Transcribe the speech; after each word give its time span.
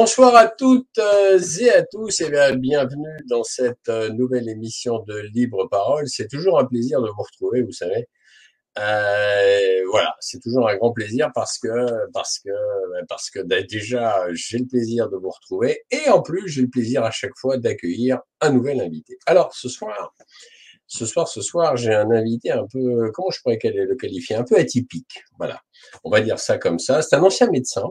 Bonsoir 0.00 0.36
à 0.36 0.46
toutes 0.46 0.96
euh, 0.98 1.40
et 1.60 1.70
à 1.70 1.82
tous 1.82 2.20
et 2.20 2.30
bienvenue 2.56 3.16
dans 3.28 3.42
cette 3.42 3.88
euh, 3.88 4.10
nouvelle 4.10 4.48
émission 4.48 5.02
de 5.08 5.18
Libre 5.34 5.66
Parole. 5.68 6.06
C'est 6.06 6.28
toujours 6.28 6.60
un 6.60 6.66
plaisir 6.66 7.02
de 7.02 7.08
vous 7.08 7.22
retrouver, 7.24 7.62
vous 7.62 7.72
savez. 7.72 8.06
Euh, 8.78 9.82
voilà, 9.90 10.14
c'est 10.20 10.40
toujours 10.40 10.68
un 10.68 10.76
grand 10.76 10.92
plaisir 10.92 11.32
parce 11.34 11.58
que 11.58 11.68
parce 12.12 12.38
que 12.38 12.50
parce 13.08 13.28
que 13.28 13.40
bah, 13.40 13.60
déjà 13.62 14.24
j'ai 14.34 14.58
le 14.58 14.66
plaisir 14.66 15.10
de 15.10 15.16
vous 15.16 15.30
retrouver 15.30 15.82
et 15.90 16.08
en 16.10 16.22
plus 16.22 16.46
j'ai 16.46 16.62
le 16.62 16.68
plaisir 16.68 17.02
à 17.02 17.10
chaque 17.10 17.36
fois 17.36 17.56
d'accueillir 17.56 18.20
un 18.40 18.52
nouvel 18.52 18.80
invité. 18.80 19.18
Alors 19.26 19.52
ce 19.52 19.68
soir, 19.68 20.14
ce 20.86 21.06
soir, 21.06 21.26
ce 21.26 21.40
soir, 21.40 21.76
j'ai 21.76 21.92
un 21.92 22.12
invité 22.12 22.52
un 22.52 22.68
peu, 22.72 23.10
comment 23.12 23.30
je 23.30 23.40
pourrais 23.42 23.58
le 23.64 23.96
qualifier, 23.96 24.36
un 24.36 24.44
peu 24.44 24.56
atypique. 24.58 25.24
Voilà, 25.38 25.60
on 26.04 26.10
va 26.10 26.20
dire 26.20 26.38
ça 26.38 26.56
comme 26.56 26.78
ça. 26.78 27.02
C'est 27.02 27.16
un 27.16 27.22
ancien 27.24 27.50
médecin 27.50 27.82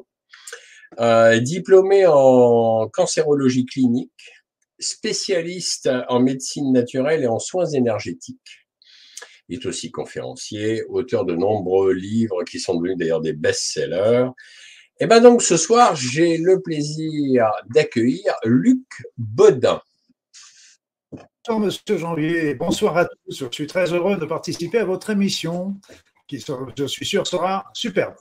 euh, 0.99 1.39
diplômé 1.39 2.05
en 2.07 2.87
cancérologie 2.87 3.65
clinique, 3.65 4.31
spécialiste 4.79 5.89
en 6.09 6.19
médecine 6.19 6.71
naturelle 6.71 7.23
et 7.23 7.27
en 7.27 7.39
soins 7.39 7.65
énergétiques. 7.65 8.67
Il 9.49 9.59
est 9.59 9.65
aussi 9.65 9.91
conférencier, 9.91 10.83
auteur 10.89 11.25
de 11.25 11.35
nombreux 11.35 11.93
livres 11.93 12.43
qui 12.43 12.59
sont 12.59 12.75
devenus 12.75 12.97
d'ailleurs 12.97 13.21
des 13.21 13.33
best-sellers. 13.33 14.27
Et 14.99 15.05
ben 15.05 15.21
donc 15.21 15.41
ce 15.41 15.57
soir, 15.57 15.95
j'ai 15.95 16.37
le 16.37 16.61
plaisir 16.61 17.51
d'accueillir 17.69 18.35
Luc 18.43 18.85
Bodin. 19.17 19.81
Bonsoir 21.11 21.59
Monsieur 21.59 21.97
Janvier, 21.97 22.55
bonsoir 22.55 22.97
à 22.97 23.05
tous. 23.05 23.39
Je 23.39 23.45
suis 23.51 23.67
très 23.67 23.93
heureux 23.93 24.17
de 24.17 24.25
participer 24.25 24.79
à 24.79 24.85
votre 24.85 25.09
émission 25.11 25.79
qui, 26.27 26.43
je 26.77 26.85
suis 26.85 27.05
sûr, 27.05 27.25
sera 27.25 27.65
superbe. 27.73 28.15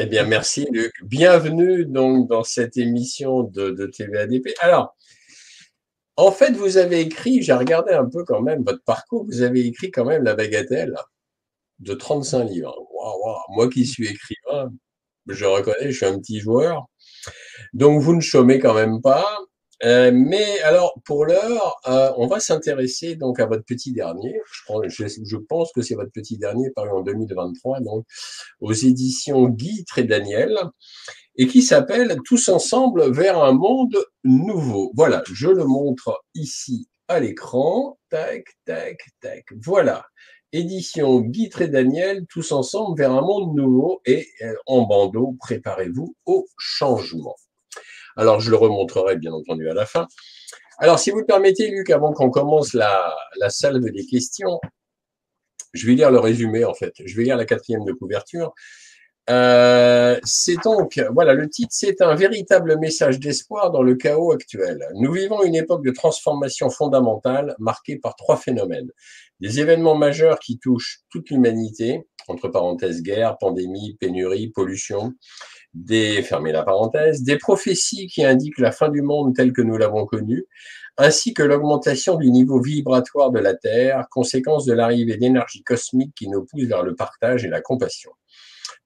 Eh 0.00 0.06
bien, 0.06 0.24
merci 0.24 0.68
Luc. 0.70 0.92
Bienvenue 1.02 1.84
donc 1.84 2.28
dans 2.28 2.44
cette 2.44 2.76
émission 2.76 3.42
de, 3.42 3.86
TVADP. 3.86 4.54
Alors, 4.60 4.96
en 6.14 6.30
fait, 6.30 6.52
vous 6.52 6.76
avez 6.76 7.00
écrit, 7.00 7.42
j'ai 7.42 7.52
regardé 7.52 7.94
un 7.94 8.08
peu 8.08 8.22
quand 8.24 8.40
même 8.40 8.62
votre 8.62 8.84
parcours, 8.84 9.24
vous 9.24 9.42
avez 9.42 9.66
écrit 9.66 9.90
quand 9.90 10.04
même 10.04 10.22
la 10.22 10.36
bagatelle 10.36 10.94
de 11.80 11.94
35 11.94 12.44
livres. 12.44 12.76
Moi 13.48 13.68
qui 13.68 13.86
suis 13.86 14.06
écrivain, 14.06 14.72
je 15.26 15.44
reconnais, 15.44 15.90
je 15.90 15.96
suis 15.96 16.06
un 16.06 16.20
petit 16.20 16.38
joueur. 16.38 16.86
Donc, 17.72 18.00
vous 18.00 18.14
ne 18.14 18.20
chômez 18.20 18.60
quand 18.60 18.74
même 18.74 19.02
pas. 19.02 19.26
Euh, 19.84 20.10
mais 20.12 20.60
alors, 20.60 21.00
pour 21.04 21.24
l'heure, 21.24 21.80
euh, 21.86 22.10
on 22.16 22.26
va 22.26 22.40
s'intéresser 22.40 23.14
donc 23.14 23.38
à 23.38 23.46
votre 23.46 23.64
petit 23.64 23.92
dernier. 23.92 24.40
Je, 24.88 25.36
pense 25.36 25.72
que 25.72 25.82
c'est 25.82 25.94
votre 25.94 26.10
petit 26.10 26.36
dernier 26.36 26.70
paru 26.70 26.90
en 26.90 27.02
2023, 27.02 27.80
donc 27.80 28.04
aux 28.60 28.72
éditions 28.72 29.48
Guy 29.48 29.84
et 29.96 30.02
Daniel, 30.02 30.58
et 31.36 31.46
qui 31.46 31.62
s'appelle 31.62 32.18
Tous 32.24 32.48
ensemble 32.48 33.12
vers 33.12 33.42
un 33.42 33.52
monde 33.52 33.96
nouveau. 34.24 34.92
Voilà, 34.96 35.22
je 35.32 35.48
le 35.48 35.64
montre 35.64 36.24
ici 36.34 36.88
à 37.06 37.20
l'écran. 37.20 37.98
Tac, 38.10 38.46
tac, 38.64 38.98
tac. 39.20 39.44
Voilà. 39.64 40.04
Édition 40.52 41.20
Guy 41.20 41.50
et 41.60 41.68
Daniel, 41.68 42.24
tous 42.30 42.52
ensemble 42.52 42.98
vers 42.98 43.12
un 43.12 43.20
monde 43.20 43.54
nouveau 43.54 44.00
et 44.06 44.26
euh, 44.42 44.54
en 44.66 44.86
bandeau, 44.86 45.36
préparez-vous 45.38 46.16
au 46.24 46.46
changement. 46.56 47.36
Alors, 48.18 48.40
je 48.40 48.50
le 48.50 48.56
remontrerai 48.56 49.16
bien 49.16 49.32
entendu 49.32 49.70
à 49.70 49.74
la 49.74 49.86
fin. 49.86 50.08
Alors, 50.78 50.98
si 50.98 51.12
vous 51.12 51.20
le 51.20 51.24
permettez, 51.24 51.70
Luc, 51.70 51.88
avant 51.90 52.12
qu'on 52.12 52.30
commence 52.30 52.74
la, 52.74 53.16
la 53.38 53.48
salve 53.48 53.84
des 53.90 54.04
questions, 54.06 54.60
je 55.72 55.86
vais 55.86 55.94
lire 55.94 56.10
le 56.10 56.18
résumé 56.18 56.64
en 56.64 56.74
fait. 56.74 56.94
Je 57.04 57.16
vais 57.16 57.22
lire 57.22 57.36
la 57.36 57.44
quatrième 57.44 57.84
de 57.84 57.92
couverture. 57.92 58.54
Euh, 59.30 60.18
c'est 60.24 60.56
donc, 60.64 61.00
voilà, 61.12 61.34
le 61.34 61.48
titre, 61.48 61.70
c'est 61.70 62.00
un 62.00 62.14
véritable 62.14 62.78
message 62.78 63.20
d'espoir 63.20 63.70
dans 63.70 63.82
le 63.82 63.94
chaos 63.94 64.32
actuel. 64.32 64.84
Nous 64.94 65.12
vivons 65.12 65.44
une 65.44 65.54
époque 65.54 65.84
de 65.84 65.92
transformation 65.92 66.70
fondamentale 66.70 67.54
marquée 67.60 67.98
par 67.98 68.16
trois 68.16 68.36
phénomènes. 68.36 68.90
Des 69.38 69.60
événements 69.60 69.96
majeurs 69.96 70.40
qui 70.40 70.58
touchent 70.58 71.02
toute 71.10 71.30
l'humanité, 71.30 72.08
entre 72.26 72.48
parenthèses 72.48 73.02
guerre, 73.02 73.38
pandémie, 73.38 73.96
pénurie, 74.00 74.48
pollution, 74.48 75.12
des, 75.74 76.22
fermez 76.22 76.52
la 76.52 76.62
parenthèse, 76.62 77.22
des 77.22 77.38
prophéties 77.38 78.06
qui 78.06 78.24
indiquent 78.24 78.58
la 78.58 78.72
fin 78.72 78.88
du 78.88 79.02
monde 79.02 79.34
tel 79.34 79.52
que 79.52 79.62
nous 79.62 79.76
l'avons 79.76 80.06
connu, 80.06 80.46
ainsi 80.96 81.32
que 81.34 81.42
l'augmentation 81.42 82.16
du 82.16 82.30
niveau 82.30 82.60
vibratoire 82.60 83.30
de 83.30 83.38
la 83.38 83.54
Terre, 83.54 84.06
conséquence 84.10 84.64
de 84.64 84.72
l'arrivée 84.72 85.16
d'énergie 85.16 85.62
cosmique 85.62 86.14
qui 86.16 86.28
nous 86.28 86.44
pousse 86.44 86.64
vers 86.64 86.82
le 86.82 86.94
partage 86.94 87.44
et 87.44 87.48
la 87.48 87.60
compassion. 87.60 88.10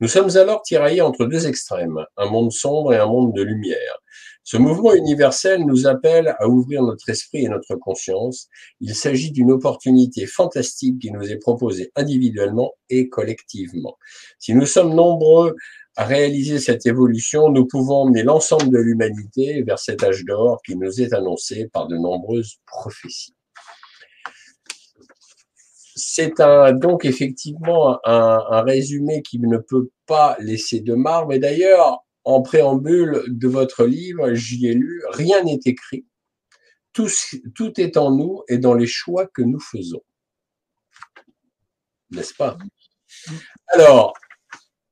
Nous 0.00 0.08
sommes 0.08 0.36
alors 0.36 0.62
tiraillés 0.62 1.00
entre 1.00 1.26
deux 1.26 1.46
extrêmes, 1.46 2.04
un 2.16 2.26
monde 2.26 2.52
sombre 2.52 2.92
et 2.92 2.98
un 2.98 3.06
monde 3.06 3.34
de 3.34 3.42
lumière. 3.42 4.02
Ce 4.44 4.56
mouvement 4.56 4.94
universel 4.94 5.64
nous 5.64 5.86
appelle 5.86 6.34
à 6.40 6.48
ouvrir 6.48 6.82
notre 6.82 7.08
esprit 7.08 7.44
et 7.44 7.48
notre 7.48 7.76
conscience. 7.76 8.48
Il 8.80 8.94
s'agit 8.96 9.30
d'une 9.30 9.52
opportunité 9.52 10.26
fantastique 10.26 10.98
qui 11.00 11.12
nous 11.12 11.30
est 11.30 11.38
proposée 11.38 11.92
individuellement 11.94 12.72
et 12.90 13.08
collectivement. 13.08 13.96
Si 14.40 14.54
nous 14.54 14.66
sommes 14.66 14.94
nombreux 14.94 15.54
à 15.96 16.04
réaliser 16.04 16.58
cette 16.58 16.86
évolution, 16.86 17.50
nous 17.50 17.66
pouvons 17.66 18.02
emmener 18.02 18.22
l'ensemble 18.22 18.70
de 18.70 18.78
l'humanité 18.78 19.62
vers 19.62 19.78
cet 19.78 20.02
âge 20.02 20.24
d'or 20.24 20.60
qui 20.64 20.76
nous 20.76 21.00
est 21.00 21.12
annoncé 21.12 21.68
par 21.68 21.86
de 21.86 21.96
nombreuses 21.96 22.56
prophéties. 22.66 23.34
C'est 25.94 26.40
un, 26.40 26.72
donc 26.72 27.04
effectivement 27.04 27.98
un, 28.06 28.42
un, 28.50 28.62
résumé 28.62 29.20
qui 29.22 29.38
ne 29.38 29.58
peut 29.58 29.90
pas 30.06 30.36
laisser 30.40 30.80
de 30.80 30.94
marbre. 30.94 31.34
Et 31.34 31.38
d'ailleurs, 31.38 32.02
en 32.24 32.40
préambule 32.40 33.24
de 33.26 33.48
votre 33.48 33.84
livre, 33.84 34.32
j'y 34.32 34.68
ai 34.68 34.74
lu, 34.74 35.02
rien 35.10 35.42
n'est 35.44 35.60
écrit. 35.64 36.06
Tout, 36.94 37.08
tout 37.54 37.78
est 37.80 37.98
en 37.98 38.10
nous 38.10 38.42
et 38.48 38.58
dans 38.58 38.74
les 38.74 38.86
choix 38.86 39.26
que 39.26 39.42
nous 39.42 39.60
faisons. 39.60 40.02
N'est-ce 42.10 42.34
pas? 42.34 42.56
Alors, 43.68 44.14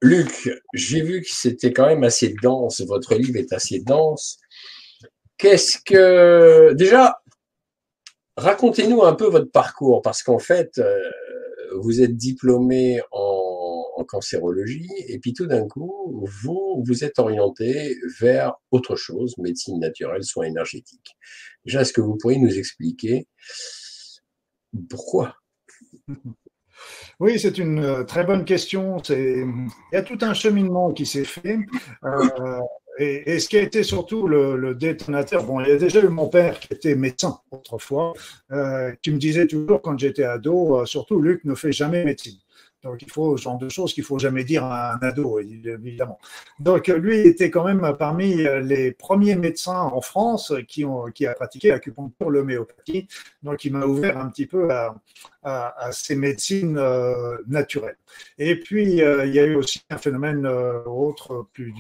Luc, 0.03 0.51
j'ai 0.73 1.03
vu 1.03 1.21
que 1.21 1.29
c'était 1.31 1.73
quand 1.73 1.87
même 1.87 2.05
assez 2.05 2.35
dense, 2.43 2.81
votre 2.81 3.15
livre 3.15 3.37
est 3.37 3.53
assez 3.53 3.81
dense. 3.81 4.39
Qu'est-ce 5.37 5.79
que... 5.85 6.73
Déjà, 6.75 7.23
racontez-nous 8.37 9.03
un 9.03 9.15
peu 9.15 9.27
votre 9.27 9.51
parcours, 9.51 10.01
parce 10.03 10.23
qu'en 10.23 10.39
fait, 10.39 10.79
euh, 10.79 10.99
vous 11.77 12.01
êtes 12.01 12.17
diplômé 12.17 13.01
en, 13.13 13.85
en, 13.97 14.05
cancérologie, 14.05 14.91
et 15.09 15.19
puis 15.19 15.35
tout 15.35 15.47
d'un 15.47 15.69
coup, 15.69 16.27
vous 16.43 16.83
vous 16.87 17.05
êtes 17.05 17.19
orienté 17.19 17.97
vers 18.21 18.55
autre 18.71 18.97
chose, 18.97 19.37
médecine 19.39 19.79
naturelle, 19.79 20.25
soins 20.25 20.47
énergétiques. 20.47 21.17
Déjà, 21.65 21.83
est-ce 21.83 21.93
que 21.93 22.01
vous 22.01 22.17
pourriez 22.17 22.39
nous 22.39 22.59
expliquer 22.59 23.29
pourquoi? 24.89 25.37
oui, 27.21 27.39
c'est 27.39 27.59
une 27.59 27.85
euh, 27.85 28.05
très 28.05 28.25
bonne 28.25 28.47
question. 28.47 28.97
Il 29.11 29.69
y 29.93 29.97
a 29.97 30.03
tout 30.03 30.19
un 30.23 30.33
cheminement 30.33 30.91
qui 30.93 31.05
s'est 31.05 31.25
fait. 31.25 31.59
Euh, 32.05 32.61
et, 32.99 33.39
ce 33.39 33.49
qui 33.49 33.59
a 33.59 33.63
été 33.63 33.83
surtout 33.83 34.27
le, 34.27 34.75
détonateur, 34.75 35.45
bon, 35.45 35.61
il 35.61 35.69
y 35.69 35.73
a 35.73 35.77
déjà 35.77 36.01
eu 36.01 36.09
mon 36.09 36.29
père 36.29 36.59
qui 36.59 36.73
était 36.73 36.95
médecin 36.95 37.39
autrefois, 37.51 38.15
euh, 38.53 38.93
qui 39.03 39.11
me 39.11 39.19
disait 39.19 39.47
toujours 39.47 39.83
quand 39.83 39.99
j'étais 39.99 40.25
ado, 40.25 40.85
surtout 40.87 41.21
Luc 41.21 41.45
ne 41.45 41.55
fait 41.55 41.73
jamais 41.73 42.05
médecine. 42.05 42.39
Donc, 42.83 43.03
il 43.03 43.11
faut 43.11 43.37
ce 43.37 43.43
genre 43.43 43.59
de 43.59 43.69
choses 43.69 43.93
qu'il 43.93 44.05
faut 44.05 44.19
jamais 44.19 44.45
dire 44.45 44.65
à 44.65 44.95
un 44.95 44.99
ado, 45.01 45.39
évidemment. 45.39 46.19
Donc, 46.59 46.89
lui 46.89 47.19
était 47.19 47.51
quand 47.51 47.65
même 47.65 47.95
parmi 47.99 48.37
les 48.63 48.93
premiers 48.93 49.37
médecins 49.37 49.81
en 49.81 50.01
France 50.01 50.53
qui 50.67 50.85
ont 50.85 51.07
qui 51.07 51.27
a 51.27 51.35
pratiqué 51.35 51.69
l'acupuncture, 51.69 52.31
l'homéopathie. 52.31 53.07
Donc, 53.43 53.65
il 53.65 53.73
m'a 53.73 53.85
ouvert 53.85 54.19
un 54.19 54.31
petit 54.31 54.47
peu 54.47 54.69
à, 54.71 55.91
ces 55.93 56.17
médecines 56.17 56.79
euh, 56.79 57.39
naturelles. 57.47 57.97
Et 58.39 58.59
puis, 58.59 59.03
euh, 59.03 59.27
il 59.27 59.35
y 59.35 59.39
a 59.39 59.45
eu 59.45 59.55
aussi 59.55 59.83
un 59.91 59.99
phénomène 59.99 60.47
euh, 60.47 60.83
autre 60.85 61.47
plus 61.53 61.75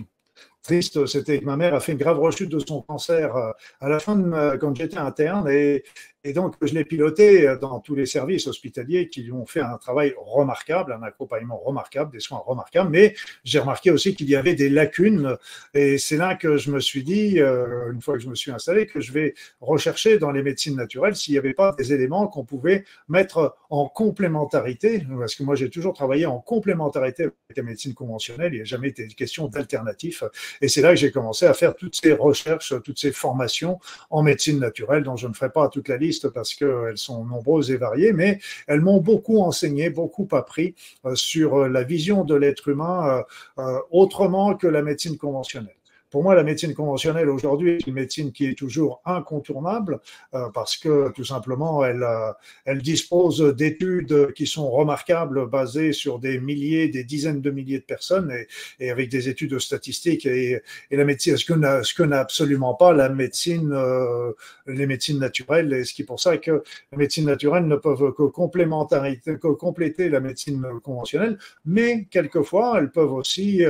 triste, 0.62 1.06
c'était 1.06 1.40
que 1.40 1.44
ma 1.46 1.56
mère 1.56 1.74
a 1.74 1.80
fait 1.80 1.92
une 1.92 1.98
grave 1.98 2.18
rechute 2.18 2.50
de 2.50 2.58
son 2.58 2.82
cancer 2.82 3.34
à 3.80 3.88
la 3.88 3.98
fin 3.98 4.58
quand 4.58 4.76
j'étais 4.76 4.98
interne 4.98 5.48
et 5.48 5.82
et 6.22 6.34
donc, 6.34 6.54
je 6.60 6.74
l'ai 6.74 6.84
piloté 6.84 7.54
dans 7.62 7.80
tous 7.80 7.94
les 7.94 8.04
services 8.04 8.46
hospitaliers 8.46 9.08
qui 9.08 9.32
ont 9.32 9.46
fait 9.46 9.62
un 9.62 9.78
travail 9.78 10.12
remarquable, 10.18 10.92
un 10.92 11.02
accompagnement 11.02 11.56
remarquable, 11.56 12.12
des 12.12 12.20
soins 12.20 12.42
remarquables. 12.44 12.90
Mais 12.90 13.14
j'ai 13.42 13.58
remarqué 13.58 13.90
aussi 13.90 14.14
qu'il 14.14 14.28
y 14.28 14.36
avait 14.36 14.54
des 14.54 14.68
lacunes. 14.68 15.38
Et 15.72 15.96
c'est 15.96 16.18
là 16.18 16.34
que 16.34 16.58
je 16.58 16.70
me 16.70 16.80
suis 16.80 17.04
dit, 17.04 17.40
euh, 17.40 17.90
une 17.90 18.02
fois 18.02 18.14
que 18.14 18.20
je 18.20 18.28
me 18.28 18.34
suis 18.34 18.50
installé, 18.50 18.86
que 18.86 19.00
je 19.00 19.12
vais 19.12 19.34
rechercher 19.62 20.18
dans 20.18 20.30
les 20.30 20.42
médecines 20.42 20.76
naturelles 20.76 21.16
s'il 21.16 21.32
n'y 21.32 21.38
avait 21.38 21.54
pas 21.54 21.74
des 21.78 21.94
éléments 21.94 22.26
qu'on 22.26 22.44
pouvait 22.44 22.84
mettre 23.08 23.56
en 23.70 23.88
complémentarité. 23.88 25.06
Parce 25.18 25.34
que 25.34 25.42
moi, 25.42 25.54
j'ai 25.54 25.70
toujours 25.70 25.94
travaillé 25.94 26.26
en 26.26 26.38
complémentarité 26.38 27.22
avec 27.22 27.56
la 27.56 27.62
médecine 27.62 27.94
conventionnelle. 27.94 28.52
Il 28.52 28.56
n'y 28.56 28.62
a 28.62 28.64
jamais 28.64 28.88
été 28.88 29.08
question 29.08 29.48
d'alternatif. 29.48 30.22
Et 30.60 30.68
c'est 30.68 30.82
là 30.82 30.90
que 30.90 30.96
j'ai 30.96 31.12
commencé 31.12 31.46
à 31.46 31.54
faire 31.54 31.74
toutes 31.74 31.96
ces 31.96 32.12
recherches, 32.12 32.74
toutes 32.84 32.98
ces 32.98 33.12
formations 33.12 33.78
en 34.10 34.22
médecine 34.22 34.58
naturelle 34.58 35.02
dont 35.02 35.16
je 35.16 35.26
ne 35.26 35.32
ferai 35.32 35.50
pas 35.50 35.68
toute 35.70 35.88
la 35.88 35.96
liste 35.96 36.09
parce 36.32 36.54
qu'elles 36.54 36.98
sont 36.98 37.24
nombreuses 37.24 37.70
et 37.70 37.76
variées, 37.76 38.12
mais 38.12 38.38
elles 38.66 38.80
m'ont 38.80 39.00
beaucoup 39.00 39.40
enseigné, 39.40 39.90
beaucoup 39.90 40.28
appris 40.32 40.74
euh, 41.04 41.14
sur 41.14 41.56
euh, 41.56 41.68
la 41.68 41.82
vision 41.82 42.24
de 42.24 42.34
l'être 42.34 42.68
humain 42.68 43.24
euh, 43.58 43.78
autrement 43.90 44.54
que 44.56 44.66
la 44.66 44.82
médecine 44.82 45.16
conventionnelle. 45.16 45.79
Pour 46.10 46.24
moi, 46.24 46.34
la 46.34 46.42
médecine 46.42 46.74
conventionnelle 46.74 47.28
aujourd'hui 47.28 47.70
est 47.70 47.86
une 47.86 47.94
médecine 47.94 48.32
qui 48.32 48.46
est 48.46 48.58
toujours 48.58 49.00
incontournable 49.04 50.00
euh, 50.34 50.48
parce 50.52 50.76
que 50.76 51.12
tout 51.12 51.24
simplement, 51.24 51.84
elle, 51.84 52.02
euh, 52.02 52.32
elle 52.64 52.82
dispose 52.82 53.40
d'études 53.56 54.32
qui 54.32 54.46
sont 54.46 54.68
remarquables, 54.70 55.48
basées 55.48 55.92
sur 55.92 56.18
des 56.18 56.40
milliers, 56.40 56.88
des 56.88 57.04
dizaines 57.04 57.40
de 57.40 57.50
milliers 57.50 57.78
de 57.78 57.84
personnes 57.84 58.32
et, 58.32 58.48
et 58.84 58.90
avec 58.90 59.08
des 59.08 59.28
études 59.28 59.58
statistiques. 59.60 60.26
Et, 60.26 60.60
et 60.90 60.96
la 60.96 61.04
médecine, 61.04 61.36
ce 61.36 61.44
que 61.44 61.54
n'a, 61.54 61.84
ce 61.84 61.94
que 61.94 62.02
n'a 62.02 62.18
absolument 62.18 62.74
pas 62.74 62.92
la 62.92 63.08
médecine, 63.08 63.70
euh, 63.72 64.32
les 64.66 64.86
médecines 64.86 65.20
naturelles. 65.20 65.72
Et 65.72 65.84
ce 65.84 65.94
qui 65.94 66.02
est 66.02 66.06
pour 66.06 66.18
ça 66.20 66.38
que 66.38 66.64
les 66.90 66.98
médecines 66.98 67.26
naturelles 67.26 67.68
ne 67.68 67.76
peuvent 67.76 68.12
que, 68.14 68.24
que 68.24 69.48
compléter 69.48 70.08
la 70.08 70.18
médecine 70.18 70.66
conventionnelle, 70.82 71.38
mais 71.64 72.06
quelquefois, 72.10 72.78
elles 72.78 72.90
peuvent 72.90 73.12
aussi, 73.12 73.62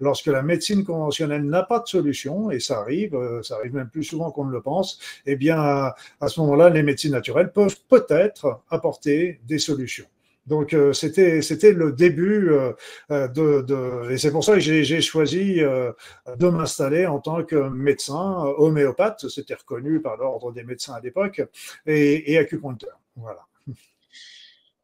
lorsque 0.00 0.26
la 0.26 0.42
médecine 0.42 0.84
conventionnelle 0.84 1.42
n'a 1.42 1.62
pas 1.62 1.80
solution, 1.88 2.50
et 2.50 2.60
ça 2.60 2.78
arrive, 2.80 3.14
euh, 3.14 3.42
ça 3.42 3.56
arrive 3.56 3.74
même 3.74 3.88
plus 3.88 4.04
souvent 4.04 4.30
qu'on 4.30 4.44
ne 4.44 4.52
le 4.52 4.62
pense, 4.62 4.98
eh 5.26 5.36
bien, 5.36 5.58
à 5.58 6.28
ce 6.28 6.40
moment-là, 6.40 6.70
les 6.70 6.82
médecines 6.82 7.12
naturelles 7.12 7.52
peuvent 7.52 7.76
peut-être 7.88 8.60
apporter 8.70 9.40
des 9.46 9.58
solutions. 9.58 10.06
Donc 10.46 10.72
euh, 10.72 10.94
c'était 10.94 11.42
c'était 11.42 11.72
le 11.72 11.92
début 11.92 12.48
euh, 12.50 12.72
de, 13.10 13.60
de, 13.60 14.10
et 14.10 14.16
c'est 14.16 14.30
pour 14.30 14.42
ça 14.42 14.54
que 14.54 14.60
j'ai 14.60 15.00
choisi 15.02 15.60
de 15.60 16.48
m'installer 16.48 17.06
en 17.06 17.18
tant 17.18 17.44
que 17.44 17.68
médecin 17.68 18.44
homéopathe, 18.56 19.28
c'était 19.28 19.54
reconnu 19.54 20.00
par 20.00 20.16
l'ordre 20.16 20.52
des 20.52 20.64
médecins 20.64 20.94
à 20.94 21.00
l'époque 21.00 21.42
et, 21.86 22.32
et 22.32 22.38
acupuncteur. 22.38 22.98
Voilà. 23.16 23.40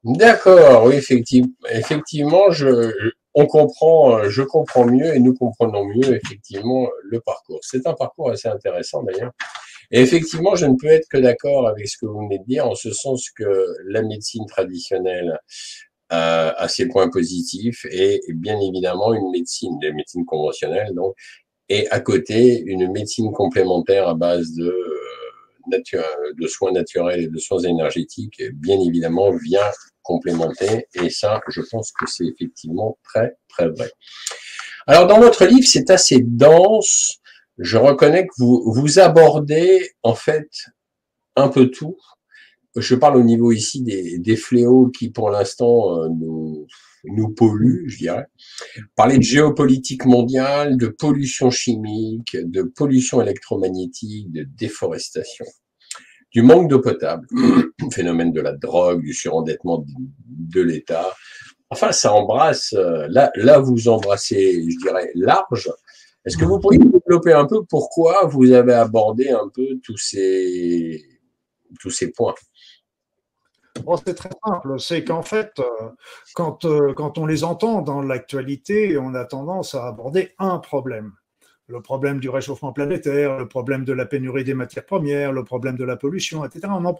D'accord, 0.04 0.84
oui 0.84 0.96
effectivement, 0.96 1.54
effectivement 1.70 2.50
je, 2.50 2.92
on 3.34 3.46
comprend, 3.46 4.18
euh, 4.18 4.30
je 4.30 4.42
comprends 4.42 4.86
mieux 4.86 5.14
et 5.14 5.20
nous 5.20 5.34
comprenons 5.34 5.84
mieux 5.84 6.14
effectivement 6.14 6.88
le 7.02 7.20
parcours. 7.20 7.58
C'est 7.62 7.86
un 7.86 7.94
parcours 7.94 8.30
assez 8.30 8.48
intéressant 8.48 9.02
d'ailleurs. 9.02 9.32
Et 9.90 10.00
effectivement, 10.00 10.54
je 10.54 10.66
ne 10.66 10.76
peux 10.76 10.86
être 10.86 11.08
que 11.08 11.18
d'accord 11.18 11.68
avec 11.68 11.88
ce 11.88 11.98
que 11.98 12.06
vous 12.06 12.20
venez 12.20 12.38
de 12.38 12.44
dire, 12.44 12.66
en 12.66 12.74
ce 12.74 12.90
sens 12.92 13.30
que 13.30 13.76
la 13.86 14.02
médecine 14.02 14.46
traditionnelle 14.46 15.38
euh, 16.12 16.52
a 16.56 16.68
ses 16.68 16.88
points 16.88 17.10
positifs 17.10 17.86
et 17.90 18.20
bien 18.34 18.58
évidemment 18.60 19.12
une 19.14 19.30
médecine, 19.30 19.78
la 19.82 19.92
médecine 19.92 20.24
conventionnelle, 20.24 20.94
donc, 20.94 21.14
et 21.68 21.88
à 21.90 22.00
côté 22.00 22.62
une 22.66 22.90
médecine 22.92 23.32
complémentaire 23.32 24.08
à 24.08 24.14
base 24.14 24.52
de 24.52 24.68
euh, 25.72 26.32
de 26.38 26.46
soins 26.46 26.72
naturels 26.72 27.22
et 27.22 27.28
de 27.28 27.38
soins 27.38 27.60
énergétiques, 27.60 28.42
bien 28.54 28.78
évidemment, 28.80 29.30
vient 29.30 29.70
complémenter. 30.04 30.86
Et 30.94 31.10
ça, 31.10 31.40
je 31.48 31.62
pense 31.68 31.90
que 31.90 32.06
c'est 32.06 32.26
effectivement 32.26 32.98
très, 33.02 33.36
très 33.48 33.68
vrai. 33.68 33.90
Alors, 34.86 35.08
dans 35.08 35.18
votre 35.18 35.44
livre, 35.46 35.66
c'est 35.66 35.90
assez 35.90 36.20
dense. 36.20 37.18
Je 37.58 37.76
reconnais 37.76 38.26
que 38.26 38.32
vous, 38.38 38.62
vous 38.66 38.98
abordez, 39.00 39.90
en 40.02 40.14
fait, 40.14 40.48
un 41.34 41.48
peu 41.48 41.70
tout. 41.70 41.96
Je 42.76 42.94
parle 42.94 43.16
au 43.16 43.22
niveau 43.22 43.52
ici 43.52 43.82
des, 43.82 44.18
des 44.18 44.36
fléaux 44.36 44.88
qui, 44.88 45.10
pour 45.10 45.30
l'instant, 45.30 45.96
euh, 45.96 46.08
nous, 46.08 46.66
nous 47.04 47.28
polluent, 47.28 47.88
je 47.88 47.98
dirais. 47.98 48.26
Parler 48.96 49.18
de 49.18 49.22
géopolitique 49.22 50.04
mondiale, 50.04 50.76
de 50.76 50.88
pollution 50.88 51.50
chimique, 51.50 52.36
de 52.36 52.62
pollution 52.62 53.22
électromagnétique, 53.22 54.32
de 54.32 54.44
déforestation 54.56 55.46
du 56.34 56.42
manque 56.42 56.68
d'eau 56.68 56.80
potable, 56.80 57.26
phénomène 57.90 58.32
de 58.32 58.40
la 58.40 58.52
drogue, 58.52 59.02
du 59.02 59.12
surendettement 59.12 59.84
de, 60.26 60.60
l'État. 60.60 61.14
Enfin, 61.70 61.92
ça 61.92 62.12
embrasse, 62.12 62.72
euh, 62.74 63.06
là, 63.08 63.30
là, 63.36 63.58
vous 63.58 63.88
embrassez, 63.88 64.64
je 64.70 64.76
dirais, 64.78 65.10
large. 65.14 65.70
Est-ce 66.24 66.36
que 66.38 66.44
vous 66.44 66.58
pourriez 66.58 66.78
développer 66.78 67.32
un 67.32 67.46
peu 67.46 67.64
pourquoi 67.64 68.26
vous 68.26 68.52
avez 68.52 68.74
abordé 68.74 69.30
un 69.30 69.48
peu 69.52 69.78
tous 69.82 69.98
ces, 69.98 71.02
tous 71.80 71.90
ces 71.90 72.12
points? 72.12 72.34
C'est 74.06 74.14
très 74.14 74.30
simple, 74.46 74.78
c'est 74.78 75.04
qu'en 75.04 75.22
fait, 75.22 75.52
euh, 75.58 75.90
quand, 76.34 76.64
euh, 76.64 76.94
quand 76.94 77.18
on 77.18 77.26
les 77.26 77.42
entend 77.42 77.82
dans 77.82 78.02
l'actualité, 78.02 78.96
on 78.96 79.14
a 79.14 79.24
tendance 79.24 79.74
à 79.74 79.86
aborder 79.86 80.32
un 80.38 80.58
problème 80.58 81.12
le 81.66 81.80
problème 81.80 82.20
du 82.20 82.28
réchauffement 82.28 82.72
planétaire, 82.72 83.38
le 83.38 83.48
problème 83.48 83.84
de 83.84 83.92
la 83.92 84.04
pénurie 84.04 84.44
des 84.44 84.54
matières 84.54 84.84
premières, 84.84 85.32
le 85.32 85.44
problème 85.44 85.76
de 85.76 85.84
la 85.84 85.96
pollution, 85.96 86.44
etc. 86.44 86.68
On 86.70 86.84
en 86.84 86.96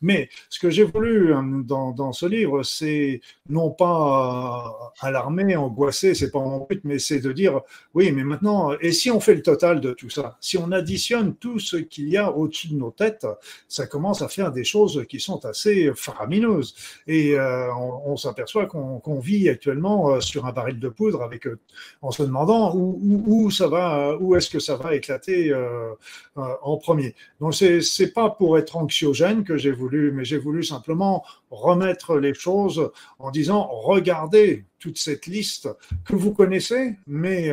Mais 0.00 0.28
ce 0.48 0.58
que 0.58 0.70
j'ai 0.70 0.84
voulu 0.84 1.34
hein, 1.34 1.62
dans, 1.64 1.92
dans, 1.92 2.12
ce 2.12 2.26
livre, 2.26 2.62
c'est 2.62 3.20
non 3.48 3.70
pas 3.70 4.92
alarmer, 5.00 5.56
angoisser, 5.56 6.14
c'est 6.14 6.30
pas 6.30 6.40
mon 6.40 6.66
but, 6.68 6.80
mais 6.84 6.98
c'est 6.98 7.20
de 7.20 7.32
dire 7.32 7.60
oui, 7.94 8.10
mais 8.12 8.24
maintenant, 8.24 8.72
et 8.80 8.92
si 8.92 9.10
on 9.10 9.20
fait 9.20 9.34
le 9.34 9.42
total 9.42 9.80
de 9.80 9.92
tout 9.92 10.10
ça, 10.10 10.38
si 10.40 10.56
on 10.56 10.72
additionne 10.72 11.34
tout 11.34 11.58
ce 11.58 11.76
qu'il 11.76 12.08
y 12.08 12.16
a 12.16 12.32
au-dessus 12.32 12.68
de 12.68 12.76
nos 12.76 12.90
têtes, 12.90 13.26
ça 13.68 13.86
commence 13.86 14.22
à 14.22 14.28
faire 14.28 14.50
des 14.50 14.64
choses 14.64 15.04
qui 15.08 15.20
sont 15.20 15.44
assez 15.44 15.92
faramineuses. 15.94 16.74
Et 17.06 17.38
euh, 17.38 17.72
on, 17.74 18.16
s'aperçoit 18.16 18.66
qu'on 18.66 19.20
vit 19.20 19.48
actuellement 19.48 20.10
euh, 20.10 20.20
sur 20.20 20.46
un 20.46 20.52
baril 20.52 20.80
de 20.80 20.88
poudre 20.88 21.22
avec, 21.22 21.46
euh, 21.46 21.58
en 22.02 22.10
se 22.10 22.22
demandant 22.22 22.74
où, 22.74 22.98
où 23.26 23.50
ça 23.50 23.68
va 23.68 24.05
euh, 24.06 24.16
où 24.20 24.36
est-ce 24.36 24.50
que 24.50 24.58
ça 24.58 24.76
va 24.76 24.94
éclater 24.94 25.50
euh, 25.50 25.92
euh, 26.36 26.42
en 26.62 26.76
premier. 26.76 27.14
Donc 27.40 27.54
c'est 27.54 27.80
c'est 27.80 28.12
pas 28.12 28.30
pour 28.30 28.58
être 28.58 28.76
anxiogène 28.76 29.44
que 29.44 29.56
j'ai 29.56 29.72
voulu, 29.72 30.12
mais 30.12 30.24
j'ai 30.24 30.38
voulu 30.38 30.62
simplement 30.64 31.24
remettre 31.50 32.16
les 32.18 32.34
choses 32.34 32.90
en 33.18 33.30
disant 33.30 33.68
regardez 33.70 34.64
toute 34.78 34.98
cette 34.98 35.26
liste 35.26 35.68
que 36.04 36.14
vous 36.14 36.32
connaissez, 36.32 36.96
mais 37.06 37.50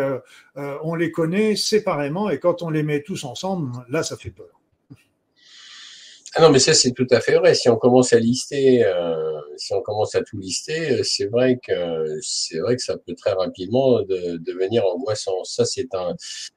on 0.83 0.95
les 0.95 1.11
connaît 1.11 1.55
séparément 1.55 2.29
et 2.29 2.39
quand 2.39 2.61
on 2.61 2.69
les 2.69 2.83
met 2.83 3.01
tous 3.01 3.23
ensemble, 3.23 3.71
là 3.89 4.03
ça 4.03 4.17
fait 4.17 4.31
peur. 4.31 4.62
Ah 6.35 6.41
non, 6.41 6.49
mais 6.49 6.59
ça 6.59 6.73
c'est 6.73 6.91
tout 6.93 7.07
à 7.11 7.19
fait 7.19 7.35
vrai. 7.37 7.53
Si 7.53 7.69
on 7.69 7.77
commence 7.77 8.11
à 8.11 8.19
lister, 8.19 8.83
euh, 8.83 9.39
si 9.57 9.73
on 9.73 9.81
commence 9.81 10.15
à 10.15 10.23
tout 10.23 10.37
lister, 10.37 11.03
c'est 11.03 11.27
vrai 11.27 11.59
que 11.65 12.19
c'est 12.21 12.59
vrai 12.59 12.75
que 12.75 12.81
ça 12.81 12.97
peut 12.97 13.13
très 13.15 13.33
rapidement 13.33 14.01
de, 14.01 14.37
devenir 14.37 14.83
angoissant. 14.85 15.43
Ça 15.43 15.65
c'est 15.65 15.93
un 15.93 16.15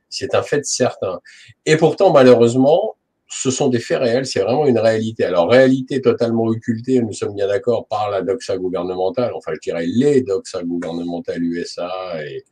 c'est 0.08 0.34
un 0.34 0.42
fait 0.42 0.64
certain. 0.64 1.20
Et 1.66 1.76
pourtant 1.76 2.10
malheureusement, 2.10 2.96
ce 3.28 3.50
sont 3.50 3.68
des 3.68 3.80
faits 3.80 3.98
réels, 3.98 4.26
c'est 4.26 4.40
vraiment 4.40 4.66
une 4.66 4.78
réalité. 4.78 5.24
Alors, 5.24 5.50
réalité 5.50 6.00
totalement 6.00 6.44
occultée, 6.44 7.00
nous 7.00 7.12
sommes 7.12 7.34
bien 7.34 7.48
d'accord, 7.48 7.86
par 7.88 8.10
la 8.10 8.22
doxa 8.22 8.56
gouvernementale, 8.56 9.32
enfin, 9.34 9.52
je 9.54 9.60
dirais 9.60 9.86
les 9.86 10.22
doxa 10.22 10.62
gouvernementales 10.62 11.42
USA 11.42 11.90
et, 12.24 12.44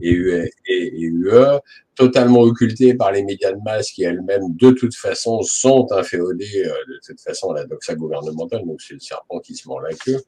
UE, 0.00 0.48
UE, 0.68 1.60
totalement 1.94 2.40
occultée 2.40 2.94
par 2.94 3.12
les 3.12 3.22
médias 3.22 3.52
de 3.52 3.60
masse 3.64 3.90
qui 3.90 4.04
elles-mêmes, 4.04 4.54
de 4.56 4.70
toute 4.70 4.94
façon, 4.94 5.42
sont 5.42 5.86
inféodées 5.92 6.64
euh, 6.64 6.72
de 6.88 7.00
toute 7.06 7.20
façon 7.20 7.50
à 7.50 7.60
la 7.60 7.64
doxa 7.66 7.94
gouvernementale, 7.94 8.64
donc 8.66 8.80
c'est 8.80 8.94
le 8.94 9.00
serpent 9.00 9.40
qui 9.40 9.54
se 9.54 9.68
mord 9.68 9.80
la 9.82 9.94
queue. 9.94 10.20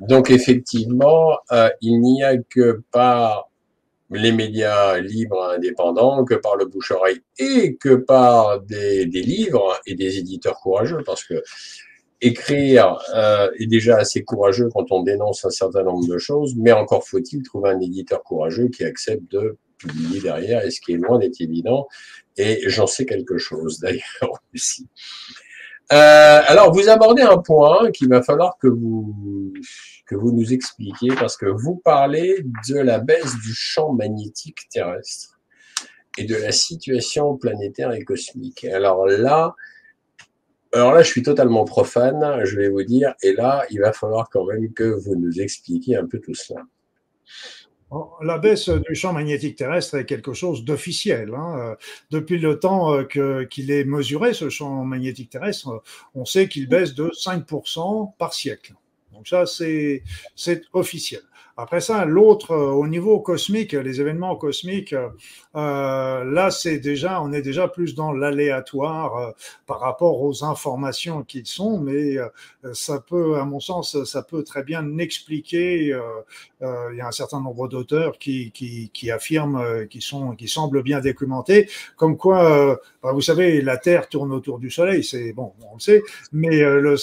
Donc, 0.00 0.30
effectivement, 0.30 1.36
euh, 1.52 1.68
il 1.82 2.00
n'y 2.00 2.22
a 2.22 2.36
que 2.38 2.82
par 2.90 3.50
les 4.14 4.32
médias 4.32 4.98
libres 4.98 5.50
indépendants 5.54 6.24
que 6.24 6.34
par 6.34 6.56
le 6.56 6.66
bouche-oreille 6.66 7.20
et 7.38 7.76
que 7.76 7.94
par 7.94 8.60
des, 8.60 9.04
livres 9.04 9.80
et 9.86 9.94
des 9.94 10.18
éditeurs 10.18 10.58
courageux 10.60 11.02
parce 11.04 11.24
que 11.24 11.42
écrire 12.20 12.98
euh, 13.14 13.50
est 13.58 13.66
déjà 13.66 13.96
assez 13.96 14.24
courageux 14.24 14.68
quand 14.72 14.90
on 14.90 15.02
dénonce 15.02 15.44
un 15.44 15.50
certain 15.50 15.82
nombre 15.82 16.06
de 16.06 16.18
choses, 16.18 16.54
mais 16.56 16.72
encore 16.72 17.06
faut-il 17.06 17.42
trouver 17.42 17.70
un 17.70 17.80
éditeur 17.80 18.22
courageux 18.22 18.68
qui 18.68 18.84
accepte 18.84 19.30
de 19.30 19.58
publier 19.78 20.20
derrière, 20.20 20.64
et 20.64 20.70
ce 20.70 20.80
qui 20.80 20.92
est 20.92 20.96
loin 20.96 21.18
d'être 21.18 21.40
évident, 21.40 21.86
et 22.36 22.62
j'en 22.66 22.86
sais 22.86 23.04
quelque 23.04 23.36
chose 23.36 23.78
d'ailleurs 23.80 24.40
aussi. 24.54 24.88
Euh, 25.92 26.40
alors, 26.46 26.72
vous 26.72 26.88
abordez 26.88 27.22
un 27.22 27.38
point 27.38 27.90
qu'il 27.90 28.08
va 28.08 28.22
falloir 28.22 28.56
que 28.58 28.68
vous 28.68 29.52
que 30.06 30.14
vous 30.14 30.32
nous 30.32 30.52
expliquiez 30.52 31.14
parce 31.14 31.36
que 31.36 31.46
vous 31.46 31.76
parlez 31.76 32.44
de 32.68 32.78
la 32.78 32.98
baisse 32.98 33.34
du 33.36 33.54
champ 33.54 33.92
magnétique 33.92 34.68
terrestre 34.70 35.38
et 36.18 36.24
de 36.24 36.36
la 36.36 36.52
situation 36.52 37.36
planétaire 37.36 37.92
et 37.92 38.04
cosmique. 38.04 38.64
Alors 38.64 39.06
là, 39.06 39.54
alors 40.72 40.92
là, 40.92 41.02
je 41.02 41.08
suis 41.08 41.22
totalement 41.22 41.64
profane, 41.64 42.44
je 42.44 42.56
vais 42.56 42.68
vous 42.68 42.82
dire, 42.82 43.14
et 43.22 43.32
là, 43.32 43.64
il 43.70 43.80
va 43.80 43.92
falloir 43.92 44.28
quand 44.28 44.44
même 44.44 44.72
que 44.72 44.84
vous 44.84 45.14
nous 45.14 45.40
expliquiez 45.40 45.96
un 45.96 46.06
peu 46.06 46.18
tout 46.18 46.34
cela. 46.34 46.62
La 48.22 48.38
baisse 48.38 48.68
du 48.68 48.96
champ 48.96 49.12
magnétique 49.12 49.56
terrestre 49.56 49.96
est 49.96 50.04
quelque 50.04 50.32
chose 50.32 50.64
d'officiel. 50.64 51.32
Hein. 51.32 51.76
Depuis 52.10 52.38
le 52.38 52.58
temps 52.58 52.92
euh, 52.92 53.44
qu'il 53.44 53.70
est 53.70 53.84
mesuré, 53.84 54.34
ce 54.34 54.48
champ 54.48 54.84
magnétique 54.84 55.30
terrestre, 55.30 55.80
on 56.14 56.24
sait 56.24 56.48
qu'il 56.48 56.68
baisse 56.68 56.94
de 56.94 57.08
5% 57.10 58.16
par 58.18 58.34
siècle. 58.34 58.74
Donc 59.24 59.46
ça, 59.46 60.00
c'est 60.36 60.62
officiel. 60.72 61.22
Après 61.56 61.80
ça, 61.80 62.04
l'autre, 62.04 62.50
euh, 62.50 62.72
au 62.72 62.88
niveau 62.88 63.20
cosmique, 63.20 63.74
les 63.74 64.00
événements 64.00 64.34
cosmiques, 64.34 64.92
euh, 64.92 66.24
là, 66.24 66.50
c'est 66.50 66.78
déjà, 66.78 67.22
on 67.22 67.32
est 67.32 67.42
déjà 67.42 67.68
plus 67.68 67.94
dans 67.94 68.12
l'aléatoire 68.12 69.16
euh, 69.16 69.30
par 69.66 69.78
rapport 69.78 70.20
aux 70.20 70.42
informations 70.42 71.22
qu'ils 71.22 71.46
sont, 71.46 71.78
mais 71.78 72.18
euh, 72.18 72.28
ça 72.72 72.98
peut, 72.98 73.36
à 73.36 73.44
mon 73.44 73.60
sens, 73.60 74.02
ça 74.04 74.22
peut 74.22 74.42
très 74.42 74.64
bien 74.64 74.98
expliquer. 74.98 75.92
Euh, 75.92 76.00
il 76.92 76.96
y 76.96 77.00
a 77.02 77.06
un 77.06 77.12
certain 77.12 77.40
nombre 77.42 77.68
d'auteurs 77.68 78.18
qui, 78.18 78.50
qui, 78.50 79.10
affirment, 79.10 79.86
qui 79.88 80.00
sont, 80.00 80.34
qui 80.34 80.48
semblent 80.48 80.82
bien 80.82 81.00
documentés, 81.00 81.68
comme 81.96 82.16
quoi, 82.16 82.80
bah, 83.02 83.12
vous 83.12 83.20
savez, 83.20 83.60
la 83.60 83.76
Terre 83.76 84.08
tourne 84.08 84.32
autour 84.32 84.58
du 84.58 84.70
Soleil, 84.70 85.04
c'est 85.04 85.34
bon, 85.34 85.52
on 85.70 85.74
le 85.74 85.80
sait, 85.80 86.02
mais 86.32 86.60
le, 86.60 86.96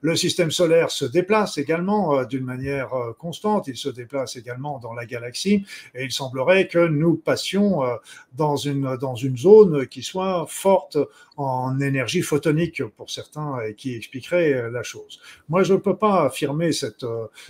le 0.00 0.16
système 0.16 0.50
solaire 0.50 0.90
se 0.90 1.04
déplace 1.04 1.58
également 1.58 2.24
d'une 2.24 2.44
manière 2.44 2.88
constante. 3.18 3.68
Déplace 3.92 4.36
également 4.36 4.78
dans 4.78 4.92
la 4.92 5.06
galaxie, 5.06 5.64
et 5.94 6.04
il 6.04 6.12
semblerait 6.12 6.68
que 6.68 6.86
nous 6.86 7.16
passions 7.16 7.80
dans 8.34 8.56
une, 8.56 8.96
dans 8.96 9.14
une 9.14 9.36
zone 9.36 9.86
qui 9.86 10.02
soit 10.02 10.46
forte 10.48 10.98
en 11.36 11.80
énergie 11.80 12.22
photonique 12.22 12.84
pour 12.84 13.10
certains 13.10 13.60
et 13.62 13.74
qui 13.74 13.94
expliquerait 13.94 14.70
la 14.70 14.82
chose. 14.82 15.20
Moi, 15.48 15.62
je 15.62 15.74
ne 15.74 15.78
peux 15.78 15.96
pas 15.96 16.24
affirmer 16.24 16.72
cette, 16.72 17.06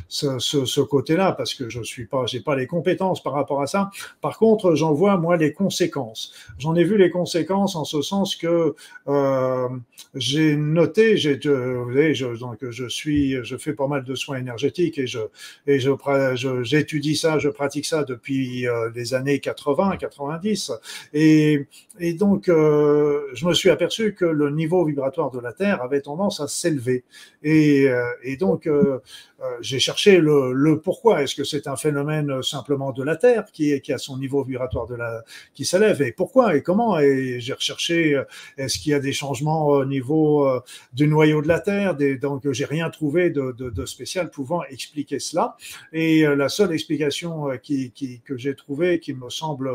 ce, 0.09 0.39
ce, 0.39 0.81
côté-là 0.81 1.33
parce 1.33 1.55
que 1.55 1.69
je 1.69 1.83
suis 1.83 2.07
pas, 2.07 2.25
pas 2.45 2.57
les 2.57 2.67
compétences 2.67 3.23
par 3.23 3.33
rapport 3.33 3.63
à 3.63 3.67
ça. 3.67 3.91
Par 4.21 4.39
contre, 4.39 4.75
j'en 4.75 4.93
vois 4.93 5.17
moi 5.17 5.37
les 5.37 5.53
conséquences. 5.53 6.33
J'en 6.59 6.75
ai 6.75 6.85
vu 6.85 6.97
les 6.97 7.11
conséquences 7.11 7.77
en 7.77 7.85
ce 7.85 8.03
sens 8.03 8.37
que 8.37 8.75
euh, 9.09 9.69
j'ai 10.15 10.57
noté, 10.57 11.17
j'ai, 11.17 11.41
je, 11.41 12.39
donc 12.39 12.59
je 12.69 12.89
suis, 12.89 13.43
je 13.45 13.57
fais 13.57 13.73
pas 13.73 13.87
mal 13.87 14.05
de 14.05 14.15
soins 14.15 14.39
énergétiques 14.39 14.99
et 14.99 15.07
je 15.07 15.21
et 15.67 15.79
je, 15.79 15.91
j'étudie 16.35 17.17
ça, 17.17 17.39
je 17.39 17.49
pratique 17.49 17.87
ça 17.87 18.05
depuis 18.05 18.67
euh, 18.67 18.91
les 18.95 19.15
années 19.15 19.41
80, 19.41 19.97
90 19.97 20.73
et 21.15 21.67
donc 22.19 22.49
euh, 22.49 23.27
je 23.35 23.47
me 23.47 23.55
suis 23.55 23.71
aperçu 23.71 24.15
que 24.15 24.25
le 24.25 24.51
niveau 24.51 24.85
vibratoire 24.85 25.31
de 25.31 25.39
la 25.41 25.53
Terre 25.53 25.83
avait 25.83 26.01
tendance 26.01 26.41
à 26.41 26.49
s'élever. 26.49 27.05
Et, 27.43 27.89
euh, 27.89 28.05
donc, 28.39 28.67
euh, 28.67 29.01
euh, 29.41 29.45
j'ai 29.61 29.79
cherché 29.79 30.19
le, 30.19 30.81
pourquoi. 30.83 31.23
Est-ce 31.23 31.35
que 31.35 31.45
c'est 31.45 31.67
un 31.67 31.77
phénomène 31.77 32.43
simplement 32.43 32.93
de 32.93 33.03
la 33.03 33.17
Terre 33.17 33.47
qui, 33.53 33.81
a 33.93 33.99
son 33.99 34.19
niveau 34.19 34.43
vibratoire 34.43 34.87
qui 35.55 35.65
s'élève? 35.65 36.03
Et 36.03 36.13
pourquoi 36.13 36.57
et 36.57 36.63
comment? 36.63 36.99
Et 36.99 37.41
j'ai 37.41 37.53
recherché, 37.53 38.21
est-ce 38.57 38.79
qu'il 38.79 38.93
y 38.93 38.95
a 38.95 39.01
des 39.01 39.13
changements 39.13 39.67
au 39.67 39.85
niveau 39.85 40.49
du 40.93 41.07
noyau 41.09 41.43
de 41.43 41.49
la 41.49 41.61
Terre? 41.61 41.95
Des, 41.95 42.17
Donc, 42.17 42.51
j'ai 42.51 42.65
rien 42.65 42.91
trouvé 42.91 43.31
de, 43.31 43.85
spécial 43.87 44.31
pouvant 44.31 44.63
expliquer 44.65 45.19
cela. 45.19 45.57
La 46.25 46.49
seule 46.49 46.73
explication 46.73 47.49
qui, 47.63 47.93
qui, 47.93 48.21
que 48.21 48.37
j'ai 48.37 48.55
trouvée, 48.55 49.01
qui 49.01 49.15
me 49.15 49.31
semble 49.31 49.73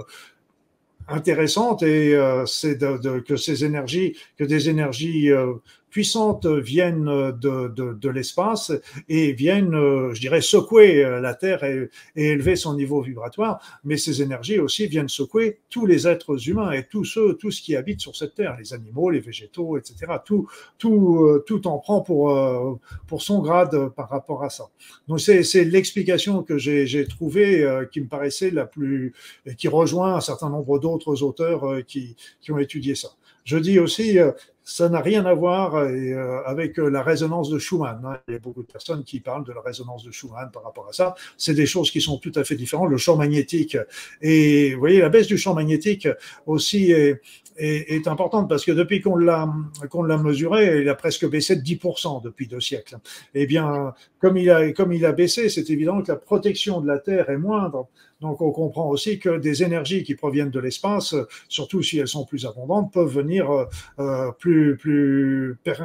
intéressante 1.08 1.84
et 1.84 2.16
euh, 2.16 2.46
c'est 2.46 2.80
que 3.26 3.38
ces 3.38 3.64
énergies, 3.64 4.18
que 4.38 4.44
des 4.44 4.70
énergies 4.70 5.32
euh, 5.32 5.54
puissantes 5.98 6.46
viennent 6.46 7.06
de, 7.06 7.74
de, 7.74 8.10
l'espace 8.10 8.72
et 9.10 9.34
viennent, 9.34 9.74
euh, 9.74 10.14
je 10.14 10.20
dirais, 10.20 10.42
secouer 10.42 11.04
euh, 11.04 11.20
la 11.20 11.34
Terre 11.34 11.64
et, 11.64 11.90
élever 12.16 12.56
son 12.56 12.76
niveau 12.76 13.02
vibratoire, 13.02 13.60
mais 13.84 13.98
ces 13.98 14.22
énergies 14.22 14.60
aussi 14.60 14.86
viennent 14.86 15.10
secouer 15.10 15.58
tous 15.72 15.88
les 15.88 16.08
êtres 16.08 16.50
humains 16.50 16.72
et 16.72 16.84
tous 16.84 17.04
ceux, 17.04 17.34
tout 17.34 17.50
ce 17.50 17.64
qui 17.64 17.76
habite 17.76 18.00
sur 18.00 18.16
cette 18.16 18.36
Terre, 18.36 18.56
les 18.60 18.76
animaux, 18.76 19.10
les 19.10 19.22
végétaux, 19.22 19.76
etc. 19.76 19.96
Tout, 20.24 20.48
tout, 20.78 21.24
euh, 21.24 21.44
tout 21.48 21.66
en 21.66 21.80
prend 21.80 22.02
pour, 22.02 22.80
pour 23.08 23.24
son 23.24 23.42
grade 23.42 23.90
par 23.96 24.08
rapport 24.08 24.44
à 24.44 24.52
ça. 24.52 24.66
Donc 25.08 25.20
c'est 25.20 25.64
l'explication 25.64 26.44
que 26.44 26.60
j'ai 26.60 27.08
trouvée 27.08 27.68
qui 27.92 28.02
me 28.02 28.08
paraissait 28.08 28.52
la 28.52 28.68
plus, 28.68 29.16
qui 29.58 29.68
rejoint 29.68 30.14
un 30.14 30.22
certain 30.22 30.52
nombre 30.52 30.78
d'autres 30.78 31.24
auteurs 31.24 31.84
qui, 31.88 32.16
qui 32.40 32.52
ont 32.52 32.60
étudié 32.60 32.94
ça. 32.94 33.10
Je 33.46 33.58
dis 33.58 33.80
aussi, 33.80 34.20
ça 34.68 34.90
n'a 34.90 35.00
rien 35.00 35.26
à 35.26 35.34
voir 35.34 35.76
euh, 35.76 36.42
avec 36.46 36.78
euh, 36.78 36.90
la 36.90 37.02
résonance 37.02 37.50
de 37.50 37.58
Schumann. 37.58 38.02
Hein. 38.04 38.18
Il 38.28 38.34
y 38.34 38.36
a 38.36 38.40
beaucoup 38.40 38.64
de 38.64 38.68
personnes 38.68 39.06
qui 39.06 39.22
parlent 39.22 39.46
de 39.46 39.54
la 39.54 39.62
résonance 39.62 40.04
de 40.04 40.12
Schumann 40.12 40.52
par 40.52 40.62
rapport 40.64 40.90
à 40.90 40.92
ça. 40.92 41.16
C'est 41.38 41.54
des 41.54 41.66
choses 41.66 41.90
qui 41.90 42.02
sont 42.02 42.18
tout 42.18 42.34
à 42.36 42.44
fait 42.44 42.56
différentes. 42.56 42.90
Le 42.90 42.98
champ 42.98 43.16
magnétique 43.16 43.78
et 44.22 44.74
vous 44.74 44.80
voyez 44.80 45.00
la 45.00 45.08
baisse 45.08 45.28
du 45.28 45.38
champ 45.38 45.54
magnétique 45.54 46.10
aussi 46.46 46.92
est, 46.92 47.22
est, 47.56 47.96
est 47.96 48.08
importante 48.10 48.50
parce 48.50 48.66
que 48.66 48.74
depuis 48.74 49.00
qu'on 49.00 49.16
l'a 49.16 49.48
qu'on 49.90 50.04
l'a 50.04 50.18
mesuré, 50.18 50.82
il 50.82 50.90
a 50.90 50.96
presque 50.96 51.26
baissé 51.30 51.56
de 51.56 51.62
10% 51.62 52.22
depuis 52.22 52.48
deux 52.48 52.60
siècles. 52.60 52.98
Eh 53.36 53.46
bien, 53.46 53.94
comme 54.20 54.36
il 54.36 54.50
a 54.50 54.74
comme 54.74 54.92
il 54.92 55.06
a 55.06 55.14
baissé, 55.14 55.48
c'est 55.48 55.70
évident 55.70 56.02
que 56.02 56.12
la 56.12 56.18
protection 56.18 56.82
de 56.82 56.88
la 56.88 57.00
Terre 57.00 57.30
est 57.30 57.38
moindre. 57.38 57.88
Donc 58.22 58.42
on 58.42 58.52
comprend 58.52 58.90
aussi 58.90 59.20
que 59.20 59.38
des 59.38 59.64
énergies 59.64 60.04
qui 60.04 60.16
proviennent 60.16 60.50
de 60.50 60.60
l'espace, 60.60 61.16
surtout 61.48 61.84
si 61.84 62.00
elles 62.00 62.08
sont 62.08 62.26
plus 62.26 62.46
abondantes, 62.46 62.92
peuvent 62.92 63.14
venir 63.14 63.68
euh, 64.00 64.32
plus, 64.40 64.76
plus 64.78 65.56
per, 65.64 65.76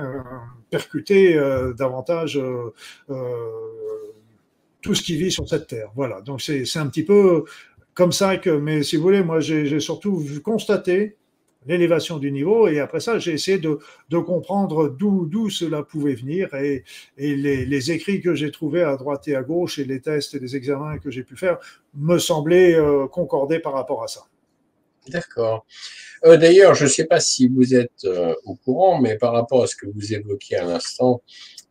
percuter 0.70 1.36
euh, 1.36 1.74
davantage 1.74 2.38
euh, 2.38 2.72
euh, 3.10 3.14
tout 4.80 4.94
ce 4.94 5.02
qui 5.02 5.16
vit 5.16 5.30
sur 5.30 5.48
cette 5.48 5.68
terre. 5.68 5.90
Voilà, 5.94 6.20
donc 6.22 6.40
c'est 6.40 6.76
un 6.76 6.86
petit 6.88 7.04
peu 7.04 7.44
comme 7.94 8.10
ça 8.10 8.38
que, 8.38 8.50
mais 8.50 8.82
si 8.82 8.96
vous 8.96 9.02
voulez, 9.02 9.22
moi 9.22 9.40
j'ai 9.40 9.78
surtout 9.78 10.16
vu 10.16 10.40
constater 10.40 11.16
l'élévation 11.66 12.18
du 12.18 12.32
niveau. 12.32 12.68
Et 12.68 12.80
après 12.80 13.00
ça, 13.00 13.18
j'ai 13.18 13.32
essayé 13.32 13.58
de, 13.58 13.78
comprendre 14.18 14.88
d'où 14.88 15.50
cela 15.50 15.82
pouvait 15.82 16.14
venir. 16.14 16.54
Et, 16.54 16.84
les, 17.16 17.90
écrits 17.90 18.20
que 18.20 18.34
j'ai 18.34 18.50
trouvés 18.50 18.82
à 18.82 18.96
droite 18.96 19.26
et 19.28 19.34
à 19.34 19.42
gauche 19.42 19.78
et 19.78 19.84
les 19.84 20.00
tests 20.00 20.34
et 20.34 20.38
les 20.38 20.56
examens 20.56 20.98
que 20.98 21.10
j'ai 21.10 21.24
pu 21.24 21.36
faire 21.36 21.58
me 21.94 22.18
semblaient 22.18 22.74
euh, 22.74 23.06
concorder 23.06 23.58
par 23.58 23.72
rapport 23.72 24.02
à 24.02 24.08
ça. 24.08 24.22
D'accord. 25.08 25.66
Euh, 26.24 26.36
D'ailleurs, 26.36 26.74
je 26.74 26.84
ne 26.84 26.88
sais 26.88 27.06
pas 27.06 27.18
si 27.18 27.48
vous 27.48 27.74
êtes 27.74 28.04
euh, 28.04 28.34
au 28.44 28.54
courant, 28.54 29.00
mais 29.00 29.16
par 29.18 29.32
rapport 29.32 29.64
à 29.64 29.66
ce 29.66 29.74
que 29.74 29.86
vous 29.86 30.14
évoquiez 30.14 30.58
à 30.58 30.64
l'instant, 30.64 31.22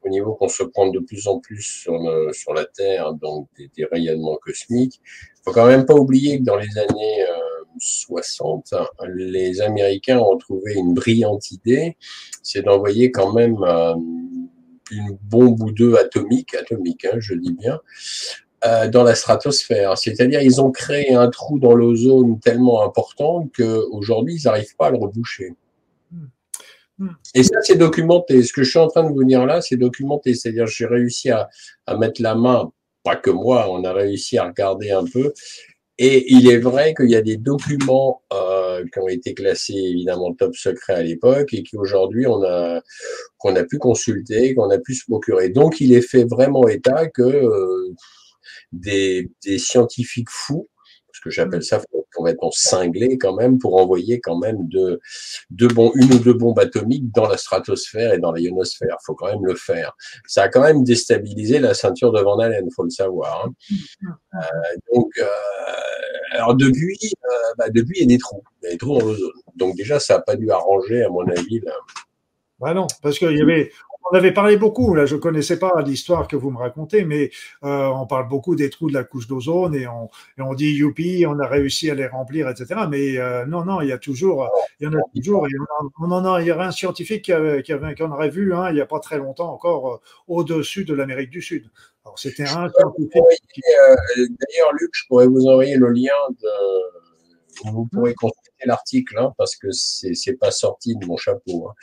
au 0.04 0.10
niveau 0.10 0.34
qu'on 0.34 0.50
se 0.50 0.64
prend 0.64 0.90
de 0.90 1.00
plus 1.00 1.28
en 1.28 1.40
plus 1.40 1.62
sur, 1.62 1.94
sur 2.34 2.54
la 2.54 2.66
Terre, 2.66 3.14
donc 3.14 3.48
des, 3.58 3.70
des 3.78 3.86
rayonnements 3.86 4.38
cosmiques, 4.38 5.00
il 5.42 5.46
faut 5.46 5.54
quand 5.54 5.66
même 5.66 5.86
pas 5.88 5.96
oublier 5.96 6.38
que 6.38 6.44
dans 6.44 6.56
les 6.56 6.78
années 6.78 7.24
euh, 7.24 7.41
60, 7.82 8.74
les 9.14 9.62
Américains 9.62 10.20
ont 10.20 10.38
trouvé 10.38 10.74
une 10.76 10.94
brillante 10.94 11.52
idée, 11.52 11.98
c'est 12.44 12.62
d'envoyer 12.62 13.12
quand 13.12 13.34
même 13.34 13.58
euh, 13.64 13.96
une 14.92 15.18
bombe 15.22 15.62
ou 15.62 15.72
deux 15.72 15.96
atomiques, 15.96 16.54
atomique, 16.56 17.06
hein, 17.06 17.18
je 17.20 17.34
dis 17.34 17.54
bien, 17.54 17.80
euh, 18.66 18.88
dans 18.88 19.04
la 19.04 19.16
stratosphère. 19.16 19.98
C'est-à-dire, 19.98 20.42
ils 20.42 20.62
ont 20.62 20.72
créé 20.72 21.14
un 21.14 21.30
trou 21.30 21.60
dans 21.60 21.74
l'ozone 21.74 22.40
tellement 22.40 22.84
important 22.84 23.50
qu'aujourd'hui, 23.56 24.36
ils 24.36 24.46
n'arrivent 24.46 24.76
pas 24.76 24.88
à 24.88 24.92
le 24.92 24.98
reboucher. 24.98 25.56
Hmm. 27.00 27.10
Et 27.34 27.44
ça, 27.44 27.56
c'est 27.64 27.78
documenté. 27.78 28.44
Ce 28.44 28.54
que 28.54 28.64
je 28.64 28.70
suis 28.70 28.80
en 28.80 28.88
train 28.88 29.04
de 29.04 29.14
vous 29.14 29.24
dire 29.24 29.46
là, 29.46 29.62
c'est 29.62 29.78
documenté. 29.78 30.36
C'est-à-dire, 30.36 30.68
j'ai 30.68 30.86
réussi 30.86 31.32
à, 31.32 31.50
à 31.88 31.98
mettre 31.98 32.22
la 32.22 32.36
main, 32.36 32.72
pas 33.04 33.16
que 33.16 33.32
moi, 33.32 33.68
on 33.72 33.84
a 33.84 33.94
réussi 33.94 34.38
à 34.38 34.46
regarder 34.46 34.92
un 34.92 35.06
peu. 35.06 35.34
Et 36.04 36.34
il 36.34 36.50
est 36.50 36.58
vrai 36.58 36.96
qu'il 36.96 37.12
y 37.12 37.16
a 37.16 37.22
des 37.22 37.38
documents 37.38 38.24
euh, 38.34 38.84
qui 38.92 38.98
ont 38.98 39.08
été 39.08 39.36
classés 39.36 39.76
évidemment 39.76 40.34
top 40.34 40.56
secret 40.56 40.94
à 40.94 41.04
l'époque 41.04 41.54
et 41.54 41.62
qui 41.62 41.78
aujourd'hui 41.78 42.26
on 42.26 42.42
a 42.42 42.82
qu'on 43.38 43.56
a 43.56 43.64
pu 43.64 43.78
consulter, 43.78 44.56
qu'on 44.56 44.72
a 44.72 44.80
pu 44.80 44.96
se 44.96 45.06
procurer. 45.06 45.50
Donc 45.50 45.80
il 45.80 45.94
est 45.94 46.02
fait 46.02 46.24
vraiment 46.24 46.68
état 46.68 47.08
que 47.08 47.22
euh, 47.22 47.94
des, 48.72 49.30
des 49.46 49.60
scientifiques 49.60 50.32
fous 50.32 50.68
que 51.20 51.30
j'appelle 51.30 51.64
ça 51.64 51.82
complètement 52.14 52.52
cinglé 52.52 53.18
quand 53.18 53.36
même 53.36 53.58
pour 53.58 53.78
envoyer 53.78 54.20
quand 54.20 54.38
même 54.38 54.68
de, 54.68 55.00
de 55.50 55.68
bon, 55.68 55.92
une 55.96 56.14
ou 56.14 56.20
deux 56.20 56.34
bombes 56.34 56.60
atomiques 56.60 57.12
dans 57.12 57.28
la 57.28 57.38
stratosphère 57.38 58.14
et 58.14 58.20
dans 58.20 58.32
la 58.32 58.42
ionosphère. 58.42 58.98
faut 59.06 59.16
quand 59.16 59.28
même 59.28 59.46
le 59.46 59.56
faire. 59.56 59.96
Ça 60.28 60.44
a 60.44 60.50
quand 60.50 60.62
même 60.62 60.84
déstabilisé 60.84 61.60
la 61.60 61.74
ceinture 61.74 62.12
de 62.12 62.22
Van 62.22 62.40
Allen, 62.40 62.70
faut 62.76 62.84
le 62.84 62.90
savoir. 62.90 63.46
Hein. 63.46 63.54
Euh, 64.34 64.94
donc, 64.94 65.12
euh, 65.20 65.26
alors 66.32 66.56
depuis, 66.56 66.98
euh, 67.04 67.54
bah 67.58 67.70
depuis, 67.70 67.98
il 67.98 68.02
y 68.02 68.04
a 68.06 68.16
des 68.16 68.18
trous. 68.18 68.42
Il 68.62 68.66
y 68.66 68.68
a 68.70 68.72
des 68.72 68.78
trous 68.78 68.98
dans 68.98 69.06
l'ozone. 69.06 69.32
Donc 69.58 69.76
déjà, 69.76 70.00
ça 70.00 70.16
n'a 70.16 70.22
pas 70.22 70.38
dû 70.38 70.50
arranger, 70.50 71.04
à 71.04 71.10
mon 71.10 71.28
avis, 71.28 71.60
là. 71.60 71.74
Bah 72.60 72.74
non, 72.74 72.88
parce 73.02 73.20
qu'il 73.20 73.38
y 73.38 73.42
avait, 73.42 73.72
on 74.10 74.16
avait 74.16 74.34
parlé 74.34 74.58
beaucoup, 74.58 74.94
là 74.96 75.06
je 75.06 75.16
connaissais 75.16 75.60
pas 75.60 75.82
l'histoire 75.86 76.28
que 76.28 76.36
vous 76.36 76.52
me 76.52 76.58
racontez, 76.58 77.06
mais 77.06 77.32
euh, 77.64 77.88
on 77.88 78.06
parle 78.06 78.28
beaucoup 78.28 78.56
des 78.56 78.70
trous 78.70 78.90
de 78.90 78.94
la 78.94 79.04
couche 79.04 79.28
d'ozone 79.28 79.76
et 79.76 79.88
on, 79.88 80.10
et 80.38 80.42
on 80.42 80.54
dit 80.54 80.72
youpi, 80.72 81.26
on 81.28 81.40
a 81.40 81.48
réussi 81.48 81.90
à 81.90 81.96
les 81.96 82.08
remplir, 82.08 82.50
etc. 82.50 82.82
Mais 82.90 83.18
euh, 83.18 83.46
non, 83.46 83.64
non, 83.64 83.82
il 83.82 83.90
y 83.90 83.92
a 83.92 83.98
toujours, 83.98 84.50
il 84.80 84.86
y 84.86 84.88
en 84.88 84.94
a 84.94 85.02
toujours, 85.16 85.48
et 85.48 85.52
on, 86.00 86.12
en 86.12 86.26
a, 86.26 86.42
il 86.42 86.48
y 86.48 86.52
avait 86.52 86.64
un 86.64 86.72
scientifique 86.72 87.26
qui, 87.26 87.34
avait, 87.34 87.64
qui, 87.64 87.74
avait, 87.74 87.96
qui 87.96 88.04
en 88.04 88.12
aurait 88.12 88.30
vu 88.30 88.54
hein, 88.54 88.70
il 88.70 88.76
n'y 88.76 88.82
a 88.82 88.86
pas 88.86 89.00
très 89.00 89.18
longtemps 89.18 89.54
encore 89.54 89.94
euh, 89.94 89.98
au-dessus 90.28 90.86
de 90.86 90.94
l'Amérique 90.94 91.30
du 91.30 91.42
Sud. 91.42 91.70
Alors 92.04 92.18
c'était 92.18 92.44
un 92.44 92.70
scientifique. 92.70 93.12
D'ailleurs, 94.18 94.74
Luc, 94.80 94.90
je 94.94 95.06
pourrais 95.08 95.28
vous 95.28 95.46
envoyer 95.48 95.78
le 95.78 95.90
lien 95.90 96.14
de, 96.42 96.50
où 97.66 97.72
vous 97.72 97.86
pourrez 97.86 98.16
consulter 98.16 98.51
l'article 98.66 99.18
hein, 99.18 99.34
parce 99.38 99.56
que 99.56 99.68
c'est 99.72 100.14
c'est 100.14 100.34
pas 100.34 100.52
sorti 100.52 100.96
de 100.96 101.06
mon 101.06 101.18
chapeau. 101.18 101.70
Hein. 101.70 101.74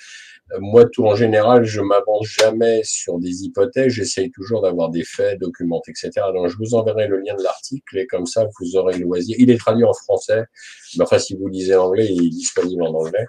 Euh, 0.53 0.59
moi, 0.61 0.87
tout 0.87 1.07
en 1.07 1.15
général, 1.15 1.65
je 1.65 1.81
m'avance 1.81 2.27
jamais 2.27 2.83
sur 2.83 3.19
des 3.19 3.45
hypothèses. 3.45 3.93
J'essaye 3.93 4.31
toujours 4.31 4.63
d'avoir 4.63 4.89
des 4.89 5.05
faits, 5.05 5.39
documentés, 5.39 5.91
etc. 5.91 6.27
Donc, 6.35 6.49
je 6.49 6.57
vous 6.57 6.75
enverrai 6.75 7.07
le 7.07 7.19
lien 7.19 7.35
de 7.35 7.43
l'article 7.43 7.99
et 7.99 8.07
comme 8.07 8.27
ça, 8.27 8.49
vous 8.59 8.77
aurez 8.77 8.97
le 8.97 9.05
loisir. 9.05 9.37
Il 9.39 9.51
est 9.51 9.59
traduit 9.59 9.85
en 9.85 9.93
français. 9.93 10.45
Mais 10.97 11.05
enfin, 11.05 11.19
si 11.19 11.37
vous 11.37 11.49
lisez 11.49 11.77
anglais, 11.77 12.09
il 12.11 12.27
est 12.27 12.31
disponible 12.31 12.83
en 12.83 12.95
anglais. 12.95 13.27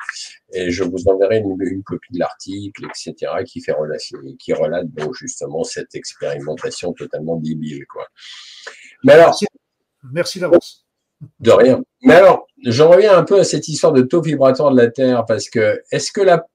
Et 0.54 0.72
je 0.72 0.84
vous 0.84 1.08
enverrai 1.08 1.40
une, 1.40 1.56
une 1.60 1.84
copie 1.84 2.14
de 2.14 2.20
l'article, 2.20 2.86
etc., 2.86 3.32
qui 3.46 3.62
fait 3.62 3.74
relation, 3.74 4.18
qui 4.40 4.54
relate 4.54 4.90
donc 4.90 5.14
justement 5.16 5.64
cette 5.64 5.96
expérimentation 5.96 6.94
totalement 6.94 7.36
débile, 7.36 7.86
quoi. 7.88 8.08
Mais 9.04 9.14
alors. 9.14 9.38
Merci 10.14 10.40
d'avance. 10.40 10.86
De 11.40 11.52
rien. 11.52 11.84
Mais 12.02 12.14
alors, 12.16 12.48
j'en 12.66 12.90
reviens 12.90 13.18
un 13.18 13.24
peu 13.24 13.40
à 13.40 13.44
cette 13.44 13.68
histoire 13.68 13.94
de 13.94 14.02
taux 14.02 14.22
vibratoire 14.22 14.72
de 14.72 14.78
la 14.78 14.90
Terre, 14.90 15.26
parce 15.26 15.50
que 15.50 15.82
est-ce 15.92 16.12
que 16.12 16.22
la 16.22 16.46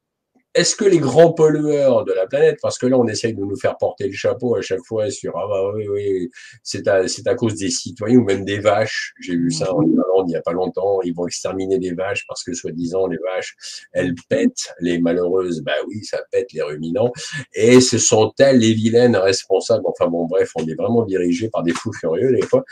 est-ce 0.55 0.77
que 0.77 0.85
les 0.85 0.99
grands 0.99 1.33
pollueurs 1.33 2.05
de 2.05 2.13
la 2.13 2.29
planète, 2.29 2.59
parce 2.63 2.79
que 2.79 2.87
là 2.87 2.97
on 2.97 3.09
essaye 3.09 3.35
de 3.35 3.41
nous 3.41 3.57
faire 3.57 3.77
porter 3.77 4.07
le 4.07 4.13
chapeau 4.13 4.55
à 4.55 4.63
chaque 4.63 4.85
fois 4.87 5.11
sur 5.11 5.37
ah 5.37 5.49
bah 5.49 5.73
oui 5.75 5.89
oui 5.89 6.31
c'est 6.63 6.87
à 6.87 7.09
c'est 7.09 7.27
à 7.27 7.35
cause 7.35 7.57
des 7.57 7.71
citoyens 7.71 8.19
ou 8.19 8.25
même 8.25 8.45
des 8.45 8.61
vaches, 8.61 9.15
j'ai 9.21 9.35
vu 9.37 9.51
ça 9.51 9.75
en 9.75 9.83
Irlande 9.83 10.27
il 10.27 10.31
n'y 10.31 10.37
a 10.37 10.43
pas 10.43 10.53
longtemps, 10.53 11.03
ils 11.03 11.13
vont 11.13 11.27
exterminer 11.27 11.79
des 11.81 11.93
vaches 11.93 12.25
parce 12.29 12.45
que 12.45 12.53
soi-disant 12.53 13.09
les 13.09 13.19
vaches 13.19 13.57
elles 13.93 14.15
pètent 14.29 14.73
les 14.81 15.01
malheureuses, 15.01 15.63
bah 15.63 15.73
oui 15.89 16.05
ça 16.05 16.21
pète 16.31 16.53
les 16.53 16.63
ruminants. 16.63 17.11
Et 17.55 17.81
ce 17.81 17.99
sont 17.99 18.33
elles 18.39 18.59
les 18.59 18.75
vilaines 18.75 19.17
responsables. 19.17 19.85
Enfin 19.87 20.09
bon 20.09 20.27
bref 20.27 20.53
on 20.55 20.65
est 20.67 20.75
vraiment 20.77 21.05
dirigé 21.05 21.49
par 21.49 21.65
des 21.65 21.73
fous 21.73 21.93
furieux 21.93 22.33
des 22.33 22.47
fois, 22.47 22.65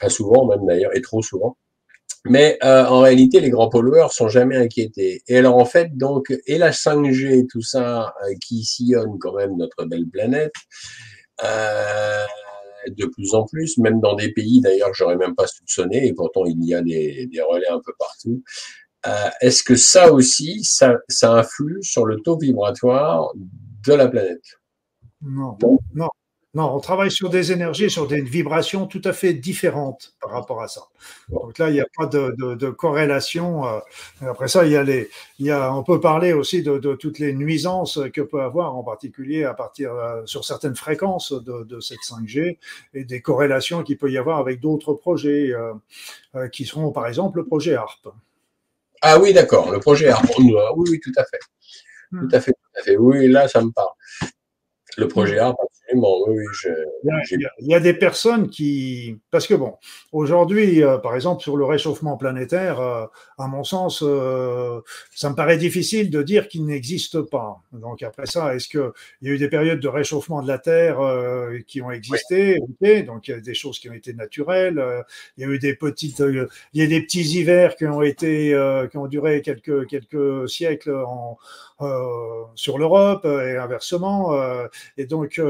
enfin 0.00 0.08
souvent 0.08 0.46
même 0.46 0.66
d'ailleurs 0.66 0.96
et 0.96 1.00
trop 1.00 1.22
souvent. 1.22 1.56
Mais 2.26 2.58
euh, 2.62 2.84
en 2.84 3.00
réalité, 3.00 3.40
les 3.40 3.50
grands 3.50 3.70
pollueurs 3.70 4.12
sont 4.12 4.28
jamais 4.28 4.56
inquiétés. 4.56 5.22
Et 5.26 5.38
alors 5.38 5.56
en 5.56 5.64
fait, 5.64 5.96
donc, 5.96 6.34
et 6.46 6.58
la 6.58 6.70
5G, 6.70 7.46
tout 7.48 7.62
ça, 7.62 8.14
euh, 8.24 8.34
qui 8.46 8.62
sillonne 8.64 9.18
quand 9.18 9.34
même 9.34 9.56
notre 9.56 9.84
belle 9.86 10.06
planète, 10.06 10.52
euh, 11.44 12.24
de 12.88 13.06
plus 13.06 13.34
en 13.34 13.46
plus, 13.46 13.78
même 13.78 14.00
dans 14.00 14.14
des 14.14 14.32
pays 14.32 14.60
d'ailleurs 14.60 14.90
que 14.90 14.96
j'aurais 14.96 15.16
même 15.16 15.34
pas 15.34 15.46
soupçonné, 15.46 16.06
et 16.06 16.12
pourtant 16.12 16.44
il 16.44 16.62
y 16.64 16.74
a 16.74 16.82
des, 16.82 17.26
des 17.26 17.40
relais 17.40 17.68
un 17.68 17.80
peu 17.84 17.92
partout. 17.98 18.42
Est-ce 19.40 19.62
que 19.62 19.76
ça 19.76 20.12
aussi, 20.12 20.62
ça, 20.62 20.98
ça 21.08 21.32
influe 21.32 21.82
sur 21.82 22.04
le 22.04 22.20
taux 22.20 22.36
vibratoire 22.36 23.32
de 23.34 23.94
la 23.94 24.08
planète? 24.08 24.44
Non, 25.22 25.56
non, 25.94 26.10
non, 26.52 26.74
on 26.74 26.80
travaille 26.80 27.12
sur 27.12 27.30
des 27.30 27.52
énergies, 27.52 27.90
sur 27.90 28.08
des 28.08 28.20
vibrations 28.20 28.86
tout 28.86 29.02
à 29.04 29.12
fait 29.12 29.34
différentes 29.34 30.14
par 30.20 30.32
rapport 30.32 30.62
à 30.62 30.66
ça. 30.66 30.80
Donc 31.28 31.58
là, 31.58 31.68
il 31.68 31.74
n'y 31.74 31.80
a 31.80 31.86
pas 31.96 32.06
de, 32.06 32.34
de, 32.38 32.56
de, 32.56 32.70
corrélation. 32.70 33.68
Euh, 33.68 33.78
après 34.22 34.48
ça, 34.48 34.66
il 34.66 34.72
y 34.72 34.76
a 34.76 34.82
les, 34.82 35.08
il 35.38 35.46
y 35.46 35.52
a, 35.52 35.72
on 35.72 35.84
peut 35.84 36.00
parler 36.00 36.32
aussi 36.32 36.64
de, 36.64 36.78
de 36.78 36.96
toutes 36.96 37.20
les 37.20 37.34
nuisances 37.34 38.00
que 38.12 38.20
peut 38.20 38.42
avoir, 38.42 38.74
en 38.74 38.82
particulier 38.82 39.44
à 39.44 39.54
partir 39.54 39.94
euh, 39.94 40.22
sur 40.26 40.44
certaines 40.44 40.74
fréquences 40.74 41.32
de, 41.32 41.78
cette 41.78 42.00
5G 42.00 42.58
et 42.94 43.04
des 43.04 43.22
corrélations 43.22 43.84
qu'il 43.84 43.96
peut 43.96 44.10
y 44.10 44.18
avoir 44.18 44.38
avec 44.38 44.58
d'autres 44.60 44.92
projets 44.94 45.52
euh, 45.52 45.72
euh, 46.34 46.48
qui 46.48 46.64
seront, 46.64 46.90
par 46.90 47.06
exemple, 47.06 47.38
le 47.38 47.46
projet 47.46 47.76
ARP. 47.76 48.08
Ah 49.02 49.20
oui, 49.20 49.32
d'accord, 49.32 49.70
le 49.70 49.78
projet 49.78 50.08
ARP. 50.08 50.26
Oui, 50.38 50.88
oui, 50.90 51.00
tout 51.00 51.12
à 51.16 51.24
fait. 51.24 51.38
Tout 52.10 52.28
à 52.32 52.40
fait, 52.40 52.52
tout 52.52 52.80
à 52.80 52.82
fait. 52.82 52.96
Oui, 52.96 53.28
là, 53.28 53.46
ça 53.46 53.62
me 53.62 53.70
parle. 53.70 53.92
Le 54.96 55.06
projet 55.06 55.38
ARP, 55.38 55.56
oui, 55.94 56.44
il, 57.32 57.68
y 57.68 57.74
a, 57.74 57.80
des 57.80 57.94
personnes 57.94 58.48
qui. 58.48 59.18
Parce 59.30 59.46
que, 59.46 59.54
bon, 59.54 59.74
aujourd'hui, 60.12 60.82
euh, 60.82 60.98
par 60.98 61.14
exemple, 61.14 61.42
sur 61.42 61.56
le 61.56 61.64
réchauffement 61.64 62.16
planétaire, 62.16 62.80
euh, 62.80 63.06
à 63.38 63.46
mon 63.46 63.64
sens, 63.64 64.02
euh, 64.02 64.80
ça 65.14 65.30
me 65.30 65.34
paraît 65.34 65.56
difficile 65.56 66.10
de 66.10 66.22
dire 66.22 66.48
qu'il 66.48 66.66
n'existe 66.66 67.20
pas. 67.22 67.62
Donc, 67.72 68.02
après 68.02 68.26
ça, 68.26 68.54
est-ce 68.54 68.68
qu'il 68.68 68.90
y 69.22 69.28
a 69.28 69.32
eu 69.32 69.38
des 69.38 69.48
périodes 69.48 69.80
de 69.80 69.88
réchauffement 69.88 70.42
de 70.42 70.48
la 70.48 70.58
Terre 70.58 70.98
qui 71.66 71.82
ont 71.82 71.90
existé? 71.90 72.58
Donc, 73.06 73.28
il 73.28 73.30
y 73.32 73.34
a 73.34 73.40
des 73.40 73.54
choses 73.54 73.78
qui 73.78 73.88
ont 73.90 73.94
été 73.94 74.12
naturelles. 74.12 74.82
il 75.36 75.44
y 75.44 75.46
a 75.46 75.50
eu 75.50 75.58
des 75.58 75.74
petites. 75.74 76.20
il 76.20 76.48
y 76.74 76.82
a 76.82 76.86
des 76.86 77.02
petits 77.02 77.38
hivers 77.38 77.76
qui 77.76 77.86
ont 77.86 78.02
été. 78.02 78.56
qui 78.90 78.96
ont 78.96 79.06
duré 79.06 79.42
quelques, 79.42 79.86
quelques 79.86 80.48
siècles 80.48 80.94
en, 81.06 81.38
sur 82.54 82.78
l'Europe 82.78 83.24
et 83.24 83.56
inversement. 83.56 84.34
et 84.96 85.06
donc, 85.06 85.40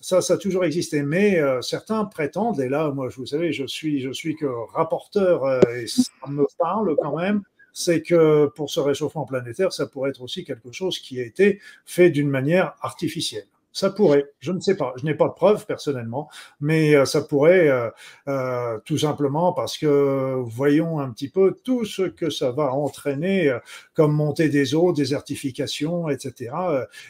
ça, 0.00 0.20
ça 0.20 0.34
a 0.34 0.36
toujours 0.36 0.64
existé. 0.64 1.02
Mais 1.02 1.38
euh, 1.40 1.62
certains 1.62 2.04
prétendent, 2.04 2.60
et 2.60 2.68
là, 2.68 2.90
moi, 2.90 3.08
je 3.08 3.16
vous 3.16 3.26
savez, 3.26 3.52
je 3.52 3.66
suis, 3.66 4.00
je 4.00 4.12
suis 4.12 4.36
que 4.36 4.46
rapporteur, 4.72 5.44
euh, 5.44 5.60
et 5.74 5.86
ça 5.86 6.02
me 6.28 6.46
parle 6.58 6.96
quand 7.00 7.16
même, 7.16 7.42
c'est 7.72 8.02
que 8.02 8.46
pour 8.54 8.70
ce 8.70 8.80
réchauffement 8.80 9.26
planétaire, 9.26 9.72
ça 9.72 9.86
pourrait 9.86 10.10
être 10.10 10.22
aussi 10.22 10.44
quelque 10.44 10.72
chose 10.72 10.98
qui 10.98 11.20
a 11.20 11.24
été 11.24 11.60
fait 11.84 12.10
d'une 12.10 12.30
manière 12.30 12.74
artificielle. 12.80 13.46
Ça 13.76 13.90
pourrait, 13.90 14.24
je 14.38 14.52
ne 14.52 14.60
sais 14.60 14.74
pas, 14.74 14.94
je 14.96 15.04
n'ai 15.04 15.12
pas 15.12 15.28
de 15.28 15.34
preuves 15.34 15.66
personnellement, 15.66 16.30
mais 16.62 16.96
euh, 16.96 17.04
ça 17.04 17.20
pourrait 17.20 17.68
euh, 17.68 17.90
euh, 18.26 18.78
tout 18.86 18.96
simplement 18.96 19.52
parce 19.52 19.76
que 19.76 20.34
voyons 20.46 20.98
un 20.98 21.10
petit 21.10 21.28
peu 21.28 21.54
tout 21.62 21.84
ce 21.84 22.00
que 22.00 22.30
ça 22.30 22.52
va 22.52 22.72
entraîner 22.72 23.54
comme 23.92 24.14
montée 24.14 24.48
des 24.48 24.74
eaux, 24.74 24.94
désertification, 24.94 26.08
etc. 26.08 26.54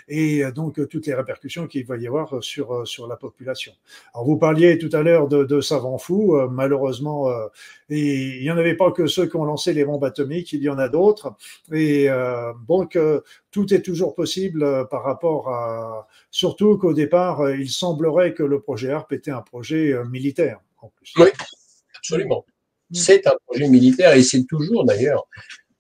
Et 0.09 0.43
donc 0.51 0.85
toutes 0.89 1.07
les 1.07 1.15
répercussions 1.15 1.69
qu'il 1.69 1.87
va 1.87 1.99
y 1.99 2.09
avoir 2.09 2.43
sur, 2.43 2.85
sur 2.85 3.07
la 3.07 3.15
population. 3.15 3.73
Alors 4.13 4.27
vous 4.27 4.37
parliez 4.37 4.77
tout 4.77 4.91
à 4.93 5.03
l'heure 5.03 5.29
de, 5.29 5.45
de 5.45 5.61
savants 5.61 5.99
fous, 5.99 6.37
malheureusement, 6.51 7.31
et 7.91 8.39
il 8.39 8.43
n'y 8.43 8.51
en 8.51 8.59
avait 8.59 8.75
pas 8.75 8.91
que 8.91 9.07
ceux 9.07 9.27
qui 9.27 9.37
ont 9.37 9.45
lancé 9.45 9.73
les 9.73 9.85
bombes 9.85 10.03
atomiques, 10.03 10.53
il 10.53 10.63
y 10.63 10.69
en 10.69 10.79
a 10.79 10.89
d'autres. 10.89 11.33
Et 11.73 12.09
donc 12.67 12.99
tout 13.57 13.73
est 13.73 13.81
toujours 13.81 14.15
possible 14.15 14.87
par 14.91 15.03
rapport 15.03 15.49
à 15.49 16.07
Surtout 16.31 16.77
qu'au 16.77 16.93
départ, 16.93 17.41
euh, 17.41 17.57
il 17.57 17.71
semblerait 17.71 18.35
que 18.35 18.43
le 18.43 18.61
projet 18.61 18.91
ARP 18.91 19.15
était 19.15 19.31
un 19.31 19.41
projet 19.41 19.95
euh, 19.95 20.05
militaire. 20.05 20.61
En 20.83 20.89
plus. 20.89 21.15
Oui, 21.17 21.29
absolument. 21.97 22.45
Mm. 22.91 22.95
C'est 22.95 23.27
un 23.27 23.37
projet 23.47 23.67
militaire 23.67 24.13
et 24.13 24.23
c'est 24.23 24.45
toujours 24.45 24.85
d'ailleurs, 24.85 25.27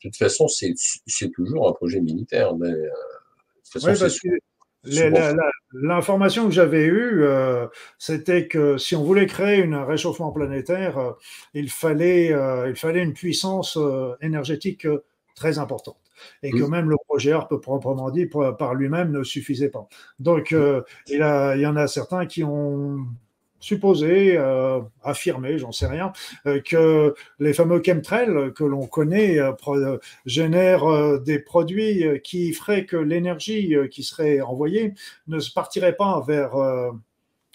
de 0.03 0.09
toute 0.09 0.17
façon, 0.17 0.49
c'est 0.49 1.31
toujours 1.35 1.69
un 1.69 1.73
projet 1.73 2.01
militaire. 2.01 2.55
Euh, 2.63 2.89
L'information 5.75 6.47
que 6.47 6.53
j'avais 6.53 6.87
eue, 6.87 7.27
c'était 7.99 8.47
que 8.47 8.79
si 8.79 8.97
on 8.97 9.03
voulait 9.03 9.27
créer 9.27 9.65
un 9.65 9.85
réchauffement 9.85 10.31
planétaire, 10.31 11.17
il, 11.53 11.69
fallait, 11.69 12.33
il 12.69 12.77
fallait 12.77 13.03
une 13.03 13.13
puissance 13.13 13.77
énergétique 14.23 14.87
très 15.35 15.59
importante 15.59 16.06
et 16.43 16.51
que 16.51 16.65
même 16.65 16.89
le 16.91 16.97
projet 17.07 17.33
ARP 17.33 17.57
proprement 17.57 18.11
dit 18.11 18.27
par 18.27 18.75
lui-même 18.75 19.11
ne 19.11 19.23
suffisait 19.23 19.71
pas. 19.71 19.89
Donc 20.19 20.53
euh, 20.53 20.83
il, 21.09 21.23
a, 21.23 21.57
il, 21.57 21.63
y 21.63 21.67
en 21.67 21.77
a 21.77 21.87
certains 21.87 22.27
qui 22.27 22.45
ont 22.45 23.07
supposé, 23.61 24.37
euh, 24.37 24.81
affirmé, 25.03 25.59
j'en 25.59 25.73
sais 25.73 25.87
rien, 25.87 26.13
euh, 26.47 26.61
que 26.61 27.15
les 27.39 27.53
fameux 27.53 27.83
chemtrails 27.85 28.53
que 28.55 28.65
l'on 28.65 28.87
connaît 28.87 29.39
euh, 29.39 29.99
génèrent 30.25 31.21
des 31.21 31.39
produits 31.39 32.05
qui 32.23 32.53
feraient 32.53 32.85
que 32.85 32.97
l'énergie 32.97 33.75
qui 33.91 34.03
serait 34.03 34.41
envoyée 34.41 34.95
ne 35.27 35.41
se 35.41 35.53
partirait 35.53 35.97
pas 35.97 36.23
vers 36.27 36.53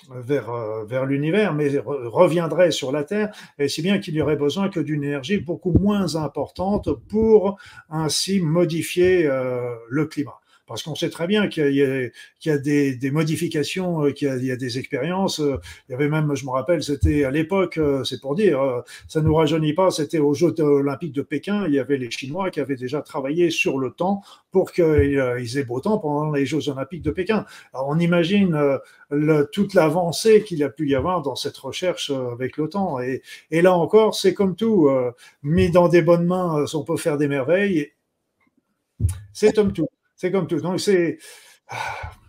vers, 0.09 0.49
euh, 0.49 0.85
vers 0.85 1.05
l'univers, 1.05 1.53
mais 1.53 1.77
reviendrait 1.77 2.71
sur 2.71 2.91
la 2.91 3.03
Terre, 3.03 3.33
et 3.59 3.67
si 3.67 3.81
bien 3.81 3.99
qu'il 3.99 4.13
n'y 4.13 4.21
aurait 4.21 4.35
besoin 4.35 4.69
que 4.69 4.79
d'une 4.79 5.03
énergie 5.03 5.37
beaucoup 5.37 5.73
moins 5.73 6.15
importante 6.15 6.89
pour 7.09 7.57
ainsi 7.89 8.41
modifier 8.41 9.25
euh, 9.25 9.75
le 9.89 10.05
climat 10.05 10.40
parce 10.71 10.83
qu'on 10.83 10.95
sait 10.95 11.09
très 11.09 11.27
bien 11.27 11.49
qu'il 11.49 11.75
y 11.75 12.49
a, 12.49 12.57
des, 12.57 13.11
modifications, 13.11 14.05
euh, 14.05 14.11
qu'il 14.11 14.41
y, 14.41 14.51
a 14.51 14.55
des 14.55 14.79
expériences. 14.79 15.41
Euh, 15.41 15.57
il 15.89 15.91
y 15.91 15.95
avait 15.95 16.07
même, 16.07 16.33
je 16.33 16.45
me 16.45 16.51
rappelle, 16.51 16.81
c'était 16.81 17.25
à 17.25 17.31
l'époque, 17.31 17.77
euh, 17.77 18.05
c'est 18.05 18.21
pour 18.21 18.35
dire, 18.35 18.81
ça 19.09 19.19
nous 19.19 19.35
rajeunit 19.35 19.73
pas, 19.73 19.91
c'était 19.91 20.19
aux 20.19 20.33
Jeux 20.33 20.57
olympiques 20.61 21.11
de 21.11 21.23
Pékin, 21.23 21.65
il 21.67 21.73
y 21.73 21.79
avait 21.79 21.97
les 21.97 22.09
Chinois 22.09 22.51
qui 22.51 22.61
avaient 22.61 22.77
déjà 22.77 23.01
travaillé 23.01 23.49
sur 23.49 23.79
le 23.79 23.91
temps 23.91 24.21
pour 24.51 24.71
qu'ils 24.71 25.57
aient 25.57 25.63
beau 25.65 25.81
temps 25.81 25.97
pendant 25.97 26.31
les 26.31 26.45
Jeux 26.45 26.69
olympiques 26.69 27.01
de 27.01 27.11
Pékin. 27.11 27.45
Alors 27.73 27.89
on 27.89 27.99
imagine 27.99 28.57
toute 29.51 29.73
l'avancée 29.73 30.43
qu'il 30.43 30.63
a 30.63 30.69
pu 30.69 30.87
y 30.87 30.95
avoir 30.95 31.21
dans 31.21 31.35
cette 31.35 31.57
recherche 31.57 32.11
avec 32.31 32.55
le 32.55 32.69
temps. 32.69 33.01
Et, 33.01 33.23
et 33.51 33.61
là 33.61 33.73
encore, 33.73 34.15
c'est 34.15 34.33
comme 34.33 34.55
tout, 34.55 34.89
mis 35.43 35.69
dans 35.69 35.89
des 35.89 36.01
bonnes 36.01 36.25
mains, 36.25 36.63
on 36.73 36.83
peut 36.85 36.95
faire 36.95 37.17
des 37.17 37.27
merveilles. 37.27 37.91
C'est 39.33 39.53
comme 39.53 39.73
tout. 39.73 39.87
C'est 40.21 40.31
comme 40.31 40.45
tout. 40.45 40.61
Donc, 40.61 40.79
c'est. 40.79 41.17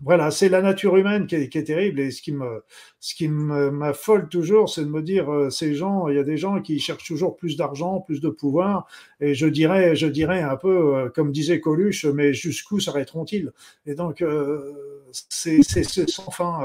Voilà, 0.03 0.31
c'est 0.31 0.49
la 0.49 0.63
nature 0.63 0.97
humaine 0.97 1.27
qui 1.27 1.35
est, 1.35 1.67
terrible 1.67 2.01
et 2.01 2.11
ce 2.11 2.23
qui 2.23 2.33
me, 2.33 2.65
ce 3.01 3.15
qui 3.15 3.29
m'affole 3.29 4.29
toujours, 4.29 4.71
c'est 4.71 4.85
de 4.85 4.89
me 4.89 5.03
dire 5.03 5.33
euh, 5.33 5.51
ces 5.51 5.75
gens, 5.75 6.09
il 6.09 6.17
y 6.17 6.19
a 6.19 6.23
des 6.23 6.37
gens 6.37 6.63
qui 6.63 6.79
cherchent 6.79 7.07
toujours 7.07 7.37
plus 7.37 7.57
d'argent, 7.57 8.01
plus 8.01 8.21
de 8.21 8.29
pouvoir, 8.29 8.87
et 9.21 9.35
je 9.35 9.47
dirais, 9.47 9.97
je 9.97 10.07
dirais 10.07 10.43
un 10.43 10.57
peu 10.57 10.97
euh, 10.97 11.09
comme 11.09 11.33
disait 11.33 11.61
Coluche, 11.61 12.05
mais 12.05 12.33
jusqu'où 12.33 12.79
s'arrêteront-ils? 12.79 13.53
Et 13.85 13.97
donc 13.97 14.23
euh, 14.23 15.03
c'est 15.29 15.63
sans 16.09 16.31
fin. 16.31 16.61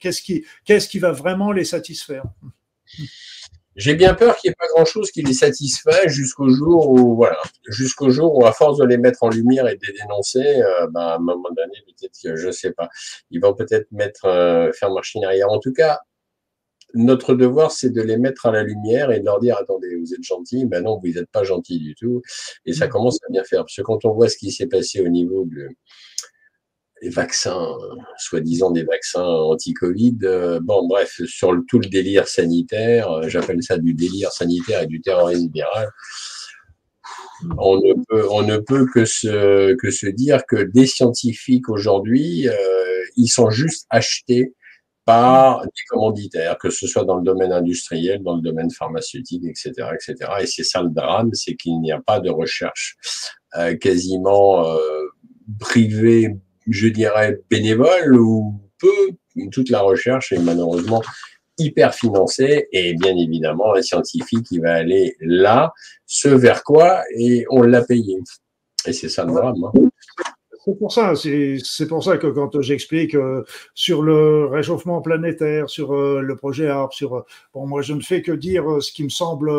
qu'est-ce 0.00 0.22
qui, 0.22 0.44
qu'est-ce 0.64 0.88
qui 0.88 0.98
va 0.98 1.12
vraiment 1.12 1.52
les 1.52 1.64
satisfaire? 1.64 2.24
J'ai 3.76 3.94
bien 3.94 4.14
peur 4.14 4.36
qu'il 4.36 4.50
n'y 4.50 4.52
ait 4.52 4.56
pas 4.58 4.68
grand-chose 4.74 5.10
qui 5.10 5.22
les 5.22 5.32
satisfait 5.32 6.08
jusqu'au 6.08 6.48
jour 6.50 6.90
où, 6.90 7.16
voilà, 7.16 7.40
jusqu'au 7.68 8.10
jour 8.10 8.36
où, 8.36 8.44
à 8.44 8.52
force 8.52 8.78
de 8.78 8.84
les 8.84 8.98
mettre 8.98 9.22
en 9.22 9.30
lumière 9.30 9.66
et 9.66 9.76
de 9.76 9.86
les 9.86 9.94
dénoncer, 9.94 10.60
euh, 10.60 10.86
ben, 10.88 11.00
à 11.00 11.14
un 11.14 11.18
moment 11.18 11.48
donné, 11.56 11.72
peut-être 11.86 12.18
que 12.22 12.36
je 12.36 12.50
sais 12.50 12.72
pas, 12.72 12.88
ils 13.30 13.40
vont 13.40 13.54
peut-être 13.54 13.90
mettre 13.90 14.26
euh, 14.26 14.72
faire 14.72 14.90
machine 14.90 15.24
arrière. 15.24 15.50
En 15.50 15.58
tout 15.58 15.72
cas, 15.72 16.00
notre 16.94 17.34
devoir, 17.34 17.70
c'est 17.72 17.90
de 17.90 18.02
les 18.02 18.18
mettre 18.18 18.44
à 18.46 18.52
la 18.52 18.62
lumière 18.62 19.10
et 19.10 19.20
de 19.20 19.24
leur 19.24 19.40
dire 19.40 19.56
attendez, 19.56 19.96
vous 19.96 20.12
êtes 20.12 20.22
gentils, 20.22 20.66
ben 20.66 20.82
non, 20.84 20.98
vous 21.02 21.10
n'êtes 21.10 21.30
pas 21.30 21.42
gentils 21.42 21.78
du 21.78 21.94
tout. 21.94 22.20
Et 22.66 22.74
ça 22.74 22.86
mmh. 22.86 22.90
commence 22.90 23.18
à 23.26 23.32
bien 23.32 23.44
faire. 23.44 23.60
Parce 23.60 23.76
que 23.76 23.82
quand 23.82 24.04
on 24.04 24.12
voit 24.12 24.28
ce 24.28 24.36
qui 24.36 24.52
s'est 24.52 24.66
passé 24.66 25.00
au 25.00 25.08
niveau 25.08 25.46
de, 25.46 25.68
vaccins, 27.10 27.66
soi-disant 28.16 28.70
des 28.70 28.84
vaccins 28.84 29.24
anti-Covid. 29.24 30.18
Euh, 30.22 30.60
bon, 30.62 30.86
bref, 30.86 31.20
sur 31.26 31.52
tout 31.68 31.78
le 31.78 31.88
délire 31.88 32.28
sanitaire, 32.28 33.10
euh, 33.10 33.28
j'appelle 33.28 33.62
ça 33.62 33.76
du 33.78 33.94
délire 33.94 34.30
sanitaire 34.30 34.82
et 34.82 34.86
du 34.86 35.00
terrorisme 35.00 35.50
viral. 35.52 35.88
On 37.58 37.76
ne 37.76 38.56
peut, 38.58 38.86
que 38.92 39.04
se 39.04 40.06
dire 40.10 40.46
que 40.46 40.62
des 40.62 40.86
scientifiques 40.86 41.68
aujourd'hui, 41.68 42.48
euh, 42.48 42.54
ils 43.16 43.28
sont 43.28 43.50
juste 43.50 43.86
achetés 43.90 44.54
par 45.04 45.62
des 45.62 45.82
commanditaires, 45.88 46.56
que 46.58 46.70
ce 46.70 46.86
soit 46.86 47.04
dans 47.04 47.16
le 47.16 47.24
domaine 47.24 47.50
industriel, 47.50 48.22
dans 48.22 48.36
le 48.36 48.42
domaine 48.42 48.70
pharmaceutique, 48.70 49.42
etc., 49.44 49.72
etc. 49.92 50.30
Et 50.40 50.46
c'est 50.46 50.62
ça 50.62 50.80
le 50.82 50.90
drame, 50.90 51.30
c'est 51.32 51.56
qu'il 51.56 51.80
n'y 51.80 51.90
a 51.90 52.00
pas 52.00 52.20
de 52.20 52.30
recherche 52.30 52.96
quasiment 53.80 54.64
privée 55.58 56.36
je 56.68 56.88
dirais, 56.88 57.38
bénévole 57.50 58.16
ou 58.16 58.60
peu. 58.78 59.48
Toute 59.50 59.70
la 59.70 59.80
recherche 59.80 60.32
est 60.32 60.38
malheureusement 60.38 61.02
hyper 61.58 61.94
financée 61.94 62.68
et 62.72 62.94
bien 62.94 63.16
évidemment, 63.16 63.74
un 63.74 63.82
scientifique 63.82 64.44
qui 64.44 64.58
va 64.58 64.74
aller 64.74 65.16
là, 65.20 65.72
ce 66.06 66.28
vers 66.28 66.62
quoi, 66.64 67.02
et 67.16 67.44
on 67.50 67.62
l'a 67.62 67.82
payé. 67.82 68.18
Et 68.86 68.92
c'est 68.92 69.08
ça 69.08 69.24
le 69.24 69.32
drame. 69.32 69.64
Hein. 69.64 69.88
C'est 70.64 70.78
pour 70.78 70.92
ça, 70.92 71.14
c'est 71.16 71.88
pour 71.88 72.04
ça 72.04 72.18
que 72.18 72.28
quand 72.28 72.60
j'explique 72.60 73.16
euh, 73.16 73.42
sur 73.74 74.00
le 74.00 74.46
réchauffement 74.46 75.02
planétaire, 75.02 75.68
sur 75.68 75.92
euh, 75.92 76.20
le 76.20 76.36
projet 76.36 76.68
ARP, 76.68 76.92
sur 76.92 77.16
euh, 77.16 77.26
bon, 77.52 77.66
moi 77.66 77.82
je 77.82 77.94
ne 77.94 78.00
fais 78.00 78.22
que 78.22 78.30
dire 78.30 78.80
ce 78.80 78.92
qui 78.92 79.02
me 79.02 79.08
semble 79.08 79.50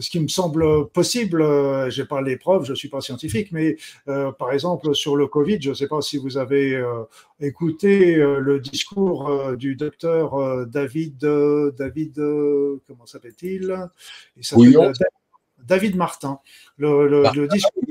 ce 0.00 0.08
qui 0.08 0.20
me 0.20 0.28
semble 0.28 0.88
possible, 0.88 1.44
j'ai 1.90 2.06
pas 2.06 2.22
les 2.22 2.38
preuves, 2.38 2.64
je 2.64 2.72
suis 2.72 2.88
pas 2.88 3.02
scientifique, 3.02 3.52
mais 3.52 3.76
par 4.06 4.52
exemple 4.52 4.94
sur 4.94 5.16
le 5.16 5.26
Covid, 5.26 5.60
je 5.60 5.70
ne 5.70 5.74
sais 5.74 5.88
pas 5.88 6.00
si 6.00 6.16
vous 6.16 6.38
avez 6.38 6.82
écouté 7.40 8.14
le 8.16 8.58
discours 8.60 9.54
du 9.58 9.76
docteur 9.76 10.66
David, 10.66 11.18
David, 11.76 12.14
comment 12.86 13.04
s'appelle-t-il? 13.04 13.76
Il 14.38 14.92
David 15.58 15.96
Martin. 15.96 16.38
Le, 16.78 17.46
discours, 17.48 17.82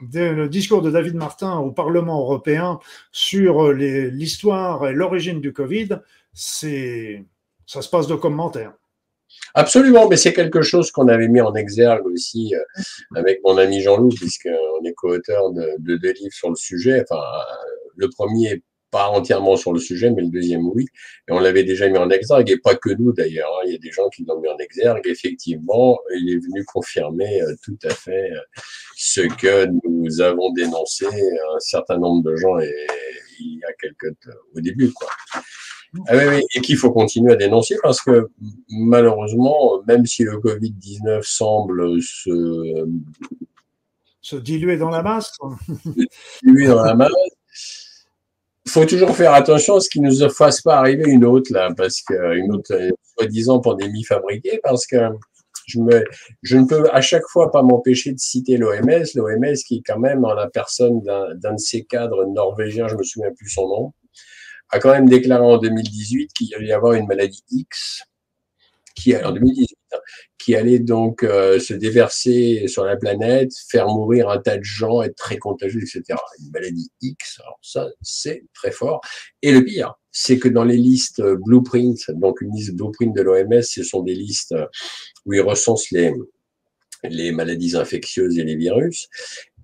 le 0.00 0.46
discours 0.48 0.82
de 0.82 0.90
David 0.90 1.14
Martin 1.14 1.58
au 1.58 1.70
Parlement 1.70 2.20
européen 2.20 2.78
sur 3.12 3.72
l'histoire 3.72 4.88
et 4.88 4.92
l'origine 4.92 5.40
du 5.40 5.52
Covid, 5.52 6.00
ça 6.32 7.82
se 7.82 7.88
passe 7.88 8.06
de 8.06 8.14
commentaires. 8.14 8.74
Absolument, 9.54 10.08
mais 10.08 10.16
c'est 10.16 10.32
quelque 10.32 10.62
chose 10.62 10.90
qu'on 10.90 11.08
avait 11.08 11.28
mis 11.28 11.40
en 11.40 11.54
exergue 11.54 12.06
aussi 12.06 12.54
euh, 12.54 12.82
avec 13.14 13.40
mon 13.44 13.58
ami 13.58 13.80
Jean-Loup, 13.80 14.10
puisqu'on 14.10 14.84
est 14.84 14.92
co-auteur 14.94 15.50
de, 15.52 15.76
deux 15.78 16.12
livres 16.12 16.32
sur 16.32 16.50
le 16.50 16.56
sujet. 16.56 17.02
Enfin, 17.02 17.22
le 17.96 18.08
premier 18.08 18.62
pas 18.90 19.08
entièrement 19.08 19.56
sur 19.56 19.72
le 19.72 19.80
sujet, 19.80 20.10
mais 20.10 20.22
le 20.22 20.28
deuxième 20.28 20.66
oui. 20.68 20.86
Et 21.28 21.32
on 21.32 21.38
l'avait 21.38 21.64
déjà 21.64 21.88
mis 21.88 21.98
en 21.98 22.10
exergue, 22.10 22.50
et 22.50 22.58
pas 22.58 22.74
que 22.74 22.90
nous 22.90 23.12
d'ailleurs. 23.12 23.50
Hein. 23.58 23.64
Il 23.66 23.72
y 23.72 23.74
a 23.74 23.78
des 23.78 23.90
gens 23.90 24.08
qui 24.08 24.24
l'ont 24.24 24.40
mis 24.40 24.48
en 24.48 24.56
exergue. 24.58 25.06
Effectivement, 25.06 25.98
il 26.14 26.32
est 26.32 26.38
venu 26.38 26.64
confirmer 26.64 27.42
euh, 27.42 27.54
tout 27.62 27.78
à 27.84 27.90
fait 27.90 28.30
euh, 28.30 28.40
ce 28.96 29.20
que 29.20 29.66
nous 29.86 30.20
avons 30.20 30.52
dénoncé 30.52 31.06
un 31.06 31.60
certain 31.60 31.98
nombre 31.98 32.22
de 32.30 32.36
gens 32.36 32.58
et, 32.58 32.72
il 33.40 33.58
y 33.58 33.64
a 33.64 33.72
quelques 33.80 34.16
au 34.56 34.60
début, 34.60 34.92
quoi. 34.92 35.08
Ah 36.06 36.16
oui, 36.16 36.42
et 36.54 36.60
qu'il 36.60 36.76
faut 36.76 36.90
continuer 36.90 37.32
à 37.32 37.36
dénoncer 37.36 37.76
parce 37.82 38.02
que 38.02 38.28
malheureusement, 38.68 39.82
même 39.86 40.04
si 40.04 40.22
le 40.22 40.32
Covid-19 40.32 41.22
semble 41.22 42.02
se... 42.02 42.86
se 44.20 44.36
diluer 44.36 44.76
dans 44.76 44.90
la 44.90 45.02
masse, 45.02 45.32
diluer 46.42 46.66
dans 46.66 46.82
la 46.82 46.94
masse, 46.94 47.12
faut 48.68 48.84
toujours 48.84 49.16
faire 49.16 49.32
attention 49.34 49.76
à 49.76 49.80
ce 49.80 49.88
qu'il 49.88 50.02
ne 50.02 50.10
nous 50.10 50.30
fasse 50.30 50.60
pas 50.60 50.78
arriver 50.78 51.10
une 51.10 51.24
autre 51.24 51.52
là, 51.52 51.70
parce 51.76 52.02
qu'une 52.02 52.52
autre 52.52 52.74
soi-disant 53.16 53.60
pandémie 53.60 54.04
fabriquée, 54.04 54.60
parce 54.62 54.86
que 54.86 54.96
je, 55.66 55.80
ne 55.80 56.66
peux 56.66 56.88
à 56.92 57.00
chaque 57.00 57.26
fois 57.28 57.50
pas 57.50 57.62
m'empêcher 57.62 58.12
de 58.12 58.18
citer 58.18 58.56
l'OMS, 58.56 59.04
l'OMS 59.14 59.54
qui 59.66 59.76
est 59.76 59.82
quand 59.84 59.98
même 59.98 60.24
en 60.24 60.32
la 60.32 60.48
personne 60.48 61.02
d'un 61.02 61.52
de 61.54 61.58
ses 61.58 61.84
cadres 61.84 62.24
norvégiens, 62.26 62.88
je 62.88 62.96
me 62.96 63.02
souviens 63.02 63.30
plus 63.36 63.50
son 63.50 63.68
nom, 63.68 63.92
a 64.70 64.78
quand 64.78 64.92
même 64.92 65.08
déclaré 65.08 65.44
en 65.44 65.58
2018 65.58 66.32
qu'il 66.32 66.54
allait 66.54 66.68
y 66.68 66.72
avoir 66.72 66.94
une 66.94 67.06
maladie 67.06 67.44
X 67.50 68.02
qui, 68.94 69.16
en 69.16 69.32
2018, 69.32 69.68
hein, 69.72 69.77
qui 70.38 70.54
allait 70.54 70.78
donc 70.78 71.22
euh, 71.22 71.58
se 71.58 71.74
déverser 71.74 72.66
sur 72.68 72.84
la 72.84 72.96
planète, 72.96 73.52
faire 73.68 73.88
mourir 73.88 74.28
un 74.28 74.38
tas 74.38 74.58
de 74.58 74.64
gens, 74.64 75.02
être 75.02 75.16
très 75.16 75.38
contagieux, 75.38 75.80
etc. 75.80 76.18
Une 76.40 76.50
maladie 76.50 76.90
X, 77.00 77.40
alors 77.40 77.58
ça, 77.62 77.88
c'est 78.02 78.44
très 78.54 78.70
fort. 78.70 79.00
Et 79.42 79.52
le 79.52 79.64
pire, 79.64 79.94
c'est 80.10 80.38
que 80.38 80.48
dans 80.48 80.64
les 80.64 80.76
listes 80.76 81.22
blueprint, 81.22 82.10
donc 82.12 82.40
une 82.40 82.52
liste 82.52 82.74
blueprint 82.74 83.14
de 83.14 83.22
l'OMS, 83.22 83.62
ce 83.62 83.82
sont 83.82 84.02
des 84.02 84.14
listes 84.14 84.54
où 85.26 85.34
ils 85.34 85.40
recensent 85.40 85.90
les, 85.90 86.12
les 87.04 87.32
maladies 87.32 87.76
infectieuses 87.76 88.38
et 88.38 88.44
les 88.44 88.56
virus. 88.56 89.08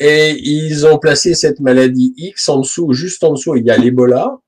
Et 0.00 0.36
ils 0.38 0.86
ont 0.86 0.98
placé 0.98 1.34
cette 1.34 1.60
maladie 1.60 2.14
X 2.16 2.48
en 2.48 2.60
dessous, 2.60 2.92
juste 2.92 3.24
en 3.24 3.32
dessous, 3.32 3.56
il 3.56 3.64
y 3.64 3.70
a 3.70 3.76
l'Ebola, 3.76 4.38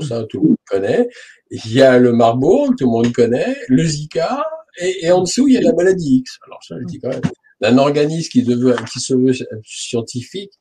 ça, 0.00 0.24
tout 0.24 0.40
le 0.40 0.48
monde 0.48 0.56
connaît. 0.66 1.08
Il 1.50 1.72
y 1.72 1.82
a 1.82 1.98
le 1.98 2.12
Marburg, 2.12 2.74
tout 2.78 2.86
le 2.86 2.90
monde 2.90 3.12
connaît, 3.12 3.56
le 3.68 3.84
Zika, 3.84 4.42
et, 4.78 5.10
en 5.10 5.22
dessous, 5.22 5.48
il 5.48 5.54
y 5.54 5.58
a 5.58 5.60
la 5.60 5.72
maladie 5.72 6.16
X. 6.16 6.38
Alors 6.46 6.62
ça, 6.62 6.76
je 6.80 6.84
dis 6.86 7.00
quand 7.00 7.10
même, 7.10 7.20
d'un 7.60 7.78
organisme 7.78 8.30
qui, 8.30 8.44
qui 8.44 9.00
se 9.00 9.14
veut 9.14 9.32
scientifique, 9.64 10.52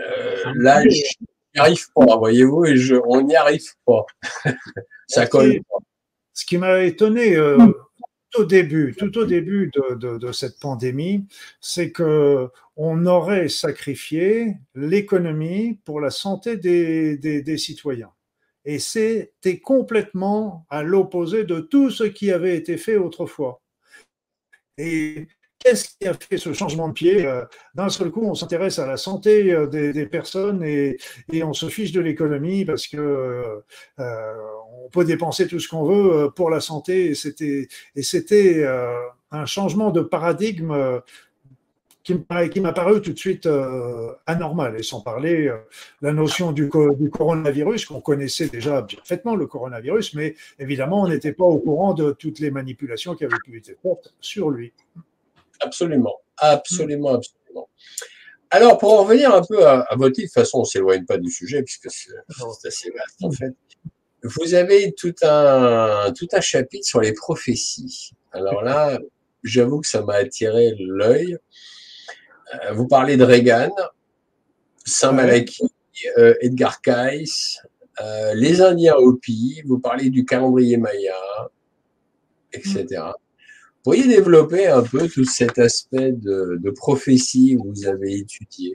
euh, 0.00 0.52
là, 0.56 0.82
je 0.82 0.88
n'y 0.88 1.60
arrive 1.60 1.86
pas, 1.94 2.16
voyez-vous, 2.16 2.64
et 2.66 2.76
je, 2.76 2.96
on 3.06 3.22
n'y 3.22 3.36
arrive 3.36 3.66
pas. 3.84 4.04
ça 5.08 5.26
colle 5.26 5.60
pas. 5.68 5.78
Ce 6.32 6.44
qui 6.44 6.58
m'a 6.58 6.82
étonné 6.82 7.34
euh, 7.36 7.56
tout 8.30 8.42
au 8.42 8.44
début, 8.44 8.94
tout 8.98 9.16
au 9.16 9.24
début 9.24 9.70
de, 9.74 10.18
de 10.18 10.32
cette 10.32 10.58
pandémie, 10.60 11.24
c'est 11.60 11.92
que 11.92 12.50
on 12.76 13.06
aurait 13.06 13.48
sacrifié 13.48 14.58
l'économie 14.74 15.80
pour 15.84 16.00
la 16.00 16.10
santé 16.10 16.56
des, 16.58 17.16
des, 17.16 17.58
citoyens. 17.58 18.10
Et 18.66 18.80
c'était 18.80 19.60
complètement 19.60 20.66
à 20.70 20.82
l'opposé 20.82 21.44
de 21.44 21.60
tout 21.60 21.90
ce 21.90 22.02
qui 22.02 22.32
avait 22.32 22.56
été 22.56 22.76
fait 22.76 22.96
autrefois. 22.96 23.62
Et 24.76 25.28
qu'est-ce 25.60 25.88
qui 25.88 26.06
a 26.06 26.14
fait 26.14 26.36
ce 26.36 26.52
changement 26.52 26.88
de 26.88 26.92
pied 26.92 27.24
euh, 27.26 27.44
D'un 27.74 27.88
seul 27.88 28.10
coup, 28.10 28.24
on 28.24 28.34
s'intéresse 28.34 28.80
à 28.80 28.86
la 28.86 28.96
santé 28.96 29.52
euh, 29.52 29.68
des, 29.68 30.06
personnes 30.06 30.64
et, 30.64 30.98
on 31.44 31.52
se 31.52 31.68
fiche 31.68 31.92
de 31.92 32.00
l'économie 32.00 32.64
parce 32.64 32.88
que 32.88 33.62
euh, 34.00 34.34
on 34.84 34.88
peut 34.90 35.04
dépenser 35.04 35.46
tout 35.46 35.60
ce 35.60 35.68
qu'on 35.68 35.84
veut 35.84 36.30
pour 36.34 36.50
la 36.50 36.60
santé. 36.60 37.12
Et 37.94 38.02
c'était 38.02 38.66
un 39.30 39.46
changement 39.46 39.90
de 39.90 40.00
paradigme 40.00 41.00
qui 42.06 42.60
m'a 42.60 42.72
paru 42.72 43.02
tout 43.02 43.12
de 43.12 43.18
suite 43.18 43.46
euh, 43.46 44.12
anormal. 44.26 44.78
Et 44.78 44.82
sans 44.82 45.00
parler 45.00 45.48
euh, 45.48 45.56
la 46.02 46.12
notion 46.12 46.52
du, 46.52 46.70
du 46.98 47.10
coronavirus, 47.10 47.86
qu'on 47.86 48.00
connaissait 48.00 48.48
déjà 48.48 48.82
parfaitement, 48.82 49.34
le 49.34 49.46
coronavirus, 49.46 50.14
mais 50.14 50.36
évidemment, 50.58 51.02
on 51.02 51.08
n'était 51.08 51.32
pas 51.32 51.44
au 51.44 51.58
courant 51.58 51.94
de 51.94 52.12
toutes 52.12 52.38
les 52.38 52.50
manipulations 52.50 53.14
qui 53.14 53.24
avaient 53.24 53.36
pu 53.44 53.58
être 53.58 53.76
faites 53.82 54.12
sur 54.20 54.50
lui. 54.50 54.72
Absolument, 55.60 56.20
absolument, 56.38 57.14
absolument. 57.14 57.68
Alors, 58.50 58.78
pour 58.78 58.92
en 58.92 59.02
revenir 59.02 59.34
un 59.34 59.42
peu 59.42 59.66
à, 59.66 59.86
votre 59.96 60.14
titre, 60.14 60.28
de 60.28 60.28
toute 60.28 60.34
façon, 60.34 60.58
on 60.58 60.60
ne 60.60 60.66
s'éloigne 60.66 61.04
pas 61.04 61.18
du 61.18 61.30
sujet, 61.30 61.62
puisque 61.62 61.90
c'est 61.90 62.12
assez 62.64 62.90
vaste, 62.90 63.22
en 63.22 63.30
fait. 63.32 63.52
Vous 64.22 64.54
avez 64.54 64.92
tout 64.92 65.14
un, 65.22 66.12
tout 66.16 66.28
un 66.32 66.40
chapitre 66.40 66.86
sur 66.86 67.00
les 67.00 67.12
prophéties. 67.12 68.12
Alors 68.32 68.62
là, 68.62 68.98
j'avoue 69.42 69.80
que 69.80 69.86
ça 69.86 70.02
m'a 70.02 70.14
attiré 70.14 70.74
l'œil. 70.78 71.38
Euh, 72.54 72.72
vous 72.72 72.86
parlez 72.86 73.16
de 73.16 73.24
Reagan, 73.24 73.74
Saint-Malaki, 74.84 75.64
euh, 76.18 76.34
Edgar 76.40 76.80
Cayce, 76.80 77.60
euh, 78.00 78.34
les 78.34 78.60
Indiens 78.60 78.94
Hopi, 78.94 79.62
vous 79.64 79.78
parlez 79.78 80.10
du 80.10 80.24
calendrier 80.24 80.76
Maya, 80.76 81.14
etc. 82.52 82.84
Vous 82.90 83.92
pourriez 83.92 84.06
développer 84.06 84.66
un 84.66 84.82
peu 84.82 85.08
tout 85.08 85.24
cet 85.24 85.58
aspect 85.58 86.12
de, 86.12 86.70
prophétie 86.76 87.56
que 87.56 87.66
vous 87.66 87.86
avez 87.86 88.18
étudié 88.18 88.74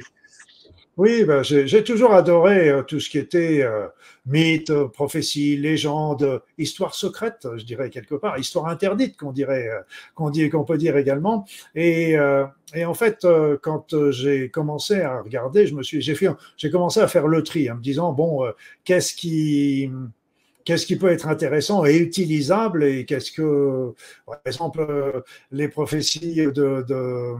Oui, 0.97 1.23
ben, 1.23 1.41
j'ai 1.41 1.83
toujours 1.85 2.13
adoré 2.13 2.69
euh, 2.69 2.83
tout 2.83 2.99
ce 2.99 3.09
qui 3.09 3.17
était 3.17 3.61
euh, 3.63 3.87
mythe, 4.25 4.73
prophétie, 4.93 5.55
légende, 5.55 6.41
histoire 6.57 6.95
secrète, 6.95 7.47
je 7.55 7.63
dirais 7.63 7.89
quelque 7.89 8.13
part, 8.15 8.37
histoire 8.37 8.67
interdite 8.67 9.15
qu'on 9.17 9.31
dirait, 9.31 9.69
euh, 9.69 9.79
qu'on 10.15 10.29
dit, 10.29 10.49
qu'on 10.49 10.65
peut 10.65 10.77
dire 10.77 10.97
également. 10.97 11.45
Et, 11.75 12.17
et 12.73 12.85
en 12.85 12.93
fait, 12.93 13.25
quand 13.61 14.11
j'ai 14.11 14.49
commencé 14.49 15.01
à 15.01 15.21
regarder, 15.21 15.65
je 15.65 15.75
me 15.75 15.83
suis, 15.83 16.01
j'ai 16.01 16.15
fait, 16.15 16.27
j'ai 16.57 16.69
commencé 16.69 16.99
à 16.99 17.07
faire 17.07 17.27
le 17.27 17.41
tri 17.41 17.71
en 17.71 17.75
me 17.75 17.81
disant 17.81 18.11
bon, 18.11 18.45
qu'est-ce 18.83 19.15
qui 19.15 19.89
qu'est-ce 20.65 20.85
qui 20.85 20.95
peut 20.95 21.11
être 21.11 21.27
intéressant 21.27 21.85
et 21.85 21.97
utilisable 21.97 22.83
et 22.83 23.05
qu'est-ce 23.05 23.31
que, 23.31 23.93
par 24.25 24.39
exemple, 24.45 24.85
euh, 24.87 25.21
les 25.51 25.67
prophéties 25.67 26.35
de, 26.35 26.83
de 26.87 27.35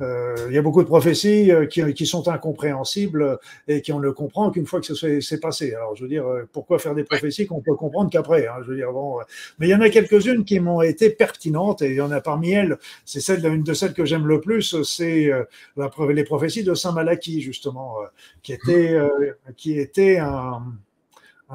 euh, 0.00 0.34
il 0.48 0.54
y 0.54 0.58
a 0.58 0.62
beaucoup 0.62 0.82
de 0.82 0.86
prophéties 0.86 1.52
euh, 1.52 1.66
qui, 1.66 1.82
qui, 1.94 2.06
sont 2.06 2.28
incompréhensibles 2.28 3.38
et 3.68 3.82
qui 3.82 3.92
on 3.92 4.00
ne 4.00 4.10
comprend 4.10 4.50
qu'une 4.50 4.66
fois 4.66 4.80
que 4.80 4.94
c'est 5.20 5.40
passé. 5.40 5.74
Alors, 5.74 5.96
je 5.96 6.02
veux 6.02 6.08
dire, 6.08 6.24
pourquoi 6.52 6.78
faire 6.78 6.94
des 6.94 7.04
prophéties 7.04 7.46
qu'on 7.46 7.60
peut 7.60 7.74
comprendre 7.74 8.10
qu'après 8.10 8.46
hein, 8.46 8.56
Je 8.62 8.70
veux 8.70 8.76
dire, 8.76 8.92
bon, 8.92 9.18
mais 9.58 9.68
il 9.68 9.70
y 9.70 9.74
en 9.74 9.80
a 9.80 9.90
quelques-unes 9.90 10.44
qui 10.44 10.60
m'ont 10.60 10.82
été 10.82 11.10
pertinentes 11.10 11.82
et 11.82 11.90
il 11.90 11.96
y 11.96 12.00
en 12.00 12.10
a 12.10 12.20
parmi 12.20 12.52
elles, 12.52 12.78
c'est 13.04 13.20
celle 13.20 13.44
une 13.46 13.62
de 13.62 13.74
celles 13.74 13.94
que 13.94 14.04
j'aime 14.04 14.26
le 14.26 14.40
plus, 14.40 14.82
c'est 14.82 15.30
les 15.76 16.24
prophéties 16.24 16.64
de 16.64 16.74
Saint 16.74 16.92
Malachie 16.92 17.40
justement, 17.40 17.96
qui 18.42 18.52
était 18.52 18.96
qui 19.56 19.78
était 19.78 20.18
un 20.18 20.62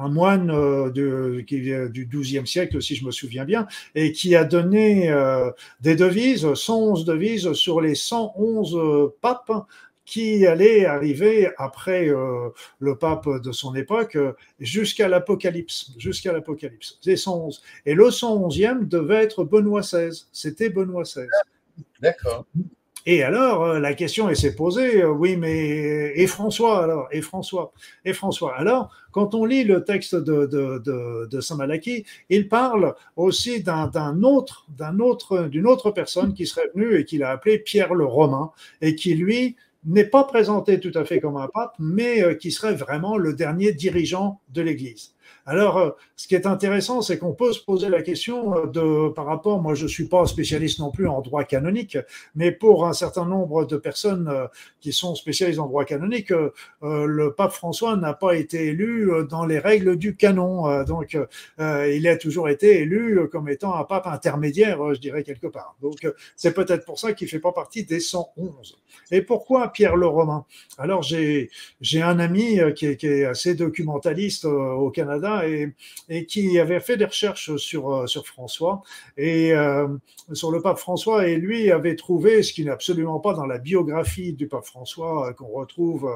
un 0.00 0.08
moine 0.08 0.50
euh, 0.50 0.90
du 0.90 2.06
XIIe 2.06 2.46
siècle, 2.46 2.80
si 2.82 2.96
je 2.96 3.04
me 3.04 3.10
souviens 3.10 3.44
bien, 3.44 3.66
et 3.94 4.12
qui 4.12 4.34
a 4.34 4.44
donné 4.44 5.10
euh, 5.10 5.50
des 5.80 5.94
devises, 5.94 6.52
111 6.52 7.04
devises 7.04 7.52
sur 7.52 7.80
les 7.80 7.94
111 7.94 8.76
euh, 8.76 9.14
papes 9.20 9.52
qui 10.04 10.44
allaient 10.44 10.86
arriver 10.86 11.50
après 11.56 12.08
le 12.80 12.98
pape 12.98 13.28
de 13.44 13.52
son 13.52 13.76
époque 13.76 14.18
jusqu'à 14.58 15.06
l'Apocalypse, 15.06 15.92
jusqu'à 15.98 16.32
l'Apocalypse. 16.32 16.98
C'est 17.00 17.14
111. 17.14 17.62
Et 17.86 17.94
le 17.94 18.06
111e 18.06 18.88
devait 18.88 19.22
être 19.22 19.44
Benoît 19.44 19.82
XVI. 19.82 20.24
C'était 20.32 20.68
Benoît 20.68 21.04
XVI. 21.04 21.28
D'accord. 22.00 22.44
Et 23.06 23.22
alors, 23.22 23.64
euh, 23.64 23.78
la 23.78 23.94
question 23.94 24.32
s'est 24.34 24.54
posée, 24.54 25.02
euh, 25.02 25.10
oui, 25.10 25.36
mais 25.36 26.12
et 26.14 26.26
François 26.26 26.84
alors 26.84 27.08
Et 27.12 27.22
François 27.22 27.72
Et 28.04 28.12
François 28.12 28.54
Alors, 28.56 28.94
quand 29.10 29.34
on 29.34 29.44
lit 29.46 29.64
le 29.64 29.84
texte 29.84 30.14
de, 30.14 30.46
de, 30.46 31.26
de, 31.26 31.40
Saint 31.40 31.56
Malachie, 31.56 32.04
il 32.28 32.48
parle 32.48 32.94
aussi 33.16 33.62
d'un 33.62 34.22
autre, 34.22 34.66
d'un 34.76 35.00
autre, 35.00 35.44
d'une 35.44 35.66
autre 35.66 35.90
personne 35.90 36.34
qui 36.34 36.46
serait 36.46 36.70
venue 36.74 36.96
et 36.98 37.04
qu'il 37.04 37.22
a 37.22 37.30
appelé 37.30 37.58
Pierre 37.58 37.94
le 37.94 38.04
Romain 38.04 38.50
et 38.82 38.94
qui 38.94 39.14
lui 39.14 39.56
n'est 39.84 40.04
pas 40.04 40.24
présenté 40.24 40.78
tout 40.78 40.92
à 40.94 41.04
fait 41.04 41.20
comme 41.20 41.36
un 41.36 41.48
pape, 41.48 41.74
mais 41.78 42.22
euh, 42.22 42.34
qui 42.34 42.52
serait 42.52 42.74
vraiment 42.74 43.16
le 43.16 43.32
dernier 43.32 43.72
dirigeant 43.72 44.40
de 44.50 44.62
l'Église. 44.62 45.14
Alors, 45.50 45.78
euh, 45.78 45.90
ce 46.14 46.28
qui 46.28 46.36
est 46.36 46.46
intéressant, 46.46 47.02
c'est 47.02 47.18
qu'on 47.18 47.32
peut 47.32 47.52
se 47.52 47.58
poser 47.58 47.88
la 47.88 48.02
question 48.02 48.56
euh, 48.56 48.66
de, 48.66 49.08
par 49.08 49.26
rapport, 49.26 49.60
moi 49.60 49.74
je 49.74 49.82
ne 49.82 49.88
suis 49.88 50.04
pas 50.04 50.24
spécialiste 50.26 50.78
non 50.78 50.92
plus 50.92 51.08
en 51.08 51.22
droit 51.22 51.42
canonique, 51.42 51.98
mais 52.36 52.52
pour 52.52 52.86
un 52.86 52.92
certain 52.92 53.24
nombre 53.24 53.64
de 53.64 53.76
personnes 53.76 54.28
euh, 54.28 54.46
qui 54.80 54.92
sont 54.92 55.16
spécialistes 55.16 55.58
en 55.58 55.66
droit 55.66 55.84
canonique, 55.84 56.32
le 56.82 57.30
pape 57.30 57.50
François 57.50 57.96
n'a 57.96 58.14
pas 58.14 58.36
été 58.36 58.68
élu 58.68 59.10
dans 59.28 59.44
les 59.44 59.58
règles 59.58 59.96
du 59.96 60.14
canon. 60.14 60.84
Donc, 60.84 61.18
il 61.58 62.08
a 62.08 62.16
toujours 62.16 62.48
été 62.48 62.80
élu 62.80 63.28
comme 63.30 63.48
étant 63.48 63.74
un 63.74 63.84
pape 63.84 64.06
intermédiaire, 64.06 64.94
je 64.94 65.00
dirais 65.00 65.22
quelque 65.22 65.48
part. 65.48 65.76
Donc, 65.82 66.06
c'est 66.36 66.54
peut-être 66.54 66.86
pour 66.86 66.98
ça 66.98 67.12
qu'il 67.12 67.26
ne 67.26 67.30
fait 67.30 67.40
pas 67.40 67.52
partie 67.52 67.84
des 67.84 68.00
111. 68.00 68.78
Et 69.10 69.20
pourquoi 69.20 69.68
Pierre 69.68 69.96
le 69.96 70.06
Romain? 70.06 70.44
Alors, 70.78 71.02
j'ai 71.02 71.50
un 72.02 72.18
ami 72.18 72.58
qui 72.74 72.86
est, 72.86 72.96
qui 72.96 73.06
est 73.06 73.24
assez 73.24 73.54
documentaliste 73.54 74.46
au 74.46 74.90
Canada 74.90 75.39
et, 75.46 76.26
qui 76.26 76.58
avait 76.58 76.80
fait 76.80 76.96
des 76.96 77.04
recherches 77.04 77.56
sur, 77.56 77.90
euh, 77.90 78.06
sur 78.06 78.26
François 78.26 78.82
et 79.16 79.52
euh, 79.52 79.88
sur 80.32 80.50
le 80.50 80.60
pape 80.60 80.78
François 80.78 81.26
et 81.26 81.36
lui 81.36 81.70
avait 81.70 81.96
trouvé 81.96 82.42
ce 82.42 82.52
qui 82.52 82.64
n'est 82.64 82.70
absolument 82.70 83.20
pas 83.20 83.34
dans 83.34 83.46
la 83.46 83.58
biographie 83.58 84.32
du 84.32 84.48
pape 84.48 84.64
François 84.64 85.28
euh, 85.28 85.32
qu'on 85.32 85.48
retrouve 85.48 86.10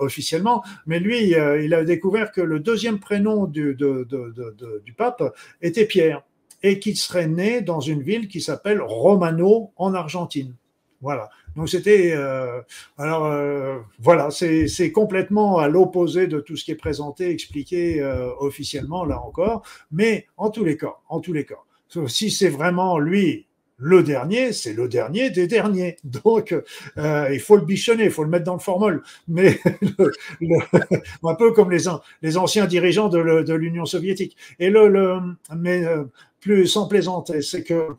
officiellement, 0.00 0.62
mais 0.86 1.00
lui, 1.00 1.30
il 1.30 1.74
a 1.74 1.84
découvert 1.84 2.32
que 2.32 2.40
le 2.40 2.60
deuxième 2.60 2.98
prénom 2.98 3.46
du, 3.46 3.76
du 3.76 4.92
pape 4.92 5.22
était 5.62 5.84
Pierre 5.84 6.22
et 6.62 6.78
qu'il 6.78 6.96
serait 6.96 7.28
né 7.28 7.60
dans 7.60 7.80
une 7.80 8.02
ville 8.02 8.28
qui 8.28 8.40
s'appelle 8.40 8.80
Romano 8.80 9.72
en 9.76 9.94
Argentine. 9.94 10.54
Voilà. 11.00 11.30
Donc 11.56 11.68
c'était 11.68 12.12
euh, 12.14 12.60
alors 12.98 13.26
euh, 13.26 13.78
voilà, 14.00 14.30
c'est 14.30 14.92
complètement 14.92 15.58
à 15.58 15.68
l'opposé 15.68 16.26
de 16.26 16.40
tout 16.40 16.56
ce 16.56 16.64
qui 16.64 16.72
est 16.72 16.76
présenté, 16.76 17.30
expliqué 17.30 18.00
euh, 18.00 18.30
officiellement 18.40 19.04
là 19.04 19.20
encore. 19.20 19.62
Mais 19.92 20.26
en 20.36 20.50
tous 20.50 20.64
les 20.64 20.76
cas, 20.76 20.96
en 21.08 21.20
tous 21.20 21.32
les 21.32 21.44
cas, 21.44 21.58
si 22.06 22.30
c'est 22.30 22.48
vraiment 22.48 22.98
lui 22.98 23.46
le 23.80 24.02
dernier, 24.02 24.52
c'est 24.52 24.72
le 24.72 24.88
dernier 24.88 25.30
des 25.30 25.46
derniers. 25.46 25.96
Donc, 26.04 26.52
il 26.96 27.40
faut 27.40 27.54
le 27.54 27.64
bichonner, 27.64 28.04
il 28.06 28.10
faut 28.10 28.24
le 28.24 28.30
mettre 28.30 28.44
dans 28.44 28.54
le 28.54 28.58
formol. 28.58 29.04
Mais 29.28 29.60
un 31.22 31.34
peu 31.36 31.52
comme 31.52 31.70
les, 31.70 31.84
les 32.22 32.36
anciens 32.36 32.66
dirigeants 32.66 33.08
de 33.08 33.54
l'Union 33.54 33.84
soviétique. 33.84 34.36
Et 34.58 34.70
le, 34.70 34.88
le 34.88 35.20
mais 35.56 35.84
plus 36.40 36.66
sans 36.66 36.88
plaisanter, 36.88 37.40
c'est 37.40 37.62
que 37.62 37.90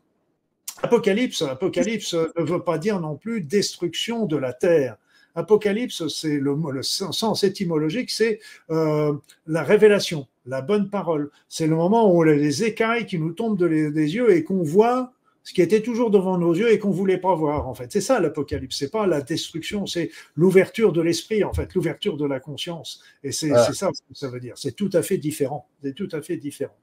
Apocalypse, 0.81 1.41
apocalypse 1.41 2.13
ne 2.13 2.43
veut 2.43 2.63
pas 2.63 2.77
dire 2.77 2.99
non 2.99 3.15
plus 3.15 3.41
destruction 3.41 4.25
de 4.25 4.37
la 4.37 4.53
terre. 4.53 4.97
Apocalypse, 5.35 6.07
c'est 6.07 6.39
le, 6.39 6.55
le, 6.71 6.83
sens 6.83 7.43
étymologique, 7.43 8.09
c'est 8.09 8.39
euh, 8.71 9.13
la 9.47 9.63
révélation, 9.63 10.27
la 10.45 10.61
bonne 10.61 10.89
parole. 10.89 11.31
C'est 11.47 11.67
le 11.67 11.75
moment 11.75 12.13
où 12.13 12.23
les 12.23 12.63
écailles 12.63 13.05
qui 13.05 13.19
nous 13.19 13.33
tombent 13.33 13.57
des 13.57 14.15
yeux 14.15 14.31
et 14.31 14.43
qu'on 14.43 14.63
voit 14.63 15.11
ce 15.43 15.53
qui 15.53 15.61
était 15.61 15.81
toujours 15.81 16.11
devant 16.11 16.37
nos 16.37 16.53
yeux 16.53 16.71
et 16.71 16.79
qu'on 16.79 16.91
voulait 16.91 17.17
pas 17.17 17.33
voir. 17.35 17.67
En 17.67 17.73
fait, 17.73 17.91
c'est 17.91 18.01
ça 18.01 18.19
l'Apocalypse. 18.19 18.77
C'est 18.77 18.91
pas 18.91 19.07
la 19.07 19.21
destruction, 19.21 19.85
c'est 19.85 20.11
l'ouverture 20.35 20.91
de 20.93 21.01
l'esprit, 21.01 21.43
en 21.43 21.53
fait, 21.53 21.73
l'ouverture 21.73 22.17
de 22.17 22.25
la 22.25 22.39
conscience. 22.39 23.01
Et 23.23 23.31
c'est 23.31 23.49
ça 23.49 23.71
ce 23.73 24.01
que 24.01 24.13
ça 24.13 24.27
veut 24.29 24.39
dire. 24.39 24.53
C'est 24.57 24.75
tout 24.75 24.89
à 24.93 25.01
fait 25.01 25.17
différent. 25.17 25.67
C'est 25.81 25.95
tout 25.95 26.09
à 26.11 26.21
fait 26.21 26.37
différent. 26.37 26.75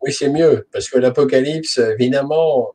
Oui, 0.00 0.12
c'est 0.12 0.30
mieux 0.30 0.66
parce 0.72 0.88
que 0.88 0.98
l'Apocalypse, 0.98 1.78
évidemment, 1.78 2.74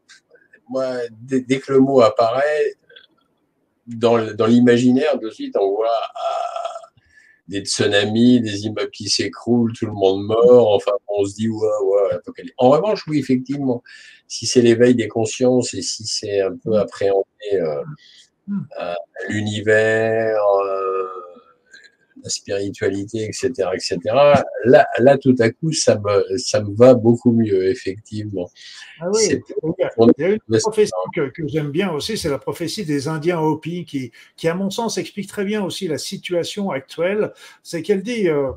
moi, 0.73 0.97
dès, 1.21 1.59
que 1.59 1.71
le 1.71 1.79
mot 1.79 2.01
apparaît, 2.01 2.73
dans, 3.85 4.17
l'imaginaire, 4.47 5.19
de 5.19 5.29
suite, 5.29 5.55
on 5.57 5.75
voit 5.75 6.01
ah, 6.15 6.89
des 7.47 7.61
tsunamis, 7.61 8.41
des 8.41 8.65
immeubles 8.65 8.91
qui 8.91 9.09
s'écroulent, 9.09 9.73
tout 9.73 9.85
le 9.85 9.93
monde 9.93 10.25
mort. 10.25 10.73
Enfin, 10.73 10.93
on 11.07 11.25
se 11.25 11.35
dit, 11.35 11.49
ouais, 11.49 11.67
ouais. 11.83 12.19
En 12.57 12.69
revanche, 12.69 13.03
oui, 13.07 13.19
effectivement, 13.19 13.83
si 14.27 14.47
c'est 14.47 14.61
l'éveil 14.61 14.95
des 14.95 15.07
consciences 15.07 15.73
et 15.73 15.81
si 15.81 16.05
c'est 16.05 16.41
un 16.41 16.55
peu 16.57 16.77
appréhender 16.79 17.25
euh, 17.53 17.83
hmm. 18.47 18.61
euh, 18.81 18.93
l'univers, 19.29 20.41
euh, 20.65 21.02
la 22.21 22.29
spiritualité, 22.29 23.23
etc., 23.23 23.69
etc. 23.73 23.99
Là, 24.65 24.87
là, 24.99 25.17
tout 25.17 25.35
à 25.39 25.49
coup, 25.49 25.71
ça 25.71 25.99
me, 25.99 26.37
ça 26.37 26.61
me 26.61 26.75
va 26.75 26.93
beaucoup 26.93 27.31
mieux, 27.31 27.69
effectivement. 27.69 28.49
Ah 28.99 29.07
oui. 29.11 29.41
Il 30.17 30.23
y 30.23 30.23
a 30.23 30.29
une 30.29 30.59
prophétie 30.59 30.91
que, 31.15 31.29
que 31.29 31.47
j'aime 31.47 31.71
bien 31.71 31.91
aussi, 31.91 32.17
c'est 32.17 32.29
la 32.29 32.37
prophétie 32.37 32.85
des 32.85 33.07
Indiens 33.07 33.39
Hopi, 33.39 33.85
qui, 33.85 34.11
qui, 34.35 34.47
à 34.47 34.55
mon 34.55 34.69
sens, 34.69 34.97
explique 34.97 35.27
très 35.27 35.45
bien 35.45 35.63
aussi 35.63 35.87
la 35.87 35.97
situation 35.97 36.71
actuelle. 36.71 37.33
C'est 37.63 37.81
qu'elle 37.81 38.03
dit 38.03 38.29
euh, 38.29 38.51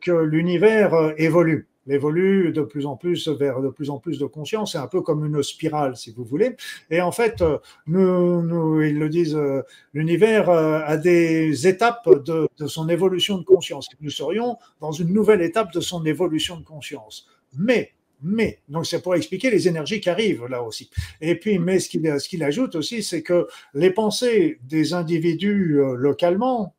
que 0.00 0.12
l'univers 0.12 0.94
euh, 0.94 1.12
évolue 1.16 1.68
évolue 1.88 2.52
de 2.52 2.62
plus 2.62 2.86
en 2.86 2.96
plus 2.96 3.28
vers 3.28 3.60
de 3.60 3.68
plus 3.68 3.90
en 3.90 3.98
plus 3.98 4.18
de 4.18 4.26
conscience. 4.26 4.72
C'est 4.72 4.78
un 4.78 4.86
peu 4.86 5.02
comme 5.02 5.24
une 5.24 5.42
spirale, 5.42 5.96
si 5.96 6.12
vous 6.12 6.24
voulez. 6.24 6.56
Et 6.90 7.00
en 7.00 7.12
fait, 7.12 7.42
nous, 7.86 8.42
nous 8.42 8.82
ils 8.82 8.98
le 8.98 9.08
disent, 9.08 9.36
euh, 9.36 9.62
l'univers 9.94 10.48
euh, 10.48 10.80
a 10.84 10.96
des 10.96 11.66
étapes 11.66 12.08
de, 12.24 12.48
son 12.66 12.88
évolution 12.88 13.38
de 13.38 13.44
conscience. 13.44 13.88
Nous 14.00 14.10
serions 14.10 14.56
dans 14.80 14.92
une 14.92 15.12
nouvelle 15.12 15.42
étape 15.42 15.72
de 15.72 15.80
son 15.80 16.04
évolution 16.04 16.58
de 16.58 16.64
conscience. 16.64 17.28
Mais 17.58 17.92
mais, 18.22 18.60
donc 18.70 18.86
c'est 18.86 19.02
pour 19.02 19.14
expliquer 19.14 19.50
les 19.50 19.68
énergies 19.68 20.00
qui 20.00 20.08
arrivent 20.08 20.46
là 20.46 20.62
aussi. 20.62 20.88
Et 21.20 21.34
puis, 21.34 21.58
mais 21.58 21.80
ce 21.80 21.90
qu'il 21.90 22.18
ce 22.18 22.28
qu'il 22.30 22.42
ajoute 22.42 22.74
aussi, 22.74 23.02
c'est 23.02 23.22
que 23.22 23.46
les 23.74 23.90
pensées 23.90 24.58
des 24.62 24.94
individus 24.94 25.78
euh, 25.78 25.94
localement 25.96 26.74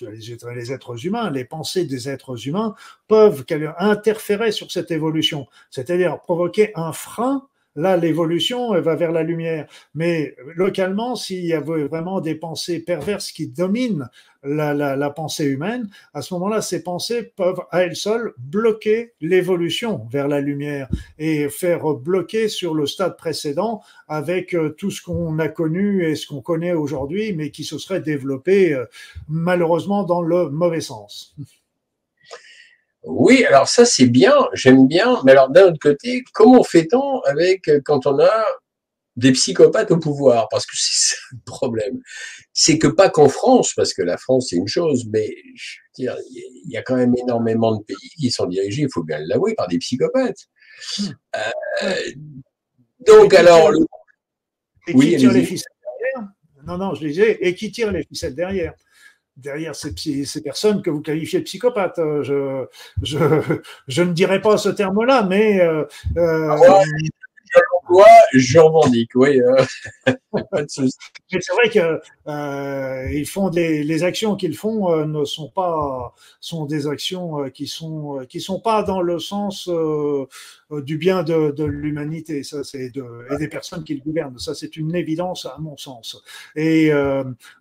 les 0.00 0.72
êtres 0.72 1.06
humains, 1.06 1.30
les 1.30 1.44
pensées 1.44 1.84
des 1.84 2.08
êtres 2.08 2.46
humains 2.46 2.74
peuvent 3.08 3.44
interférer 3.78 4.52
sur 4.52 4.70
cette 4.70 4.90
évolution, 4.90 5.46
c'est-à-dire 5.70 6.20
provoquer 6.20 6.72
un 6.74 6.92
frein 6.92 7.48
là, 7.76 7.96
l'évolution 7.96 8.72
va 8.80 8.96
vers 8.96 9.12
la 9.12 9.22
lumière. 9.22 9.66
Mais 9.94 10.34
localement, 10.56 11.14
s'il 11.14 11.44
y 11.44 11.52
a 11.52 11.60
vraiment 11.60 12.20
des 12.20 12.34
pensées 12.34 12.80
perverses 12.80 13.30
qui 13.30 13.48
dominent 13.48 14.08
la, 14.42 14.74
la, 14.74 15.10
pensée 15.10 15.44
humaine, 15.44 15.88
à 16.14 16.22
ce 16.22 16.34
moment-là, 16.34 16.62
ces 16.62 16.82
pensées 16.82 17.22
peuvent 17.36 17.62
à 17.70 17.82
elles 17.82 17.96
seules 17.96 18.32
bloquer 18.38 19.12
l'évolution 19.20 20.06
vers 20.10 20.28
la 20.28 20.40
lumière 20.40 20.88
et 21.18 21.48
faire 21.48 21.94
bloquer 21.94 22.48
sur 22.48 22.74
le 22.74 22.86
stade 22.86 23.16
précédent 23.16 23.82
avec 24.08 24.54
euh, 24.54 24.70
tout 24.70 24.90
ce 24.90 25.02
qu'on 25.02 25.38
a 25.38 25.48
connu 25.48 26.04
et 26.04 26.14
ce 26.14 26.26
qu'on 26.26 26.42
connaît 26.42 26.72
aujourd'hui, 26.72 27.32
mais 27.32 27.50
qui 27.50 27.64
se 27.64 27.78
serait 27.78 28.00
développé 28.00 28.72
euh, 28.72 28.84
malheureusement 29.28 30.04
dans 30.04 30.22
le 30.22 30.48
mauvais 30.48 30.80
sens. 30.80 31.34
Oui, 33.06 33.44
alors 33.44 33.68
ça 33.68 33.84
c'est 33.84 34.06
bien, 34.06 34.34
j'aime 34.52 34.88
bien, 34.88 35.22
mais 35.24 35.30
alors 35.30 35.48
d'un 35.48 35.68
autre 35.68 35.78
côté, 35.80 36.24
comment 36.34 36.64
fait-on 36.64 37.20
avec 37.20 37.68
euh, 37.68 37.80
quand 37.84 38.04
on 38.06 38.18
a 38.18 38.44
des 39.14 39.30
psychopathes 39.30 39.92
au 39.92 39.98
pouvoir? 39.98 40.48
Parce 40.50 40.66
que 40.66 40.72
c'est 40.74 41.14
ça 41.14 41.16
le 41.30 41.38
problème. 41.46 42.00
C'est 42.52 42.78
que 42.78 42.88
pas 42.88 43.08
qu'en 43.08 43.28
France, 43.28 43.74
parce 43.76 43.94
que 43.94 44.02
la 44.02 44.16
France 44.16 44.48
c'est 44.50 44.56
une 44.56 44.66
chose, 44.66 45.06
mais 45.12 45.28
je 45.54 45.76
veux 45.78 46.04
dire, 46.04 46.16
il 46.30 46.70
y 46.70 46.76
a 46.76 46.82
quand 46.82 46.96
même 46.96 47.14
énormément 47.16 47.76
de 47.76 47.84
pays 47.84 48.10
qui 48.18 48.30
sont 48.32 48.46
dirigés, 48.46 48.82
il 48.82 48.90
faut 48.92 49.04
bien 49.04 49.20
l'avouer, 49.20 49.54
par 49.54 49.68
des 49.68 49.78
psychopathes. 49.78 50.48
Hmm. 50.98 51.04
Euh, 51.36 52.12
donc 53.06 53.34
alors, 53.34 53.70
oui, 54.92 55.10
qui 55.10 55.16
tire 55.16 55.32
les 55.32 55.44
ficelles 55.44 55.72
derrière? 55.80 56.28
Non, 56.66 56.76
non, 56.76 56.94
je 56.94 57.06
disais, 57.06 57.38
et 57.40 57.54
qui 57.54 57.70
tire 57.70 57.92
les 57.92 58.02
ficelles 58.02 58.34
derrière? 58.34 58.74
Derrière 59.36 59.74
ces, 59.74 59.94
ces, 60.24 60.42
personnes 60.42 60.82
que 60.82 60.90
vous 60.90 61.00
qualifiez 61.00 61.40
de 61.40 61.44
psychopathes. 61.44 61.98
Euh, 61.98 62.22
je, 62.22 62.66
je, 63.88 64.02
ne 64.02 64.12
dirais 64.12 64.40
pas 64.40 64.56
ce 64.56 64.68
terme-là, 64.68 65.24
mais 65.28 65.60
euh, 65.60 65.84
euh 66.16 66.48
ah 66.50 66.82
l'emploie, 67.72 68.06
je 68.34 68.58
revendique, 68.58 69.10
oui. 69.14 69.40
Euh, 69.40 69.64
c'est 70.68 71.52
vrai 71.52 71.70
que 71.70 72.00
euh, 72.28 73.10
ils 73.12 73.26
font 73.26 73.50
des, 73.50 73.82
les 73.82 74.04
actions 74.04 74.36
qu'ils 74.36 74.56
font 74.56 74.92
euh, 74.92 75.04
ne 75.06 75.24
sont 75.24 75.48
pas 75.50 76.14
sont 76.40 76.66
des 76.66 76.86
actions 76.86 77.48
qui 77.50 77.66
sont 77.66 78.24
qui 78.28 78.40
sont 78.40 78.60
pas 78.60 78.82
dans 78.82 79.00
le 79.00 79.18
sens 79.18 79.68
du 80.70 80.98
bien 80.98 81.22
de, 81.22 81.50
de 81.50 81.64
l'humanité. 81.64 82.42
Ça, 82.42 82.64
c'est 82.64 82.90
de, 82.90 83.04
et 83.32 83.36
des 83.36 83.48
personnes 83.48 83.84
qui 83.84 83.94
le 83.94 84.00
gouvernent. 84.00 84.38
Ça, 84.38 84.54
c'est 84.54 84.76
une 84.76 84.94
évidence 84.94 85.46
à 85.46 85.56
mon 85.58 85.76
sens. 85.76 86.22
Et 86.54 86.90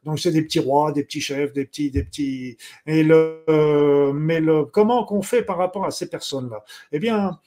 donc, 0.04 0.20
c'est 0.20 0.32
des 0.32 0.42
petits 0.42 0.60
rois, 0.60 0.92
des 0.92 1.04
petits 1.04 1.22
chefs, 1.22 1.54
des 1.54 1.66
petits, 1.66 1.92
des 1.92 2.04
petits. 2.04 2.58
Et 2.86 3.04
le, 3.04 4.12
mais 4.14 4.40
le 4.40 4.66
comment 4.66 5.06
qu'on 5.06 5.22
fait 5.22 5.44
par 5.44 5.58
rapport 5.58 5.86
à 5.86 5.92
ces 5.92 6.10
personnes-là? 6.10 6.64
Eh 6.92 7.00
bien. 7.00 7.40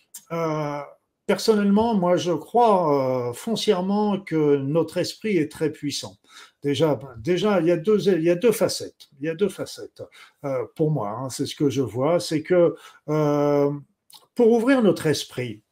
Personnellement, 1.29 1.95
moi, 1.95 2.17
je 2.17 2.33
crois 2.33 3.29
euh, 3.29 3.33
foncièrement 3.35 4.19
que 4.19 4.57
notre 4.57 4.97
esprit 4.97 5.37
est 5.37 5.53
très 5.53 5.71
puissant. 5.71 6.17
Déjà, 6.63 6.95
ben, 6.95 7.15
déjà, 7.19 7.61
il 7.61 7.67
y 7.67 7.71
a 7.71 7.77
deux, 7.77 8.09
il 8.09 8.23
y 8.23 8.31
a 8.31 8.35
deux 8.35 8.51
facettes. 8.51 9.11
Il 9.21 9.27
y 9.27 9.29
a 9.29 9.35
deux 9.35 9.51
facettes 9.51 10.03
euh, 10.47 10.65
pour 10.75 10.91
moi. 10.91 11.11
Hein, 11.11 11.29
c'est 11.29 11.45
ce 11.45 11.55
que 11.55 11.69
je 11.69 11.83
vois, 11.83 12.19
c'est 12.19 12.43
que 12.43 12.75
euh, 13.11 13.71
pour 14.35 14.53
ouvrir 14.53 14.83
notre 14.83 15.05
esprit, 15.07 15.63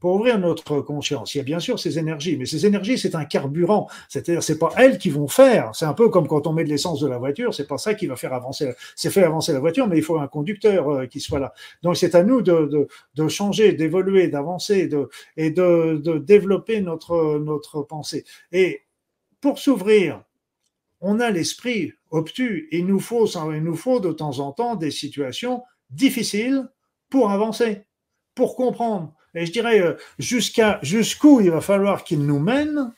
pour 0.00 0.14
ouvrir 0.14 0.38
notre 0.38 0.80
conscience. 0.80 1.34
Il 1.34 1.38
y 1.38 1.40
a 1.40 1.44
bien 1.44 1.58
sûr 1.58 1.78
ces 1.78 1.98
énergies, 1.98 2.36
mais 2.36 2.46
ces 2.46 2.66
énergies, 2.66 2.98
c'est 2.98 3.14
un 3.14 3.24
carburant. 3.24 3.88
C'est-à-dire, 4.08 4.42
c'est 4.42 4.58
pas 4.58 4.70
elles 4.76 4.98
qui 4.98 5.10
vont 5.10 5.28
faire. 5.28 5.70
C'est 5.74 5.86
un 5.86 5.94
peu 5.94 6.08
comme 6.08 6.28
quand 6.28 6.46
on 6.46 6.52
met 6.52 6.64
de 6.64 6.68
l'essence 6.68 7.00
de 7.00 7.08
la 7.08 7.18
voiture. 7.18 7.54
C'est 7.54 7.66
pas 7.66 7.78
ça 7.78 7.94
qui 7.94 8.06
va 8.06 8.16
faire 8.16 8.32
avancer. 8.32 8.72
C'est 8.96 9.10
fait 9.10 9.24
avancer 9.24 9.52
la 9.52 9.60
voiture, 9.60 9.86
mais 9.86 9.98
il 9.98 10.02
faut 10.02 10.18
un 10.18 10.28
conducteur 10.28 10.88
euh, 10.88 11.06
qui 11.06 11.20
soit 11.20 11.38
là. 11.38 11.52
Donc, 11.82 11.96
c'est 11.96 12.14
à 12.14 12.22
nous 12.22 12.42
de, 12.42 12.88
changer, 13.28 13.72
d'évoluer, 13.72 14.28
d'avancer, 14.28 14.88
et 15.36 15.50
de, 15.50 15.96
de 15.96 16.18
développer 16.18 16.80
notre 16.80 17.38
notre 17.38 17.82
pensée. 17.82 18.24
Et 18.52 18.82
pour 19.40 19.58
s'ouvrir, 19.58 20.22
on 21.00 21.20
a 21.20 21.30
l'esprit 21.30 21.92
obtus. 22.10 22.68
Il 22.72 22.86
nous 22.86 23.00
faut, 23.00 23.26
il 23.26 23.62
nous 23.62 23.76
faut 23.76 24.00
de 24.00 24.12
temps 24.12 24.38
en 24.38 24.52
temps 24.52 24.74
des 24.74 24.90
situations 24.90 25.62
difficiles 25.90 26.68
pour 27.10 27.30
avancer, 27.30 27.84
pour 28.34 28.56
comprendre 28.56 29.14
et 29.34 29.46
je 29.46 29.52
dirais 29.52 29.80
euh, 29.80 29.94
jusqu'à 30.18 30.78
jusqu'où 30.82 31.40
il 31.40 31.50
va 31.50 31.60
falloir 31.60 32.04
qu'il 32.04 32.24
nous 32.24 32.38
mène 32.38 32.92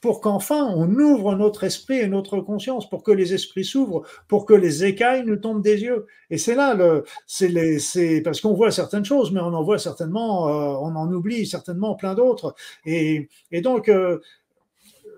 pour 0.00 0.20
qu'enfin 0.20 0.64
on 0.64 0.88
ouvre 0.94 1.34
notre 1.34 1.64
esprit 1.64 1.98
et 1.98 2.06
notre 2.06 2.40
conscience, 2.40 2.88
pour 2.88 3.02
que 3.02 3.10
les 3.10 3.34
esprits 3.34 3.64
s'ouvrent, 3.64 4.02
pour 4.28 4.46
que 4.46 4.54
les 4.54 4.84
écailles 4.84 5.24
nous 5.24 5.36
tombent 5.36 5.62
des 5.62 5.82
yeux. 5.82 6.06
Et 6.30 6.38
c'est 6.38 6.54
là 6.54 6.74
le, 6.74 7.04
c'est 7.26 8.20
parce 8.22 8.40
qu'on 8.40 8.54
voit 8.54 8.70
certaines 8.70 9.04
choses, 9.04 9.32
mais 9.32 9.40
on 9.40 9.54
en 9.54 9.62
voit 9.62 9.78
certainement, 9.78 10.48
euh, 10.48 10.78
on 10.80 10.94
en 10.96 11.10
oublie 11.12 11.46
certainement 11.46 11.94
plein 11.94 12.14
d'autres. 12.14 12.54
Et, 12.84 13.28
et 13.50 13.62
donc 13.62 13.88
euh, 13.88 14.20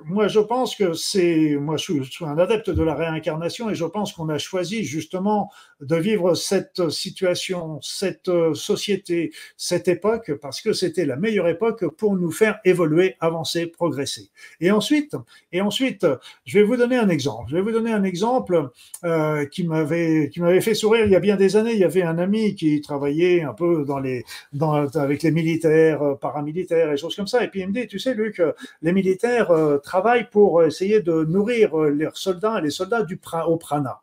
moi, 0.04 0.28
je 0.28 0.40
pense 0.40 0.74
que 0.74 0.92
c'est, 0.92 1.56
moi, 1.56 1.76
je 1.76 2.02
suis 2.02 2.24
un 2.24 2.38
adepte 2.38 2.70
de 2.70 2.82
la 2.82 2.94
réincarnation 2.94 3.70
et 3.70 3.74
je 3.74 3.84
pense 3.84 4.12
qu'on 4.12 4.28
a 4.28 4.38
choisi 4.38 4.84
justement 4.84 5.50
de 5.80 5.96
vivre 5.96 6.34
cette 6.34 6.90
situation, 6.90 7.80
cette 7.82 8.30
société, 8.54 9.32
cette 9.56 9.88
époque 9.88 10.32
parce 10.40 10.60
que 10.60 10.72
c'était 10.72 11.06
la 11.06 11.16
meilleure 11.16 11.48
époque 11.48 11.86
pour 11.96 12.16
nous 12.16 12.30
faire 12.30 12.58
évoluer, 12.64 13.16
avancer, 13.20 13.66
progresser. 13.66 14.30
Et 14.60 14.70
ensuite, 14.70 15.16
et 15.52 15.60
ensuite, 15.60 16.06
je 16.44 16.58
vais 16.58 16.64
vous 16.64 16.76
donner 16.76 16.96
un 16.96 17.08
exemple. 17.08 17.50
Je 17.50 17.56
vais 17.56 17.62
vous 17.62 17.70
donner 17.70 17.92
un 17.92 18.04
exemple 18.04 18.70
euh, 19.04 19.46
qui 19.46 19.64
m'avait 19.64 20.30
qui 20.32 20.40
m'avait 20.40 20.60
fait 20.60 20.74
sourire 20.74 21.04
il 21.06 21.12
y 21.12 21.16
a 21.16 21.20
bien 21.20 21.36
des 21.36 21.56
années. 21.56 21.72
Il 21.72 21.78
y 21.78 21.84
avait 21.84 22.02
un 22.02 22.18
ami 22.18 22.54
qui 22.54 22.80
travaillait 22.80 23.42
un 23.42 23.54
peu 23.54 23.84
dans 23.84 23.98
les 23.98 24.24
dans 24.52 24.86
avec 24.96 25.22
les 25.22 25.30
militaires, 25.30 26.18
paramilitaires 26.20 26.92
et 26.92 26.96
choses 26.96 27.16
comme 27.16 27.26
ça. 27.26 27.44
Et 27.44 27.48
puis 27.48 27.60
il 27.60 27.68
me 27.68 27.72
dit, 27.72 27.86
tu 27.86 27.98
sais, 27.98 28.14
Luc, 28.14 28.42
les 28.82 28.92
militaires 28.92 29.50
euh, 29.50 29.78
travaillent 29.78 30.28
pour 30.30 30.62
essayer 30.62 31.00
de 31.00 31.24
nourrir 31.24 31.76
les 31.76 32.08
soldats, 32.14 32.60
les 32.60 32.70
soldats 32.70 33.02
du 33.02 33.20
au 33.46 33.56
prana 33.56 34.00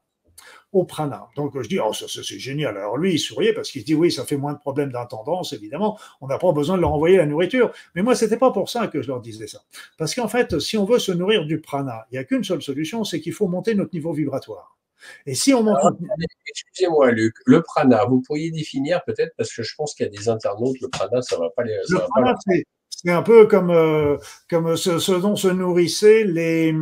au 0.75 0.83
prana. 0.83 1.29
Donc 1.38 1.59
je 1.61 1.69
dis, 1.69 1.79
oh, 1.79 1.93
ça, 1.93 2.05
c'est 2.07 2.38
génial. 2.38 2.77
Alors 2.77 2.97
lui, 2.97 3.13
il 3.13 3.19
souriait 3.19 3.53
parce 3.53 3.71
qu'il 3.71 3.81
se 3.81 3.85
dit, 3.85 3.95
oui, 3.95 4.11
ça 4.11 4.25
fait 4.25 4.35
moins 4.35 4.51
de 4.51 4.59
problèmes 4.59 4.91
d'intendance, 4.91 5.53
évidemment. 5.53 5.97
On 6.19 6.27
n'a 6.27 6.38
pas 6.38 6.51
besoin 6.51 6.75
de 6.75 6.81
leur 6.81 6.91
envoyer 6.91 7.15
la 7.15 7.25
nourriture. 7.25 7.71
Mais 7.95 8.01
moi, 8.01 8.13
c'était 8.13 8.38
pas 8.38 8.51
pour 8.51 8.69
ça 8.69 8.88
que 8.88 9.01
je 9.01 9.07
leur 9.07 9.21
disais 9.21 9.47
ça. 9.47 9.63
Parce 9.97 10.13
qu'en 10.13 10.27
fait, 10.27 10.59
si 10.59 10.77
on 10.77 10.83
veut 10.83 10.99
se 10.99 11.13
nourrir 11.13 11.45
du 11.45 11.61
prana, 11.61 12.05
il 12.11 12.15
n'y 12.15 12.19
a 12.19 12.25
qu'une 12.25 12.43
seule 12.43 12.61
solution, 12.61 13.05
c'est 13.05 13.21
qu'il 13.21 13.31
faut 13.31 13.47
monter 13.47 13.73
notre 13.73 13.93
niveau 13.93 14.11
vibratoire. 14.11 14.75
Et 15.25 15.33
si 15.33 15.53
on 15.53 15.63
monte. 15.63 15.77
Excusez-moi, 16.47 17.11
Luc, 17.11 17.35
le 17.45 17.61
prana, 17.61 18.05
vous 18.05 18.21
pourriez 18.21 18.51
définir 18.51 19.01
peut-être, 19.05 19.33
parce 19.38 19.53
que 19.53 19.63
je 19.63 19.75
pense 19.75 19.93
qu'il 19.93 20.05
y 20.05 20.09
a 20.09 20.11
des 20.11 20.27
internautes, 20.29 20.79
le 20.81 20.89
prana, 20.89 21.21
ça 21.21 21.38
va 21.38 21.49
pas 21.51 21.63
les. 21.63 21.77
le 21.88 21.99
prana, 22.09 22.35
c'est 22.45 22.65
un 23.08 23.21
peu 23.21 23.45
comme, 23.47 23.69
euh, 23.69 24.17
comme 24.49 24.75
ce, 24.75 25.19
dont 25.19 25.36
se 25.36 25.47
nourrissaient 25.47 26.23
les, 26.23 26.73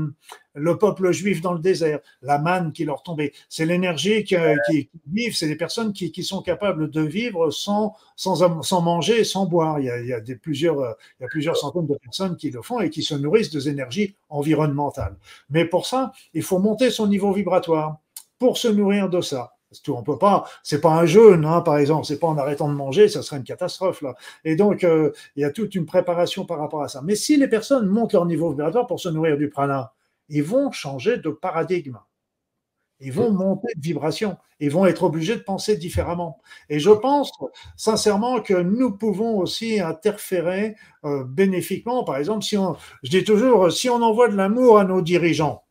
le 0.55 0.77
peuple 0.77 1.11
juif 1.11 1.41
dans 1.41 1.53
le 1.53 1.59
désert, 1.59 1.99
la 2.21 2.37
manne 2.37 2.71
qui 2.71 2.85
leur 2.85 3.03
tombait. 3.03 3.33
C'est 3.49 3.65
l'énergie 3.65 4.23
qui, 4.23 4.35
qui, 4.69 4.89
vivent, 5.07 5.35
c'est 5.35 5.47
des 5.47 5.55
personnes 5.55 5.93
qui, 5.93 6.11
qui, 6.11 6.23
sont 6.23 6.41
capables 6.41 6.89
de 6.89 7.01
vivre 7.01 7.51
sans, 7.51 7.95
sans, 8.15 8.81
manger, 8.81 9.23
sans 9.23 9.45
boire. 9.45 9.79
Il 9.79 9.85
y, 9.85 9.89
a, 9.89 9.99
il 9.99 10.07
y 10.07 10.13
a 10.13 10.21
plusieurs, 10.41 10.95
il 11.19 11.23
y 11.23 11.25
a 11.25 11.29
plusieurs 11.29 11.57
centaines 11.57 11.87
de 11.87 11.95
personnes 11.95 12.37
qui 12.37 12.51
le 12.51 12.61
font 12.61 12.79
et 12.79 12.89
qui 12.89 13.03
se 13.03 13.15
nourrissent 13.15 13.51
des 13.51 13.69
énergies 13.69 14.15
environnementales. 14.29 15.15
Mais 15.49 15.65
pour 15.65 15.85
ça, 15.87 16.11
il 16.33 16.43
faut 16.43 16.59
monter 16.59 16.91
son 16.91 17.07
niveau 17.07 17.33
vibratoire 17.33 17.97
pour 18.37 18.57
se 18.57 18.67
nourrir 18.67 19.09
de 19.09 19.21
ça. 19.21 19.52
On 19.87 20.03
peut 20.03 20.17
pas, 20.17 20.45
c'est 20.63 20.81
pas 20.81 20.91
un 20.91 21.05
jeûne, 21.05 21.45
hein, 21.45 21.61
par 21.61 21.77
exemple, 21.77 22.05
c'est 22.05 22.19
pas 22.19 22.27
en 22.27 22.37
arrêtant 22.37 22.67
de 22.67 22.73
manger, 22.73 23.09
ça 23.09 23.21
serait 23.21 23.37
une 23.37 23.43
catastrophe 23.43 24.01
là. 24.01 24.15
Et 24.43 24.55
donc 24.55 24.83
euh, 24.83 25.11
il 25.35 25.41
y 25.41 25.45
a 25.45 25.51
toute 25.51 25.75
une 25.75 25.85
préparation 25.85 26.45
par 26.45 26.59
rapport 26.59 26.83
à 26.83 26.87
ça. 26.87 27.01
Mais 27.03 27.15
si 27.15 27.37
les 27.37 27.47
personnes 27.47 27.87
montent 27.87 28.13
leur 28.13 28.25
niveau 28.25 28.49
vibratoire 28.49 28.87
pour 28.87 28.99
se 28.99 29.09
nourrir 29.09 29.37
du 29.37 29.49
prana, 29.49 29.93
ils 30.29 30.43
vont 30.43 30.71
changer 30.71 31.17
de 31.17 31.29
paradigme. 31.29 31.99
Ils 32.99 33.11
vont 33.11 33.31
monter 33.31 33.67
de 33.75 33.81
vibration. 33.81 34.37
Ils 34.59 34.71
vont 34.71 34.85
être 34.85 35.03
obligés 35.03 35.35
de 35.35 35.41
penser 35.41 35.75
différemment. 35.75 36.39
Et 36.69 36.79
je 36.79 36.89
pense 36.89 37.31
sincèrement 37.75 38.41
que 38.41 38.53
nous 38.53 38.91
pouvons 38.95 39.39
aussi 39.39 39.81
interférer 39.81 40.75
euh, 41.03 41.25
bénéfiquement. 41.25 42.05
Par 42.05 42.15
exemple, 42.15 42.45
si 42.45 42.57
on, 42.57 42.77
je 43.03 43.09
dis 43.09 43.25
toujours, 43.25 43.71
si 43.73 43.89
on 43.89 44.01
envoie 44.01 44.29
de 44.29 44.37
l'amour 44.37 44.79
à 44.79 44.85
nos 44.85 45.01
dirigeants, 45.01 45.63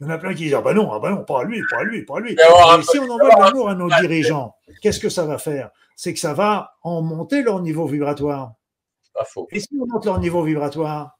il 0.00 0.06
y 0.06 0.10
en 0.10 0.10
a 0.10 0.18
plein 0.18 0.32
qui 0.34 0.44
disent 0.44 0.54
ah 0.54 0.62
ben 0.62 0.72
non, 0.72 0.90
ah 0.92 0.98
ben 0.98 1.10
non, 1.10 1.24
pas 1.24 1.40
à 1.40 1.44
lui, 1.44 1.62
pas 1.70 1.80
à 1.80 1.84
lui, 1.84 2.04
pas 2.04 2.16
à 2.16 2.20
lui. 2.20 2.32
Et 2.32 2.82
si 2.82 2.98
on 2.98 3.10
envoie 3.10 3.34
de 3.34 3.40
l'amour 3.40 3.68
à 3.68 3.74
nos 3.74 3.88
dirigeants, 3.88 4.54
qu'est-ce 4.80 5.00
que 5.00 5.10
ça 5.10 5.26
va 5.26 5.36
faire? 5.36 5.70
C'est 5.94 6.14
que 6.14 6.20
ça 6.20 6.32
va 6.32 6.74
en 6.82 7.02
monter 7.02 7.42
leur 7.42 7.60
niveau 7.60 7.86
vibratoire. 7.86 8.54
Pas 9.12 9.24
faux. 9.24 9.46
Et 9.50 9.60
si 9.60 9.68
on 9.78 9.86
monte 9.86 10.06
leur 10.06 10.18
niveau 10.18 10.42
vibratoire, 10.42 11.18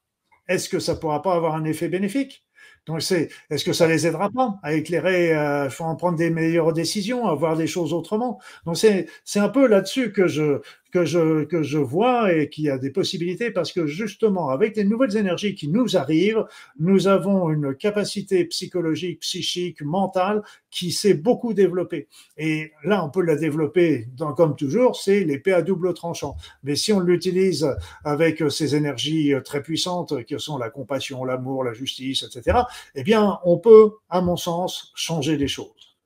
est-ce 0.48 0.68
que 0.68 0.78
ça 0.78 0.94
ne 0.94 0.98
pourra 0.98 1.20
pas 1.20 1.34
avoir 1.34 1.54
un 1.54 1.64
effet 1.64 1.88
bénéfique? 1.88 2.44
Donc, 2.86 3.02
c'est, 3.02 3.28
est-ce 3.50 3.64
que 3.64 3.74
ça 3.74 3.86
les 3.86 4.06
aidera 4.06 4.30
pas 4.30 4.58
à 4.62 4.72
éclairer, 4.72 5.34
à 5.34 5.68
prendre 5.68 6.16
des 6.16 6.30
meilleures 6.30 6.72
décisions, 6.72 7.26
à 7.26 7.34
voir 7.34 7.56
des 7.56 7.66
choses 7.66 7.92
autrement? 7.92 8.40
Donc, 8.64 8.78
c'est, 8.78 9.06
c'est 9.24 9.38
un 9.38 9.50
peu 9.50 9.66
là-dessus 9.66 10.12
que 10.12 10.26
je, 10.26 10.60
que 10.90 11.04
je, 11.04 11.44
que 11.44 11.62
je 11.62 11.78
vois 11.78 12.32
et 12.32 12.48
qui 12.48 12.68
a 12.68 12.78
des 12.78 12.90
possibilités 12.90 13.50
parce 13.50 13.72
que 13.72 13.86
justement, 13.86 14.50
avec 14.50 14.76
les 14.76 14.84
nouvelles 14.84 15.16
énergies 15.16 15.54
qui 15.54 15.68
nous 15.68 15.96
arrivent, 15.96 16.44
nous 16.78 17.08
avons 17.08 17.50
une 17.50 17.74
capacité 17.74 18.44
psychologique, 18.44 19.20
psychique, 19.20 19.82
mentale 19.82 20.42
qui 20.70 20.92
s'est 20.92 21.14
beaucoup 21.14 21.54
développée. 21.54 22.08
Et 22.36 22.72
là, 22.84 23.04
on 23.04 23.10
peut 23.10 23.22
la 23.22 23.36
développer, 23.36 24.08
dans, 24.16 24.32
comme 24.32 24.56
toujours, 24.56 24.96
c'est 24.96 25.24
l'épée 25.24 25.52
à 25.52 25.62
double 25.62 25.94
tranchant. 25.94 26.36
Mais 26.62 26.76
si 26.76 26.92
on 26.92 27.00
l'utilise 27.00 27.68
avec 28.04 28.42
ces 28.50 28.74
énergies 28.76 29.32
très 29.44 29.62
puissantes 29.62 30.24
qui 30.24 30.38
sont 30.38 30.58
la 30.58 30.70
compassion, 30.70 31.24
l'amour, 31.24 31.64
la 31.64 31.72
justice, 31.72 32.22
etc., 32.22 32.58
eh 32.94 33.02
bien, 33.02 33.38
on 33.44 33.58
peut, 33.58 33.92
à 34.08 34.20
mon 34.20 34.36
sens, 34.36 34.92
changer 34.94 35.36
les 35.36 35.48
choses. 35.48 35.96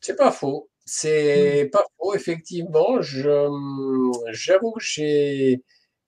C'est 0.00 0.16
pas 0.16 0.32
faux. 0.32 0.68
C'est 0.90 1.64
hmm. 1.64 1.70
pas 1.70 1.84
faux, 1.98 2.14
effectivement. 2.14 3.02
j'avoue 3.02 4.72
que 4.72 4.80
j'ai, 4.80 5.62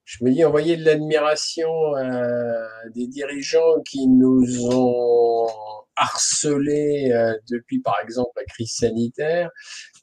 je 0.05 0.25
me 0.25 0.31
dis, 0.31 0.43
envoyer 0.43 0.79
de 0.79 0.85
l'admiration 0.85 1.71
à 1.97 2.67
des 2.95 3.07
dirigeants 3.07 3.83
qui 3.85 4.09
nous 4.09 4.67
ont 4.73 5.47
harcelés 5.97 7.13
euh, 7.13 7.35
depuis, 7.51 7.81
par 7.81 7.97
exemple, 8.03 8.31
la 8.37 8.45
crise 8.45 8.73
sanitaire 8.73 9.51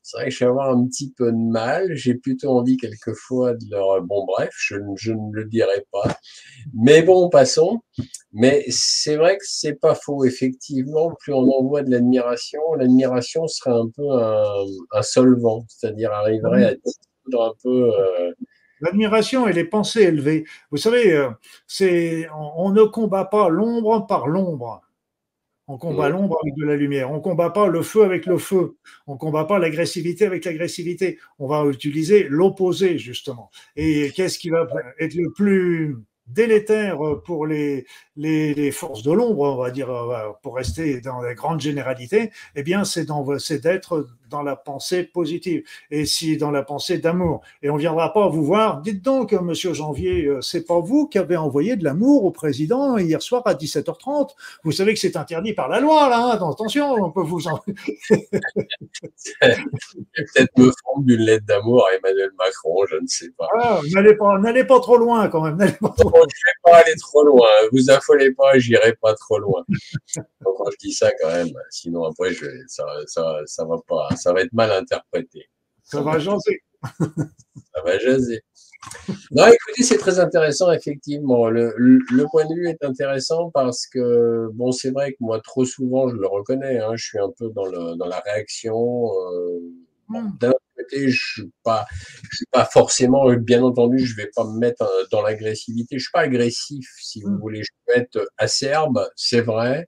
c'est 0.07 0.15
vrai 0.15 0.25
que 0.29 0.31
je 0.31 0.39
vais 0.39 0.49
avoir 0.49 0.69
un 0.69 0.87
petit 0.87 1.11
peu 1.11 1.33
de 1.33 1.51
mal. 1.51 1.93
J'ai 1.93 2.15
plutôt 2.15 2.51
envie 2.51 2.77
quelquefois 2.77 3.55
de 3.55 3.65
leur... 3.69 4.01
Bon, 4.03 4.25
bref, 4.25 4.51
je, 4.55 4.77
ne 4.77 5.33
le 5.33 5.43
dirai 5.43 5.85
pas. 5.91 6.17
Mais 6.73 7.01
bon, 7.01 7.27
passons. 7.27 7.81
Mais 8.31 8.63
c'est 8.69 9.17
vrai 9.17 9.35
que 9.35 9.43
c'est 9.45 9.73
pas 9.73 9.95
faux. 9.95 10.23
Effectivement, 10.23 11.11
plus 11.19 11.33
on 11.33 11.51
envoie 11.51 11.83
de 11.83 11.91
l'admiration, 11.91 12.61
l'admiration 12.75 13.47
serait 13.47 13.75
un 13.75 13.89
peu 13.93 14.09
un, 14.93 15.01
solvant, 15.01 15.65
c'est-à-dire 15.67 16.13
arriverait 16.13 16.63
à 16.63 16.75
dissoudre 16.75 17.43
un 17.43 17.53
peu... 17.61 17.91
Euh, 17.93 18.31
L'admiration 18.79 19.47
et 19.47 19.53
les 19.53 19.65
pensées 19.65 20.03
élevées. 20.03 20.45
Vous 20.71 20.77
savez, 20.77 21.11
euh, 21.11 21.31
on 22.55 22.69
ne 22.69 22.83
combat 22.83 23.25
pas 23.25 23.49
l'ombre 23.49 24.05
par 24.07 24.27
l'ombre. 24.27 24.86
On 25.69 25.77
combat 25.77 26.07
l'ombre 26.09 26.37
avec 26.41 26.55
de 26.55 26.65
la 26.65 26.77
lumière. 26.77 27.11
On 27.11 27.19
combat 27.19 27.49
pas 27.49 27.67
le 27.67 27.81
feu 27.81 28.03
avec 28.03 28.25
le 28.25 28.37
feu. 28.37 28.77
On 29.05 29.17
combat 29.17 29.43
pas 29.43 29.59
l'agressivité 29.59 30.25
avec 30.25 30.45
l'agressivité. 30.45 31.19
On 31.39 31.47
va 31.47 31.65
utiliser 31.65 32.23
l'opposé, 32.29 32.97
justement. 32.97 33.51
Et 33.75 34.11
qu'est-ce 34.15 34.39
qui 34.39 34.49
va 34.49 34.65
être 34.99 35.15
le 35.15 35.31
plus 35.31 35.97
délétère 36.27 36.99
pour 37.25 37.47
les, 37.47 37.85
les, 38.15 38.71
forces 38.71 39.03
de 39.03 39.11
l'ombre, 39.11 39.41
on 39.41 39.55
va 39.55 39.71
dire, 39.71 39.89
euh, 39.89 40.31
pour 40.41 40.55
rester 40.55 40.99
dans 41.01 41.21
la 41.21 41.33
grande 41.33 41.61
généralité, 41.61 42.31
eh 42.55 42.63
bien, 42.63 42.83
c'est 42.83 43.05
d'être 43.61 44.07
dans 44.29 44.43
la 44.43 44.55
pensée 44.55 45.03
positive 45.03 45.63
et 45.91 46.05
si 46.05 46.37
dans 46.37 46.51
la 46.51 46.63
pensée 46.63 46.97
d'amour. 46.97 47.41
Et 47.61 47.69
on 47.69 47.75
viendra 47.75 48.13
pas 48.13 48.27
vous 48.27 48.43
voir. 48.43 48.81
Dites 48.81 49.01
donc, 49.03 49.33
Monsieur 49.33 49.73
Janvier, 49.73 50.25
euh, 50.25 50.41
c'est 50.41 50.65
pas 50.65 50.79
vous 50.79 51.07
qui 51.07 51.17
avez 51.17 51.37
envoyé 51.37 51.75
de 51.75 51.83
l'amour 51.83 52.25
au 52.25 52.31
président 52.31 52.97
hier 52.97 53.21
soir 53.21 53.41
à 53.45 53.53
17h30. 53.53 54.31
Vous 54.63 54.71
savez 54.71 54.93
que 54.93 54.99
c'est 54.99 55.15
interdit 55.15 55.53
par 55.53 55.69
la 55.69 55.79
loi, 55.79 56.09
là. 56.09 56.33
Hein 56.33 56.51
attention, 56.51 56.93
on 56.93 57.11
peut 57.11 57.21
vous 57.21 57.47
en. 57.47 57.57
peut-être 59.39 60.57
me 60.57 60.71
forme 60.83 61.05
d'une 61.05 61.21
lettre 61.21 61.45
d'amour 61.45 61.87
à 61.87 61.95
Emmanuel 61.95 62.31
Macron, 62.37 62.85
je 62.89 62.95
ne 62.95 63.07
sais 63.07 63.29
pas. 63.37 63.47
Ah, 63.59 63.79
n'allez 63.93 64.15
pas, 64.15 64.37
n'allez 64.39 64.63
pas 64.63 64.79
trop 64.79 64.97
loin 64.97 65.27
quand 65.27 65.41
même. 65.41 65.57
Pas 65.57 65.89
trop... 65.89 66.11
je 66.13 66.45
vais 66.45 66.59
pas 66.63 66.77
aller 66.77 66.95
trop 66.99 67.23
loin. 67.23 67.49
Vous 67.71 67.89
affolez 67.89 68.31
pas, 68.31 68.57
j'irai 68.57 68.93
pas 69.01 69.13
trop 69.15 69.39
loin. 69.39 69.63
Donc, 70.15 70.55
quand 70.57 70.69
je 70.71 70.77
dis 70.79 70.93
ça, 70.93 71.11
quand 71.21 71.29
même, 71.29 71.51
sinon 71.69 72.05
après, 72.05 72.33
je, 72.33 72.45
ça, 72.67 72.85
ça, 73.05 73.41
ça 73.45 73.65
va 73.65 73.77
pas, 73.87 74.07
ça 74.21 74.33
va 74.33 74.41
être 74.41 74.53
mal 74.53 74.71
interprété. 74.71 75.49
Ça 75.83 76.01
va 76.01 76.19
jaser. 76.19 76.61
ça 76.83 77.81
va 77.83 77.97
jaser. 77.99 78.41
Non, 79.31 79.47
écoutez, 79.47 79.83
c'est 79.83 79.97
très 79.97 80.19
intéressant, 80.19 80.71
effectivement. 80.71 81.49
Le, 81.49 81.73
le, 81.77 82.25
point 82.31 82.45
de 82.45 82.53
vue 82.53 82.67
est 82.67 82.83
intéressant 82.83 83.49
parce 83.51 83.87
que, 83.87 84.49
bon, 84.53 84.71
c'est 84.71 84.91
vrai 84.91 85.11
que 85.11 85.17
moi, 85.19 85.39
trop 85.41 85.65
souvent, 85.65 86.09
je 86.09 86.15
le 86.15 86.27
reconnais, 86.27 86.79
hein, 86.79 86.91
je 86.95 87.03
suis 87.03 87.19
un 87.19 87.31
peu 87.37 87.49
dans, 87.49 87.65
le, 87.65 87.95
dans 87.95 88.05
la 88.05 88.19
réaction. 88.19 89.09
Euh, 89.09 89.59
hmm. 90.09 90.37
D'un 90.39 90.53
côté, 90.75 91.09
je 91.09 91.33
suis 91.33 91.51
pas, 91.63 91.85
je 92.31 92.37
suis 92.37 92.45
pas 92.51 92.65
forcément, 92.65 93.31
bien 93.33 93.63
entendu, 93.63 93.99
je 93.99 94.15
vais 94.15 94.29
pas 94.35 94.45
me 94.45 94.57
mettre 94.59 94.83
euh, 94.83 95.05
dans 95.11 95.21
l'agressivité. 95.21 95.97
Je 95.97 96.03
suis 96.03 96.11
pas 96.11 96.21
agressif, 96.21 96.87
si 97.01 97.21
vous 97.21 97.31
hmm. 97.31 97.39
voulez. 97.39 97.63
Je 97.63 97.71
peux 97.85 97.99
être 97.99 98.29
acerbe, 98.37 99.07
c'est 99.15 99.41
vrai. 99.41 99.87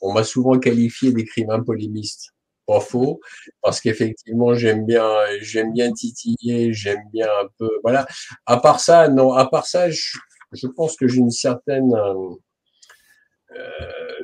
On 0.00 0.12
m'a 0.12 0.24
souvent 0.24 0.58
qualifié 0.58 1.12
d'écrivain 1.12 1.62
polémiste 1.62 2.32
pas 2.70 2.80
faux, 2.80 3.20
parce 3.62 3.80
qu'effectivement, 3.80 4.54
j'aime 4.54 4.86
bien, 4.86 5.08
j'aime 5.40 5.72
bien 5.72 5.92
titiller, 5.92 6.72
j'aime 6.72 7.02
bien 7.12 7.26
un 7.42 7.48
peu, 7.58 7.68
voilà. 7.82 8.06
À 8.46 8.58
part 8.58 8.78
ça, 8.78 9.08
non, 9.08 9.32
à 9.32 9.46
part 9.46 9.66
ça, 9.66 9.90
je, 9.90 10.66
pense 10.76 10.96
que 10.96 11.08
j'ai 11.08 11.18
une 11.18 11.32
certaine, 11.32 11.92
euh, 11.92 12.36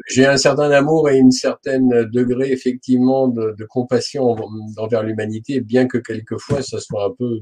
j'ai 0.09 0.26
un 0.26 0.36
certain 0.36 0.70
amour 0.70 1.11
et 1.11 1.16
une 1.16 1.32
certaine 1.32 2.05
degré 2.05 2.53
effectivement 2.53 3.26
de, 3.26 3.64
compassion 3.68 4.36
envers 4.76 5.03
l'humanité, 5.03 5.61
bien 5.61 5.88
que 5.88 5.99
quelquefois 5.99 6.62
ça 6.62 6.78
soit 6.78 7.05
un 7.07 7.14
peu, 7.18 7.40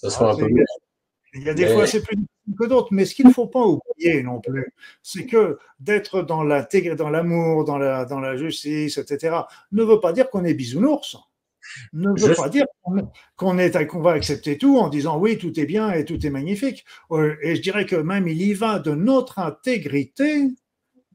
ça 0.00 0.10
soit 0.10 0.32
un 0.32 0.36
peu. 0.36 0.48
Il 1.34 1.42
y 1.44 1.48
a 1.48 1.54
des 1.54 1.68
fois 1.68 1.86
c'est 1.86 2.02
plus 2.02 2.16
que 2.58 2.66
d'autres, 2.66 2.88
mais 2.90 3.04
ce 3.04 3.14
qu'il 3.14 3.26
ne 3.26 3.32
faut 3.32 3.46
pas 3.46 3.64
oublier 3.64 4.22
non 4.22 4.40
plus, 4.40 4.72
c'est 5.02 5.26
que 5.26 5.58
d'être 5.80 6.22
dans 6.22 6.42
l'amour, 6.44 7.64
dans 7.64 7.78
la, 7.78 8.04
dans 8.04 8.20
la 8.20 8.36
justice, 8.36 8.98
etc., 8.98 9.36
ne 9.72 9.82
veut 9.82 10.00
pas 10.00 10.12
dire 10.12 10.30
qu'on 10.30 10.44
est 10.44 10.54
bisounours. 10.54 11.16
Ne 11.92 12.10
veut 12.20 12.34
pas 12.34 12.50
dire 12.50 12.66
qu'on 13.36 13.58
est 13.58 13.86
qu'on 13.86 14.02
va 14.02 14.12
accepter 14.12 14.58
tout 14.58 14.78
en 14.78 14.88
disant 14.88 15.18
oui, 15.18 15.38
tout 15.38 15.58
est 15.58 15.64
bien 15.64 15.92
et 15.92 16.04
tout 16.04 16.24
est 16.26 16.30
magnifique. 16.30 16.84
Euh, 17.10 17.36
et 17.42 17.56
je 17.56 17.62
dirais 17.62 17.86
que 17.86 17.96
même 17.96 18.28
il 18.28 18.40
y 18.42 18.52
va 18.52 18.78
de 18.78 18.92
notre 18.94 19.38
intégrité 19.38 20.48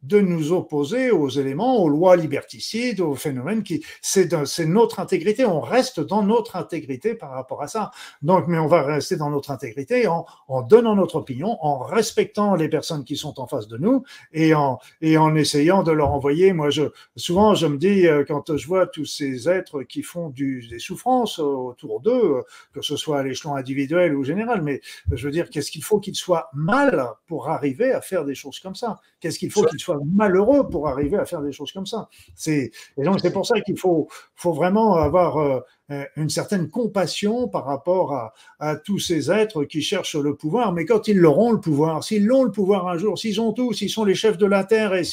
de 0.03 0.19
nous 0.19 0.51
opposer 0.51 1.11
aux 1.11 1.29
éléments, 1.29 1.81
aux 1.83 1.89
lois 1.89 2.15
liberticides, 2.15 3.01
aux 3.01 3.15
phénomènes 3.15 3.63
qui, 3.63 3.83
c'est 4.01 4.29
notre 4.65 4.99
intégrité. 4.99 5.45
On 5.45 5.59
reste 5.59 5.99
dans 5.99 6.23
notre 6.23 6.55
intégrité 6.55 7.15
par 7.15 7.31
rapport 7.31 7.61
à 7.61 7.67
ça. 7.67 7.91
Donc, 8.21 8.47
mais 8.47 8.59
on 8.59 8.67
va 8.67 8.83
rester 8.83 9.17
dans 9.17 9.29
notre 9.29 9.51
intégrité 9.51 10.07
en, 10.07 10.25
en 10.47 10.61
donnant 10.61 10.95
notre 10.95 11.15
opinion, 11.15 11.57
en 11.61 11.79
respectant 11.79 12.55
les 12.55 12.69
personnes 12.69 13.03
qui 13.03 13.17
sont 13.17 13.39
en 13.39 13.47
face 13.47 13.67
de 13.67 13.77
nous 13.77 14.03
et 14.33 14.53
en, 14.53 14.79
et 15.01 15.17
en 15.17 15.35
essayant 15.35 15.83
de 15.83 15.91
leur 15.91 16.11
envoyer. 16.11 16.53
Moi, 16.53 16.69
je, 16.69 16.83
souvent, 17.15 17.55
je 17.55 17.67
me 17.67 17.77
dis, 17.77 18.07
euh, 18.07 18.23
quand 18.27 18.55
je 18.55 18.67
vois 18.67 18.87
tous 18.87 19.05
ces 19.05 19.49
êtres 19.49 19.83
qui 19.83 20.03
font 20.03 20.29
du, 20.29 20.67
des 20.67 20.79
souffrances 20.79 21.39
autour 21.39 21.99
d'eux, 21.99 22.11
euh, 22.37 22.41
que 22.73 22.81
ce 22.81 22.95
soit 22.95 23.19
à 23.19 23.23
l'échelon 23.23 23.55
individuel 23.55 24.15
ou 24.15 24.23
général, 24.23 24.61
mais 24.61 24.81
je 25.11 25.25
veux 25.25 25.31
dire, 25.31 25.49
qu'est-ce 25.49 25.71
qu'il 25.71 25.83
faut 25.83 25.99
qu'ils 25.99 26.15
soient 26.15 26.49
mal 26.53 27.07
pour 27.27 27.49
arriver 27.49 27.91
à 27.91 28.01
faire 28.01 28.25
des 28.25 28.35
choses 28.35 28.59
comme 28.59 28.75
ça? 28.75 28.99
Qu'est-ce 29.19 29.39
qu'il 29.39 29.51
faut 29.51 29.63
qu'ils 29.63 29.79
soient 29.79 29.88
malheureux 30.05 30.67
pour 30.69 30.87
arriver 30.87 31.17
à 31.17 31.25
faire 31.25 31.41
des 31.41 31.51
choses 31.51 31.71
comme 31.71 31.85
ça. 31.85 32.09
C'est 32.35 32.71
et 32.97 33.03
donc 33.03 33.19
c'est 33.21 33.31
pour 33.31 33.45
ça 33.45 33.59
qu'il 33.61 33.77
faut 33.77 34.07
faut 34.35 34.53
vraiment 34.53 34.95
avoir 34.95 35.37
euh, 35.37 36.03
une 36.15 36.29
certaine 36.29 36.69
compassion 36.69 37.47
par 37.47 37.65
rapport 37.65 38.13
à, 38.59 38.75
tous 38.75 38.99
ces 38.99 39.31
êtres 39.31 39.63
qui 39.63 39.81
cherchent 39.81 40.15
le 40.15 40.35
pouvoir. 40.35 40.71
Mais 40.73 40.85
quand 40.85 41.07
ils 41.07 41.17
l'auront 41.17 41.51
le 41.51 41.59
pouvoir, 41.59 42.03
s'ils 42.03 42.31
ont 42.31 42.43
le 42.43 42.51
pouvoir 42.51 42.87
un 42.87 42.97
jour, 42.97 43.17
s'ils 43.17 43.41
ont 43.41 43.53
tout, 43.53 43.73
s'ils 43.73 43.89
sont 43.89 44.05
les 44.05 44.15
chefs 44.15 44.37
de 44.37 44.45
la 44.45 44.63
terre, 44.63 44.93
et, 44.93 45.03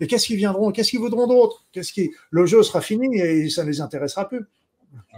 et 0.00 0.06
qu'est-ce 0.06 0.26
qu'ils 0.26 0.36
viendront, 0.36 0.70
qu'est-ce 0.70 0.90
qu'ils 0.90 1.00
voudront 1.00 1.26
d'autre? 1.26 1.66
Qu'est-ce 1.72 1.92
qui 1.92 2.12
le 2.30 2.46
jeu 2.46 2.62
sera 2.62 2.80
fini 2.80 3.18
et 3.18 3.50
ça 3.50 3.64
ne 3.64 3.68
les 3.68 3.80
intéressera 3.80 4.28
plus. 4.28 4.46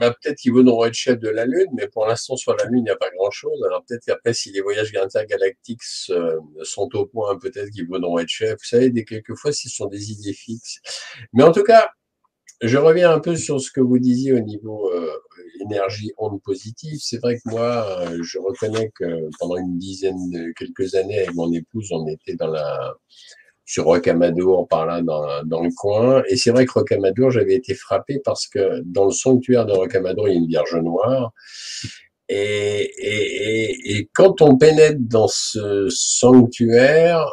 Bah, 0.01 0.11
peut-être 0.11 0.39
qu'ils 0.39 0.53
voudront 0.53 0.85
être 0.85 0.95
chef 0.95 1.19
de 1.19 1.29
la 1.29 1.47
Lune, 1.47 1.71
mais 1.75 1.89
pour 1.89 2.07
l'instant, 2.07 2.37
sur 2.37 2.55
la 2.57 2.65
Lune, 2.67 2.81
il 2.81 2.85
n'y 2.85 2.91
a 2.91 2.97
pas 2.97 3.11
grand-chose. 3.17 3.63
Alors 3.67 3.85
peut-être 3.87 4.05
qu'après, 4.05 4.35
si 4.35 4.53
les 4.53 4.61
voyages 4.61 4.93
intergalactiques 4.95 5.83
sont 5.83 6.89
au 6.95 7.07
point, 7.07 7.39
peut-être 7.39 7.71
qu'ils 7.71 7.87
voudront 7.87 8.19
être 8.19 8.29
chef. 8.29 8.53
Vous 8.53 8.65
savez, 8.65 8.91
des 8.91 9.05
quelquefois, 9.05 9.53
ce 9.53 9.69
sont 9.69 9.87
des 9.87 10.13
idées 10.13 10.33
fixes. 10.33 10.81
Mais 11.33 11.43
en 11.43 11.53
tout 11.53 11.65
cas, 11.65 11.91
je 12.63 12.79
reviens 12.79 13.13
un 13.13 13.21
peu 13.21 13.37
sur 13.37 13.61
ce 13.61 13.71
que 13.71 13.81
vous 13.81 13.99
disiez 13.99 14.33
au 14.33 14.41
niveau 14.41 14.91
euh, 14.93 15.13
énergie 15.61 16.13
onde 16.19 16.41
positive. 16.43 16.99
C'est 17.01 17.19
vrai 17.19 17.37
que 17.37 17.51
moi, 17.51 18.01
euh, 18.01 18.19
je 18.23 18.39
reconnais 18.39 18.91
que 18.95 19.29
pendant 19.39 19.57
une 19.57 19.79
dizaine, 19.79 20.31
de, 20.31 20.53
quelques 20.53 20.95
années, 20.95 21.19
avec 21.19 21.35
mon 21.35 21.53
épouse, 21.53 21.89
on 21.93 22.07
était 22.07 22.37
dans 22.37 22.49
la 22.49 22.95
sur 23.65 23.85
Rocamadour 23.85 24.69
par 24.69 24.87
là 24.87 25.03
dans, 25.03 25.63
le 25.63 25.75
coin. 25.75 26.23
Et 26.29 26.37
c'est 26.37 26.51
vrai 26.51 26.67
que 26.67 26.73
Rocamadour, 26.73 27.31
j'avais 27.31 27.55
été 27.55 27.75
frappé 27.75 28.21
parce 28.25 28.47
que 28.47 28.83
dans 28.85 29.07
le 29.07 29.11
sanctuaire 29.11 29.67
de 29.67 29.73
Rocamadour, 29.73 30.29
il 30.29 30.33
y 30.33 30.37
a 30.37 30.39
une 30.39 30.47
Vierge 30.47 30.77
Noire. 30.77 31.33
Et, 32.29 32.91
et, 32.99 33.97
et, 33.97 34.11
quand 34.15 34.41
on 34.41 34.57
pénètre 34.57 34.99
dans 35.01 35.29
ce 35.29 35.89
sanctuaire, 35.91 37.27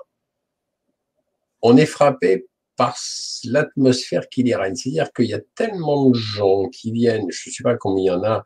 on 1.61 1.77
est 1.77 1.85
frappé 1.85 2.47
par 2.75 2.97
l'atmosphère 3.45 4.27
qui 4.29 4.41
y 4.41 4.55
règne. 4.55 4.75
C'est-à-dire 4.75 5.11
qu'il 5.13 5.27
y 5.27 5.33
a 5.33 5.41
tellement 5.55 6.09
de 6.09 6.17
gens 6.17 6.67
qui 6.69 6.91
viennent, 6.91 7.27
je 7.29 7.49
ne 7.49 7.53
sais 7.53 7.63
pas 7.63 7.75
combien 7.75 8.03
il 8.03 8.07
y 8.07 8.11
en 8.11 8.23
a, 8.23 8.43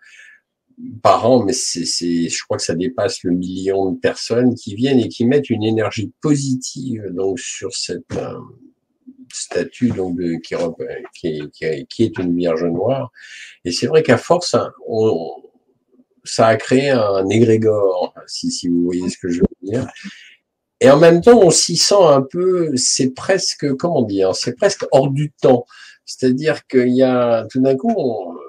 par 1.02 1.30
an, 1.30 1.44
mais 1.44 1.54
c'est, 1.54 1.86
je 1.86 2.44
crois 2.44 2.58
que 2.58 2.64
ça 2.64 2.76
dépasse 2.76 3.24
le 3.24 3.32
million 3.32 3.92
de 3.92 4.00
personnes 4.00 4.56
qui 4.56 4.76
viennent 4.76 5.00
et 5.00 5.08
qui 5.08 5.26
mettent 5.26 5.50
une 5.50 5.64
énergie 5.64 6.12
positive 6.22 7.06
donc 7.12 7.40
sur 7.40 7.74
cette 7.74 8.16
euh, 8.18 8.40
statue 9.34 9.90
donc 9.90 10.18
de, 10.18 10.36
qui, 10.36 10.56
qui, 11.14 11.42
qui, 11.54 11.86
qui, 11.88 12.04
est 12.04 12.18
une 12.18 12.36
Vierge 12.36 12.66
noire. 12.66 13.12
Et 13.64 13.72
c'est 13.72 13.88
vrai 13.88 14.04
qu'à 14.04 14.18
force, 14.18 14.54
hein, 14.54 14.72
on, 14.88 15.32
ça 16.26 16.48
a 16.48 16.58
créé 16.58 16.90
un 16.90 17.28
égrégore, 17.30 18.14
si, 18.28 18.52
si 18.52 18.68
vous 18.68 18.84
voyez 18.84 19.10
ce 19.10 19.18
que 19.18 19.30
je 19.30 19.40
veux 19.40 19.48
dire. 19.62 19.88
Et 20.82 20.90
en 20.90 20.98
même 20.98 21.22
temps, 21.22 21.40
on 21.42 21.52
s'y 21.52 21.78
sent 21.78 21.96
un 22.00 22.22
peu, 22.22 22.76
c'est 22.76 23.12
presque, 23.12 23.74
comment 23.76 24.04
dire, 24.04 24.36
c'est 24.36 24.56
presque 24.56 24.86
hors 24.92 25.10
du 25.10 25.32
temps. 25.32 25.66
C'est-à-dire 26.06 26.68
qu'il 26.68 26.96
y 26.96 27.02
a, 27.02 27.48
tout 27.50 27.62
d'un 27.62 27.76
coup, 27.76 27.94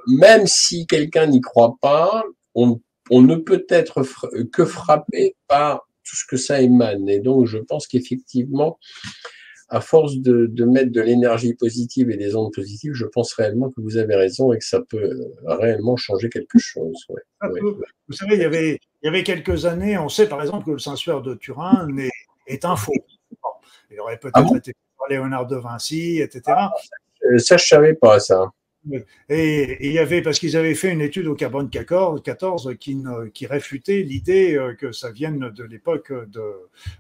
même 0.07 0.46
si 0.46 0.86
quelqu'un 0.86 1.26
n'y 1.26 1.40
croit 1.40 1.76
pas, 1.80 2.24
on, 2.54 2.80
on 3.11 3.22
ne 3.22 3.36
peut 3.36 3.66
être 3.68 4.02
que 4.52 4.64
frappé 4.64 5.36
par 5.48 5.86
tout 6.04 6.16
ce 6.16 6.24
que 6.28 6.36
ça 6.36 6.61
émane. 6.61 7.09
Et 7.09 7.20
donc, 7.20 7.46
je 7.46 7.59
pense 7.59 7.86
qu'effectivement, 7.86 8.78
à 9.68 9.80
force 9.80 10.18
de, 10.18 10.46
de 10.46 10.64
mettre 10.64 10.92
de 10.92 11.00
l'énergie 11.00 11.54
positive 11.54 12.11
et 12.11 12.16
des 12.16 12.36
ondes 12.36 12.52
positives, 12.52 12.92
je 12.94 13.07
pense 13.07 13.32
réellement 13.34 13.70
que 13.70 13.80
vous 13.80 13.96
avez 13.96 14.14
raison 14.14 14.52
et 14.52 14.59
que 14.59 14.64
ça 14.64 14.80
peut 14.80 15.18
réellement 15.44 15.96
changer 15.96 16.28
quelque 16.28 16.59
chose. 16.59 17.04
Vous 17.40 18.14
savez, 18.14 18.36
il 18.36 18.42
y, 18.42 18.44
avait, 18.44 18.78
il 19.02 19.07
y 19.07 19.09
avait 19.09 19.24
quelques 19.24 19.66
années, 19.66 19.98
on 19.98 20.09
sait 20.09 20.28
par 20.28 20.40
exemple 20.40 20.66
que 20.66 20.70
le 20.70 20.78
Saint-Suaire 20.78 21.20
de 21.20 21.34
Turin 21.34 21.88
est, 21.98 22.11
est 22.46 22.64
un 22.64 22.76
faux. 22.76 22.92
Il 23.90 24.00
aurait 24.00 24.18
peut-être 24.18 24.52
ah 24.52 24.57
été 24.57 24.72
par 24.98 25.09
Léonard 25.09 25.46
de 25.46 25.57
Vinci, 25.57 26.20
etc. 26.20 26.42
Euh, 27.24 27.38
ça, 27.38 27.57
je 27.57 27.64
ne 27.64 27.66
savais 27.66 27.94
pas 27.94 28.20
ça. 28.20 28.52
Et, 29.28 29.87
il 29.87 29.93
y 29.93 29.99
avait, 29.99 30.22
parce 30.22 30.39
qu'ils 30.39 30.57
avaient 30.57 30.74
fait 30.74 30.91
une 30.91 31.01
étude 31.01 31.26
au 31.26 31.34
carbone 31.34 31.68
14, 31.70 32.74
qui, 32.78 32.97
qui 33.34 33.47
réfutait 33.47 34.03
l'idée 34.03 34.57
euh, 34.57 34.74
que 34.74 34.93
ça 34.93 35.11
vienne 35.11 35.51
de 35.51 35.64
l'époque 35.64 36.12
de, 36.12 36.43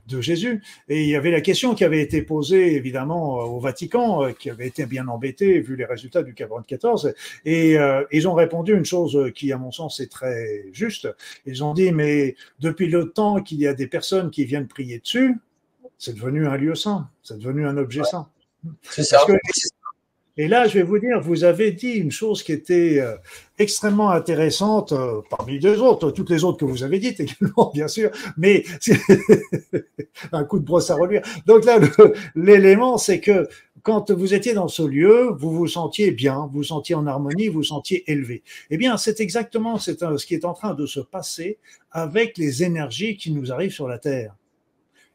de, 0.08 0.20
Jésus. 0.20 0.62
Et 0.88 1.02
il 1.02 1.08
y 1.08 1.16
avait 1.16 1.30
la 1.30 1.40
question 1.40 1.74
qui 1.74 1.84
avait 1.84 2.00
été 2.00 2.22
posée 2.22 2.74
évidemment 2.74 3.36
au 3.36 3.60
Vatican, 3.60 4.24
euh, 4.24 4.32
qui 4.32 4.50
avait 4.50 4.66
été 4.66 4.86
bien 4.86 5.06
embêté 5.08 5.60
vu 5.60 5.76
les 5.76 5.84
résultats 5.84 6.22
du 6.22 6.34
carbone 6.34 6.64
14. 6.66 7.14
Et 7.44 7.78
euh, 7.78 8.04
ils 8.12 8.28
ont 8.28 8.34
répondu 8.34 8.74
une 8.74 8.84
chose 8.84 9.32
qui, 9.34 9.52
à 9.52 9.58
mon 9.58 9.70
sens, 9.70 10.00
est 10.00 10.10
très 10.10 10.66
juste. 10.72 11.08
Ils 11.46 11.62
ont 11.62 11.74
dit, 11.74 11.92
mais 11.92 12.34
depuis 12.60 12.88
le 12.88 13.10
temps 13.10 13.42
qu'il 13.42 13.58
y 13.58 13.66
a 13.66 13.74
des 13.74 13.86
personnes 13.86 14.30
qui 14.30 14.44
viennent 14.44 14.68
prier 14.68 14.98
dessus, 14.98 15.34
c'est 15.98 16.14
devenu 16.14 16.46
un 16.46 16.56
lieu 16.56 16.74
saint, 16.74 17.08
c'est 17.22 17.38
devenu 17.38 17.66
un 17.66 17.76
objet 17.76 18.04
saint. 18.04 18.28
C'est 18.82 19.04
ça. 19.04 19.24
Et 20.38 20.48
là, 20.48 20.68
je 20.68 20.74
vais 20.74 20.82
vous 20.82 20.98
dire, 20.98 21.20
vous 21.20 21.44
avez 21.44 21.72
dit 21.72 21.92
une 21.92 22.10
chose 22.10 22.42
qui 22.42 22.52
était 22.52 22.98
euh, 23.00 23.16
extrêmement 23.58 24.10
intéressante, 24.10 24.92
euh, 24.92 25.22
parmi 25.30 25.58
deux 25.58 25.80
autres, 25.80 26.10
toutes 26.10 26.28
les 26.28 26.44
autres 26.44 26.58
que 26.58 26.66
vous 26.66 26.82
avez 26.82 26.98
dites 26.98 27.20
également, 27.20 27.70
bien 27.74 27.88
sûr, 27.88 28.10
mais 28.36 28.64
un 30.32 30.44
coup 30.44 30.58
de 30.58 30.64
brosse 30.64 30.90
à 30.90 30.94
reluire. 30.94 31.22
Donc 31.46 31.64
là, 31.64 31.80
l'élément, 32.34 32.98
c'est 32.98 33.20
que 33.20 33.48
quand 33.82 34.10
vous 34.10 34.34
étiez 34.34 34.52
dans 34.52 34.68
ce 34.68 34.82
lieu, 34.82 35.30
vous 35.38 35.52
vous 35.52 35.68
sentiez 35.68 36.10
bien, 36.10 36.48
vous 36.52 36.58
vous 36.58 36.64
sentiez 36.64 36.94
en 36.94 37.06
harmonie, 37.06 37.48
vous 37.48 37.60
vous 37.60 37.62
sentiez 37.62 38.10
élevé. 38.10 38.42
Eh 38.70 38.76
bien, 38.76 38.98
c'est 38.98 39.20
exactement 39.20 39.78
ce 39.78 39.92
qui 40.26 40.34
est 40.34 40.44
en 40.44 40.52
train 40.52 40.74
de 40.74 40.84
se 40.86 41.00
passer 41.00 41.58
avec 41.92 42.36
les 42.36 42.62
énergies 42.62 43.16
qui 43.16 43.30
nous 43.30 43.52
arrivent 43.52 43.72
sur 43.72 43.88
la 43.88 43.98
Terre. 43.98 44.34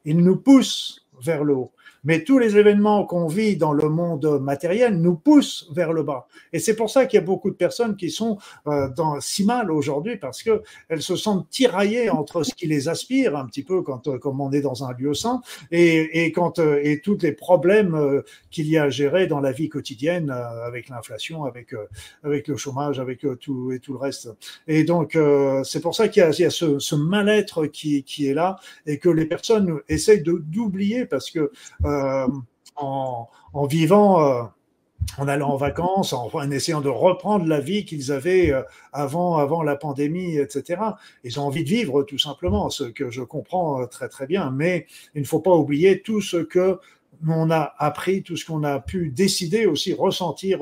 Ils 0.06 0.18
nous 0.18 0.38
poussent 0.38 1.06
vers 1.22 1.44
le 1.44 1.54
haut. 1.54 1.72
Mais 2.04 2.24
tous 2.24 2.40
les 2.40 2.58
événements 2.58 3.06
qu'on 3.06 3.28
vit 3.28 3.58
dans 3.58 3.74
le 3.74 3.90
monde 3.90 4.40
matériel 4.42 5.00
nous 5.00 5.16
poussent 5.16 5.70
vers 5.74 5.94
le 5.94 6.04
bas. 6.04 6.28
Et 6.54 6.60
c'est 6.60 6.76
pour 6.76 6.90
ça 6.90 7.06
qu'il 7.06 7.20
y 7.20 7.24
a 7.24 7.26
beaucoup 7.26 7.50
de 7.50 7.56
personnes 7.56 7.96
qui 7.96 8.10
sont 8.10 8.38
euh, 8.68 8.90
dans, 8.90 9.20
si 9.22 9.46
mal 9.46 9.72
aujourd'hui 9.72 10.18
parce 10.18 10.44
que 10.44 10.62
elles 10.90 11.02
se 11.02 11.16
sentent 11.16 11.50
tiraillées 11.50 12.10
entre 12.10 12.44
ce 12.44 12.54
qui 12.54 12.68
les 12.68 12.90
aspire 12.90 13.36
un 13.36 13.46
petit 13.46 13.64
peu 13.64 13.82
quand, 13.82 14.08
euh, 14.08 14.18
comme 14.18 14.42
on 14.42 14.52
est 14.52 14.62
dans 14.62 14.84
un 14.84 14.94
lieu 14.94 15.14
sain 15.14 15.42
et, 15.72 16.26
et 16.26 16.32
quand 16.32 16.60
euh, 16.60 16.80
et 16.84 17.02
tous 17.02 17.18
les 17.22 17.32
problèmes 17.32 18.24
qu'il 18.50 18.68
y 18.68 18.78
a 18.78 18.84
à 18.84 18.90
gérer 18.90 19.28
dans 19.28 19.40
la 19.40 19.52
vie 19.52 19.70
quotidienne 19.70 20.32
avec 20.32 20.90
l'inflation, 20.90 21.46
avec 21.46 21.76
avec 22.24 22.48
le 22.48 22.58
chômage, 22.58 23.00
avec 23.00 23.26
tout 23.40 23.72
et 23.72 23.80
tout 23.80 23.94
le 23.94 24.00
reste. 24.00 24.30
Et 24.68 24.84
donc 24.84 25.18
c'est 25.64 25.82
pour 25.82 25.96
ça 25.96 26.08
qu'il 26.08 26.22
y 26.22 26.26
a, 26.26 26.32
il 26.32 26.40
y 26.40 26.46
a 26.46 26.50
ce, 26.50 26.80
ce 26.80 26.96
mal-être 26.96 27.68
qui, 27.68 28.04
qui 28.04 28.28
est 28.28 28.34
là 28.34 28.58
et 28.86 28.98
que 28.98 29.10
les 29.10 29.26
personnes 29.26 29.80
essayent 29.88 30.24
d'oublier 30.24 31.06
parce 31.06 31.30
que 31.30 31.52
euh, 31.92 32.28
en, 32.78 33.28
vivant, 33.68 34.22
euh, 34.22 34.44
en 35.18 35.28
allant 35.28 35.50
en 35.50 35.58
vacances, 35.58 36.14
en, 36.14 36.52
essayant 36.52 36.82
de 36.82 36.90
reprendre 36.90 37.46
la 37.46 37.60
vie 37.60 37.86
qu'ils 37.86 38.12
avaient 38.12 38.52
euh, 38.52 38.64
avant, 38.92 39.38
avant 39.38 39.62
la 39.62 39.76
pandémie, 39.76 40.38
etc. 40.38 40.82
Ils 41.24 41.40
ont 41.40 41.44
envie 41.44 41.64
de 41.64 41.70
vivre 41.70 42.04
tout 42.04 42.18
simplement, 42.18 42.70
ce 42.70 42.86
que 42.86 43.12
je 43.12 43.22
comprends 43.22 43.86
très 43.88 44.10
très 44.10 44.26
bien. 44.26 44.50
Mais 44.52 44.88
il 45.14 45.22
ne 45.22 45.28
faut 45.28 45.42
pas 45.42 45.54
oublier 45.56 46.02
tout 46.02 46.22
ce 46.22 46.38
que 46.38 46.80
on 47.28 47.52
a 47.52 47.76
appris, 47.78 48.24
tout 48.24 48.36
ce 48.36 48.46
qu'on 48.46 48.64
a 48.64 48.80
pu 48.80 49.10
décider 49.10 49.68
aussi, 49.68 49.94
ressentir 49.94 50.62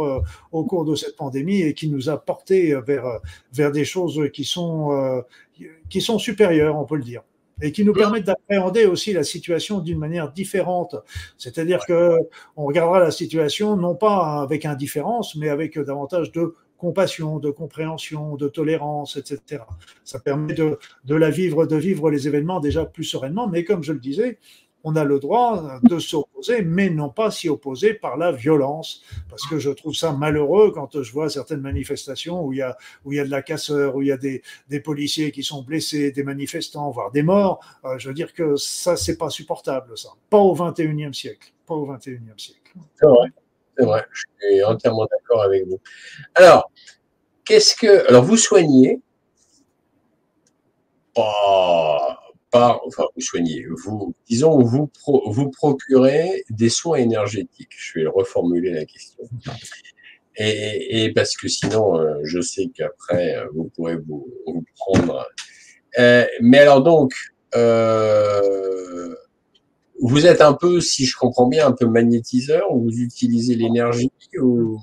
au 0.51 0.65
cours 0.65 0.83
de 0.83 0.93
cette 0.95 1.15
pandémie 1.15 1.61
et 1.61 1.73
qui 1.73 1.87
nous 1.87 2.09
a 2.09 2.17
porté 2.17 2.75
vers, 2.81 3.05
vers 3.53 3.71
des 3.71 3.85
choses 3.85 4.29
qui 4.33 4.43
sont, 4.43 5.23
qui 5.89 6.01
sont 6.01 6.19
supérieures, 6.19 6.77
on 6.77 6.83
peut 6.83 6.97
le 6.97 7.03
dire 7.03 7.21
et 7.61 7.71
qui 7.71 7.83
nous 7.83 7.93
permettent 7.93 8.25
d'appréhender 8.25 8.85
aussi 8.85 9.13
la 9.13 9.23
situation 9.23 9.79
d'une 9.79 9.97
manière 9.97 10.31
différente. 10.31 10.95
C'est-à-dire 11.37 11.85
que 11.85 12.17
on 12.55 12.65
regardera 12.65 12.99
la 12.99 13.11
situation 13.11 13.75
non 13.75 13.95
pas 13.95 14.41
avec 14.41 14.65
indifférence, 14.65 15.35
mais 15.35 15.49
avec 15.49 15.77
davantage 15.77 16.31
de 16.31 16.55
compassion, 16.77 17.39
de 17.39 17.51
compréhension, 17.51 18.35
de 18.37 18.47
tolérance, 18.47 19.17
etc. 19.17 19.63
Ça 20.05 20.19
permet 20.19 20.53
de, 20.53 20.79
de 21.03 21.15
la 21.15 21.29
vivre, 21.29 21.65
de 21.65 21.75
vivre 21.75 22.09
les 22.09 22.27
événements 22.27 22.59
déjà 22.61 22.85
plus 22.85 23.03
sereinement. 23.03 23.47
Mais 23.47 23.65
comme 23.65 23.83
je 23.83 23.91
le 23.91 23.99
disais, 23.99 24.39
on 24.83 24.95
a 24.95 25.03
le 25.03 25.19
droit 25.19 25.79
de 25.83 25.99
s'opposer, 25.99 26.61
mais 26.61 26.89
non 26.89 27.09
pas 27.09 27.31
s'y 27.31 27.49
opposer 27.49 27.93
par 27.93 28.17
la 28.17 28.31
violence, 28.31 29.03
parce 29.29 29.45
que 29.45 29.59
je 29.59 29.69
trouve 29.69 29.93
ça 29.93 30.13
malheureux 30.13 30.71
quand 30.71 31.01
je 31.01 31.11
vois 31.11 31.29
certaines 31.29 31.61
manifestations 31.61 32.43
où 32.43 32.53
il 32.53 32.59
y 32.59 32.61
a, 32.61 32.77
où 33.03 33.11
il 33.11 33.17
y 33.17 33.19
a 33.19 33.25
de 33.25 33.29
la 33.29 33.41
casseur, 33.41 33.95
où 33.95 34.01
il 34.01 34.07
y 34.07 34.11
a 34.11 34.17
des, 34.17 34.41
des 34.69 34.79
policiers 34.79 35.31
qui 35.31 35.43
sont 35.43 35.63
blessés, 35.63 36.11
des 36.11 36.23
manifestants, 36.23 36.89
voire 36.91 37.11
des 37.11 37.23
morts. 37.23 37.59
Euh, 37.85 37.97
je 37.97 38.07
veux 38.07 38.13
dire 38.13 38.33
que 38.33 38.55
ça, 38.55 38.95
c'est 38.95 39.17
pas 39.17 39.29
supportable, 39.29 39.97
ça. 39.97 40.09
Pas 40.29 40.39
au 40.39 40.55
21e 40.55 41.13
siècle. 41.13 41.51
Pas 41.65 41.75
au 41.75 41.85
21e 41.85 42.37
siècle. 42.37 42.73
C'est 42.95 43.07
vrai, 43.07 43.27
c'est 43.77 43.85
vrai. 43.85 44.05
Je 44.11 44.23
suis 44.41 44.63
entièrement 44.63 45.07
d'accord 45.11 45.43
avec 45.43 45.67
vous. 45.67 45.79
Alors, 46.35 46.71
qu'est-ce 47.43 47.75
que. 47.75 48.07
Alors, 48.07 48.23
vous 48.23 48.37
soignez? 48.37 49.01
Oh 51.15 51.97
par, 52.51 52.81
enfin, 52.87 53.03
vous 53.15 53.21
soignez, 53.21 53.65
vous, 53.83 54.13
disons, 54.27 54.59
vous, 54.63 54.91
vous 55.27 55.49
procurez 55.51 56.43
des 56.49 56.69
soins 56.69 56.97
énergétiques. 56.97 57.71
Je 57.77 57.99
vais 57.99 58.07
reformuler 58.07 58.71
la 58.71 58.85
question. 58.85 59.23
Et, 60.41 61.11
parce 61.13 61.35
que 61.35 61.47
sinon, 61.49 61.99
euh, 61.99 62.19
je 62.23 62.39
sais 62.39 62.69
qu'après, 62.73 63.35
euh, 63.35 63.47
vous 63.53 63.69
pourrez 63.75 63.97
vous, 63.97 64.25
prendre. 64.77 65.27
Euh, 65.99 66.25
mais 66.41 66.59
alors 66.59 66.81
donc, 66.81 67.13
vous 70.01 70.25
êtes 70.25 70.39
un 70.41 70.53
peu, 70.53 70.79
si 70.79 71.05
je 71.05 71.17
comprends 71.17 71.47
bien, 71.47 71.67
un 71.67 71.73
peu 71.73 71.87
magnétiseur, 71.87 72.73
ou 72.73 72.83
vous 72.83 72.99
utilisez 72.99 73.55
l'énergie 73.55 74.11
ou 74.41 74.79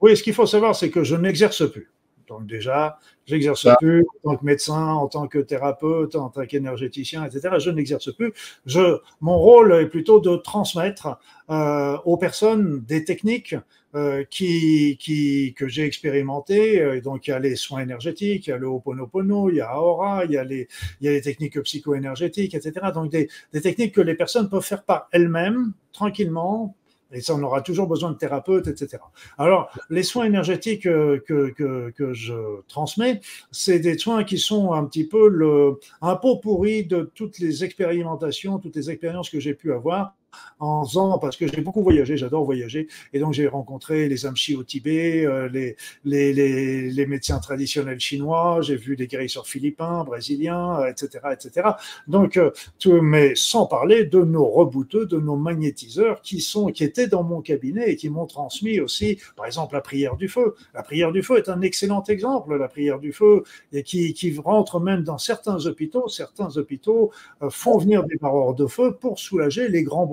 Oui, 0.00 0.16
ce 0.16 0.22
qu'il 0.22 0.34
faut 0.34 0.46
savoir, 0.46 0.76
c'est 0.76 0.90
que 0.90 1.02
je 1.02 1.16
n'exerce 1.16 1.68
plus. 1.68 1.90
Donc 2.28 2.46
déjà, 2.46 2.98
j'exerce 3.30 3.66
plus 3.78 4.04
en 4.24 4.30
tant 4.32 4.36
que 4.36 4.44
médecin, 4.44 4.86
en 4.86 5.06
tant 5.06 5.28
que 5.28 5.38
thérapeute, 5.38 6.16
en 6.16 6.28
tant 6.28 6.44
qu'énergéticien, 6.46 7.24
etc. 7.24 7.56
Je 7.58 7.70
n'exerce 7.70 8.12
plus. 8.12 8.32
Je, 8.66 8.98
mon 9.20 9.38
rôle 9.38 9.72
est 9.72 9.86
plutôt 9.86 10.20
de 10.20 10.36
transmettre 10.36 11.18
euh, 11.48 11.96
aux 12.04 12.16
personnes 12.16 12.84
des 12.86 13.04
techniques 13.04 13.54
euh, 13.94 14.24
qui, 14.28 14.98
qui, 15.00 15.54
que 15.54 15.68
j'ai 15.68 15.84
expérimentées. 15.84 16.80
Euh, 16.80 17.00
donc 17.00 17.26
il 17.26 17.30
y 17.30 17.32
a 17.32 17.38
les 17.38 17.56
soins 17.56 17.80
énergétiques, 17.80 18.46
il 18.46 18.50
y 18.50 18.52
a 18.52 18.56
le 18.56 18.66
Ho'oponopono, 18.66 19.50
il 19.50 19.56
y 19.56 19.60
a 19.60 19.80
Aura, 19.80 20.24
il 20.24 20.32
y 20.32 20.36
a 20.36 20.44
les, 20.44 20.68
il 21.00 21.06
y 21.06 21.08
a 21.08 21.12
les 21.12 21.20
techniques 21.20 21.60
psycho-énergétiques, 21.60 22.54
etc. 22.54 22.86
Donc 22.92 23.10
des, 23.10 23.28
des 23.52 23.60
techniques 23.60 23.94
que 23.94 24.00
les 24.00 24.14
personnes 24.14 24.48
peuvent 24.48 24.64
faire 24.64 24.84
par 24.84 25.08
elles-mêmes, 25.12 25.72
tranquillement, 25.92 26.76
et 27.12 27.20
ça, 27.20 27.34
on 27.34 27.42
aura 27.42 27.62
toujours 27.62 27.86
besoin 27.86 28.12
de 28.12 28.16
thérapeutes, 28.16 28.68
etc. 28.68 28.98
Alors, 29.38 29.70
les 29.90 30.02
soins 30.02 30.24
énergétiques 30.24 30.82
que, 30.82 31.22
que, 31.26 31.90
que 31.90 32.12
je 32.12 32.60
transmets, 32.68 33.20
c'est 33.50 33.78
des 33.80 33.98
soins 33.98 34.24
qui 34.24 34.38
sont 34.38 34.72
un 34.72 34.84
petit 34.84 35.06
peu 35.06 35.28
le, 35.28 35.78
un 36.02 36.16
pot 36.16 36.36
pourri 36.36 36.84
de 36.84 37.10
toutes 37.14 37.38
les 37.38 37.64
expérimentations, 37.64 38.58
toutes 38.58 38.76
les 38.76 38.90
expériences 38.90 39.30
que 39.30 39.40
j'ai 39.40 39.54
pu 39.54 39.72
avoir 39.72 40.14
en 40.58 40.84
faisant, 40.84 41.18
parce 41.18 41.36
que 41.36 41.46
j'ai 41.46 41.60
beaucoup 41.60 41.82
voyagé, 41.82 42.16
j'adore 42.16 42.44
voyager, 42.44 42.88
et 43.12 43.18
donc 43.18 43.32
j'ai 43.32 43.46
rencontré 43.46 44.08
les 44.08 44.26
amchis 44.26 44.56
au 44.56 44.62
Tibet, 44.62 45.24
euh, 45.24 45.48
les, 45.48 45.76
les, 46.04 46.32
les, 46.32 46.90
les, 46.90 47.06
médecins 47.06 47.38
traditionnels 47.38 47.98
chinois, 47.98 48.60
j'ai 48.62 48.76
vu 48.76 48.96
des 48.96 49.06
guérisseurs 49.06 49.46
philippins, 49.46 50.04
brésiliens, 50.04 50.84
etc., 50.86 51.20
etc. 51.32 51.68
Donc, 52.08 52.36
euh, 52.36 52.50
tout, 52.78 53.00
mais 53.00 53.34
sans 53.34 53.66
parler 53.66 54.04
de 54.04 54.22
nos 54.22 54.46
rebouteux, 54.46 55.06
de 55.06 55.18
nos 55.18 55.36
magnétiseurs 55.36 56.20
qui 56.20 56.40
sont, 56.40 56.66
qui 56.66 56.84
étaient 56.84 57.06
dans 57.06 57.22
mon 57.22 57.40
cabinet 57.40 57.90
et 57.90 57.96
qui 57.96 58.10
m'ont 58.10 58.26
transmis 58.26 58.80
aussi, 58.80 59.18
par 59.36 59.46
exemple, 59.46 59.74
la 59.74 59.80
prière 59.80 60.16
du 60.16 60.28
feu. 60.28 60.54
La 60.74 60.82
prière 60.82 61.12
du 61.12 61.22
feu 61.22 61.38
est 61.38 61.48
un 61.48 61.62
excellent 61.62 62.02
exemple, 62.04 62.56
la 62.56 62.68
prière 62.68 62.98
du 62.98 63.12
feu, 63.12 63.44
et 63.72 63.82
qui, 63.82 64.12
qui 64.12 64.36
rentre 64.38 64.80
même 64.80 65.02
dans 65.02 65.18
certains 65.18 65.66
hôpitaux. 65.66 66.08
Certains 66.08 66.56
hôpitaux 66.56 67.10
euh, 67.42 67.50
font 67.50 67.78
venir 67.78 68.04
des 68.04 68.16
barreurs 68.16 68.54
de 68.54 68.66
feu 68.66 68.96
pour 69.00 69.18
soulager 69.18 69.68
les 69.68 69.82
grands 69.82 70.06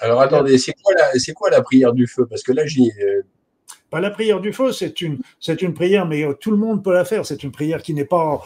Alors 0.00 0.20
attendez, 0.20 0.58
c'est 0.58 0.74
quoi, 0.82 0.94
la, 0.94 1.18
quoi 1.34 1.50
la 1.50 1.62
prière 1.62 1.92
du 1.92 2.06
feu? 2.06 2.26
Parce 2.26 2.42
que 2.42 2.52
là, 2.52 2.66
j'ai. 2.66 2.90
Euh, 3.94 4.00
la 4.00 4.10
prière 4.10 4.40
du 4.40 4.52
feu, 4.52 4.72
c'est 4.72 5.00
une, 5.00 5.18
c'est 5.40 5.62
une 5.62 5.74
prière, 5.74 6.06
mais 6.06 6.24
tout 6.40 6.50
le 6.50 6.56
monde 6.56 6.82
peut 6.82 6.92
la 6.92 7.04
faire. 7.04 7.24
C'est 7.26 7.42
une 7.42 7.52
prière 7.52 7.82
qui 7.82 7.94
n'est 7.94 8.04
pas, 8.04 8.42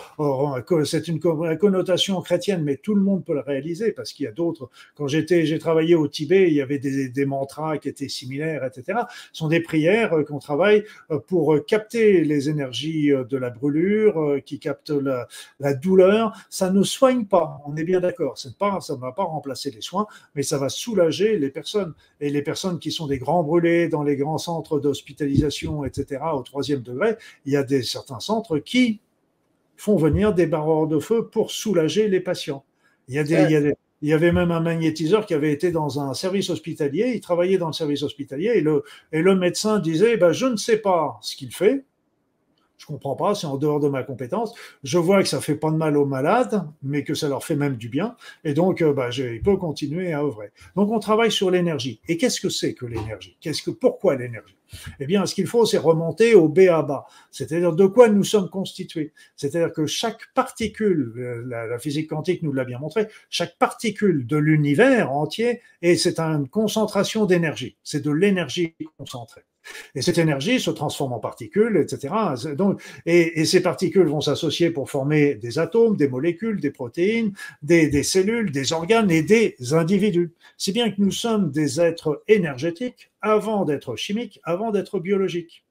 c'est 0.84 1.09
une 1.09 1.18
connotation 1.20 2.20
chrétienne, 2.20 2.62
mais 2.62 2.76
tout 2.76 2.94
le 2.94 3.01
monde 3.01 3.24
peut 3.24 3.34
la 3.34 3.42
réaliser 3.42 3.92
parce 3.92 4.12
qu'il 4.12 4.24
y 4.24 4.28
a 4.28 4.32
d'autres. 4.32 4.70
Quand 4.94 5.09
j'étais, 5.09 5.46
j'ai 5.46 5.59
travaillé 5.59 5.94
au 5.94 6.09
Tibet, 6.09 6.49
il 6.49 6.55
y 6.55 6.61
avait 6.61 6.78
des, 6.78 7.09
des 7.09 7.26
mantras 7.26 7.78
qui 7.78 7.88
étaient 7.88 8.09
similaires, 8.09 8.64
etc. 8.64 9.01
Ce 9.32 9.38
sont 9.40 9.49
des 9.49 9.61
prières 9.61 10.14
qu'on 10.26 10.38
travaille 10.38 10.84
pour 11.26 11.57
capter 11.66 12.24
les 12.24 12.49
énergies 12.49 13.09
de 13.09 13.36
la 13.36 13.51
brûlure, 13.51 14.38
qui 14.44 14.59
captent 14.59 14.90
la, 14.90 15.28
la 15.61 15.74
douleur. 15.74 16.32
Ça 16.51 16.70
ne 16.70 16.82
soigne 16.82 17.24
pas. 17.24 17.61
On 17.66 17.76
est 17.76 17.84
bien 17.84 18.01
d'accord. 18.01 18.38
C'est 18.38 18.57
pas, 18.57 18.80
ça 18.80 18.94
ne 18.94 19.01
va 19.01 19.12
pas 19.12 19.24
remplacer 19.24 19.70
les 19.70 19.80
soins, 19.80 20.07
mais 20.34 20.42
ça 20.42 20.59
va 20.59 20.68
soulager 20.68 21.38
les 21.38 21.51
personnes 21.51 21.94
et 22.20 22.30
les 22.30 22.42
personnes 22.42 22.78
qui 22.78 22.90
sont 22.90 23.07
des 23.07 23.18
grands 23.18 23.42
brûlés 23.42 23.88
dans 23.88 24.03
les 24.03 24.16
grands 24.16 24.38
centres 24.38 24.80
d'hospitalisation, 24.80 25.38
etc., 25.84 26.20
au 26.34 26.43
troisième 26.43 26.82
degré, 26.82 27.16
il 27.47 27.53
y 27.53 27.57
a 27.57 27.62
des, 27.62 27.82
certains 27.82 28.20
centres 28.20 28.59
qui 28.59 29.01
font 29.76 29.97
venir 29.97 30.34
des 30.34 30.47
barreurs 30.47 30.86
de 30.86 30.99
feu 30.99 31.28
pour 31.28 31.51
soulager 31.51 32.09
les 32.09 32.20
patients. 32.20 32.64
Il 33.09 33.14
y, 33.14 33.18
a 33.18 33.24
des, 33.24 33.74
il, 34.03 34.09
y 34.09 34.12
avait 34.12 34.32
même 34.32 34.51
un 34.51 34.61
magnétiseur 34.61 35.24
qui 35.24 35.34
avait 35.34 35.53
été 35.53 35.70
dans 35.70 36.01
un 36.01 36.12
service 36.12 36.51
hospitalier, 36.51 37.12
il 37.14 37.20
travaillait 37.20 37.59
dans 37.59 37.68
le 37.68 37.72
service 37.72 38.03
hospitalier 38.03 38.53
et 38.57 38.61
le, 38.61 38.82
et 39.12 39.22
le 39.22 39.34
médecin 39.34 39.78
disait, 39.78 40.16
ben, 40.18 40.32
je 40.32 40.47
ne 40.47 40.57
sais 40.57 40.76
pas 40.76 41.18
ce 41.22 41.36
qu'il 41.36 41.55
fait, 41.55 41.84
je 42.78 42.86
comprends 42.86 43.16
pas, 43.16 43.34
c'est 43.34 43.46
en 43.46 43.56
dehors 43.56 43.80
de 43.80 43.88
ma 43.88 44.04
compétence. 44.04 44.54
Je 44.84 44.98
vois 44.98 45.22
que 45.22 45.28
ça 45.28 45.40
fait 45.40 45.56
pas 45.56 45.70
de 45.70 45.76
mal 45.76 45.96
aux 45.96 46.06
malades, 46.06 46.64
mais 46.82 47.04
que 47.04 47.14
ça 47.14 47.28
leur 47.28 47.44
fait 47.44 47.56
même 47.56 47.76
du 47.76 47.88
bien. 47.88 48.16
Et 48.44 48.54
donc, 48.54 48.82
euh, 48.82 48.92
bah, 48.92 49.10
je, 49.10 49.24
il 49.24 49.42
peut 49.42 49.56
continuer 49.56 50.12
à 50.12 50.22
œuvrer. 50.22 50.50
Donc, 50.76 50.90
on 50.90 51.00
travaille 51.00 51.32
sur 51.32 51.50
l'énergie. 51.50 52.00
Et 52.08 52.16
qu'est-ce 52.16 52.40
que 52.40 52.48
c'est 52.48 52.74
que 52.74 52.86
l'énergie? 52.86 53.36
Qu'est-ce 53.40 53.62
que, 53.62 53.70
pourquoi 53.70 54.16
l'énergie? 54.16 54.54
Eh 55.00 55.06
bien, 55.06 55.26
ce 55.26 55.34
qu'il 55.34 55.46
faut, 55.46 55.64
c'est 55.66 55.78
remonter 55.78 56.34
au 56.34 56.48
B 56.48 56.60
à 56.70 56.82
bas. 56.82 57.06
C'est-à-dire 57.30 57.72
de 57.72 57.86
quoi 57.86 58.08
nous 58.08 58.24
sommes 58.24 58.48
constitués. 58.48 59.12
C'est-à-dire 59.34 59.72
que 59.72 59.86
chaque 59.86 60.32
particule, 60.34 61.14
euh, 61.16 61.42
la, 61.46 61.66
la 61.66 61.78
physique 61.78 62.08
quantique 62.08 62.42
nous 62.42 62.52
l'a 62.52 62.64
bien 62.64 62.78
montré, 62.78 63.08
chaque 63.28 63.56
particule 63.58 64.26
de 64.26 64.36
l'univers 64.36 65.10
entier, 65.10 65.62
et 65.82 65.96
c'est 65.96 66.20
une 66.20 66.48
concentration 66.48 67.24
d'énergie. 67.24 67.76
C'est 67.82 68.04
de 68.04 68.10
l'énergie 68.10 68.76
concentrée. 68.98 69.42
Et 69.94 70.02
cette 70.02 70.18
énergie 70.18 70.60
se 70.60 70.70
transforme 70.70 71.12
en 71.12 71.18
particules, 71.18 71.76
etc. 71.76 72.14
Et, 73.06 73.44
ces 73.44 73.62
particules 73.62 74.06
vont 74.06 74.20
s'associer 74.20 74.70
pour 74.70 74.90
former 74.90 75.34
des 75.34 75.58
atomes, 75.58 75.96
des 75.96 76.08
molécules, 76.08 76.60
des 76.60 76.70
protéines, 76.70 77.32
des 77.62 78.02
cellules, 78.02 78.50
des 78.50 78.72
organes 78.72 79.10
et 79.10 79.22
des 79.22 79.56
individus. 79.72 80.32
Si 80.56 80.72
bien 80.72 80.90
que 80.90 80.96
nous 80.98 81.10
sommes 81.10 81.50
des 81.50 81.80
êtres 81.80 82.22
énergétiques 82.28 83.10
avant 83.22 83.64
d'être 83.64 83.96
chimiques, 83.96 84.40
avant 84.44 84.70
d'être 84.70 85.00
biologiques. 85.00 85.64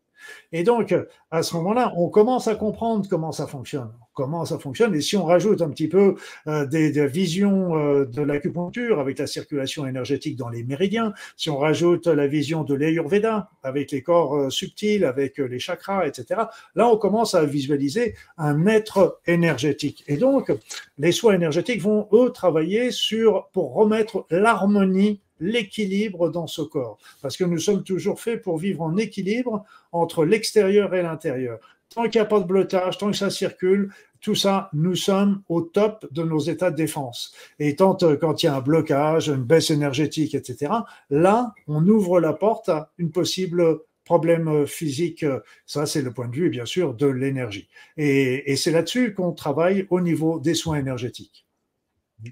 Et 0.51 0.63
donc, 0.63 0.95
à 1.32 1.43
ce 1.43 1.55
moment-là, 1.55 1.93
on 1.97 2.09
commence 2.09 2.47
à 2.47 2.55
comprendre 2.55 3.07
comment 3.09 3.32
ça 3.32 3.47
fonctionne 3.47 3.91
comment 4.17 4.45
ça 4.45 4.57
fonctionne. 4.57 4.95
Et 4.95 5.01
si 5.01 5.15
on 5.15 5.25
rajoute 5.25 5.61
un 5.61 5.69
petit 5.69 5.88
peu 5.88 6.15
euh, 6.47 6.65
des, 6.65 7.05
visions 7.05 7.78
euh, 7.78 8.05
de 8.05 8.23
l'acupuncture 8.23 8.99
avec 8.99 9.19
la 9.19 9.28
circulation 9.28 9.86
énergétique 9.86 10.36
dans 10.36 10.49
les 10.49 10.63
méridiens, 10.63 11.13
si 11.38 11.51
on 11.51 11.59
rajoute 11.59 12.07
la 12.07 12.25
vision 12.25 12.63
de 12.63 12.73
l'Ayurveda 12.73 13.51
avec 13.61 13.91
les 13.91 14.01
corps 14.01 14.36
euh, 14.36 14.49
subtils, 14.49 15.05
avec 15.05 15.38
les 15.38 15.59
chakras, 15.59 16.07
etc., 16.07 16.41
là, 16.73 16.89
on 16.89 16.97
commence 16.97 17.36
à 17.36 17.45
visualiser 17.45 18.15
un 18.39 18.65
être 18.65 19.19
énergétique. 19.28 20.03
Et 20.07 20.17
donc, 20.17 20.51
les 20.97 21.11
soins 21.11 21.36
énergétiques 21.36 21.82
vont, 21.82 22.07
eux, 22.11 22.32
travailler 22.32 22.89
sur, 22.89 23.49
pour 23.53 23.75
remettre 23.75 24.25
l'harmonie 24.32 25.21
l'équilibre 25.39 26.29
dans 26.29 26.47
ce 26.47 26.61
corps. 26.61 26.97
Parce 27.21 27.38
que 27.38 27.43
nous 27.43 27.59
sommes 27.59 27.83
toujours 27.83 28.19
faits 28.19 28.41
pour 28.41 28.57
vivre 28.57 28.81
en 28.81 28.97
équilibre 28.97 29.65
entre 29.91 30.25
l'extérieur 30.25 30.93
et 30.93 31.01
l'intérieur. 31.01 31.59
Tant 31.93 32.03
qu'il 32.03 32.19
n'y 32.19 32.25
a 32.25 32.29
pas 32.29 32.39
de 32.39 32.45
blocage, 32.45 32.97
tant 32.97 33.11
que 33.11 33.17
ça 33.17 33.29
circule, 33.29 33.91
tout 34.21 34.35
ça, 34.35 34.69
nous 34.73 34.95
sommes 34.95 35.41
au 35.47 35.61
top 35.61 36.05
de 36.11 36.23
nos 36.23 36.39
états 36.39 36.71
de 36.71 36.75
défense. 36.75 37.33
Et 37.59 37.75
tant 37.75 37.97
euh, 38.03 38.17
quand 38.17 38.43
il 38.43 38.47
y 38.47 38.49
a 38.49 38.55
un 38.55 38.61
blocage, 38.61 39.29
une 39.29 39.43
baisse 39.43 39.69
énergétique, 39.69 40.35
etc., 40.35 40.73
là, 41.09 41.53
on 41.67 41.88
ouvre 41.88 42.19
la 42.19 42.33
porte 42.33 42.69
à 42.69 42.91
une 42.97 43.11
possible 43.11 43.79
problème 44.05 44.47
euh, 44.47 44.65
physique. 44.65 45.25
Ça, 45.65 45.85
c'est 45.85 46.01
le 46.01 46.11
point 46.11 46.27
de 46.27 46.35
vue, 46.35 46.49
bien 46.49 46.65
sûr, 46.65 46.93
de 46.93 47.07
l'énergie. 47.07 47.67
Et, 47.97 48.55
c'est 48.55 48.71
là-dessus 48.71 49.13
qu'on 49.13 49.33
travaille 49.33 49.88
au 49.89 50.01
niveau 50.01 50.39
des 50.39 50.53
soins 50.53 50.77
énergétiques. 50.77 51.46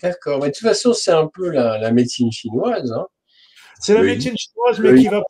D'accord. 0.01 0.39
Mais 0.41 0.49
de 0.49 0.53
toute 0.53 0.67
façon, 0.67 0.93
c'est 0.93 1.11
un 1.11 1.27
peu 1.27 1.49
la, 1.49 1.91
médecine 1.91 2.31
chinoise. 2.31 2.91
Hein. 2.91 3.05
C'est 3.79 3.93
la 3.93 4.01
médecine 4.01 4.35
chinoise, 4.37 4.79
mais 4.79 4.95
qui 4.95 5.07
va 5.07 5.21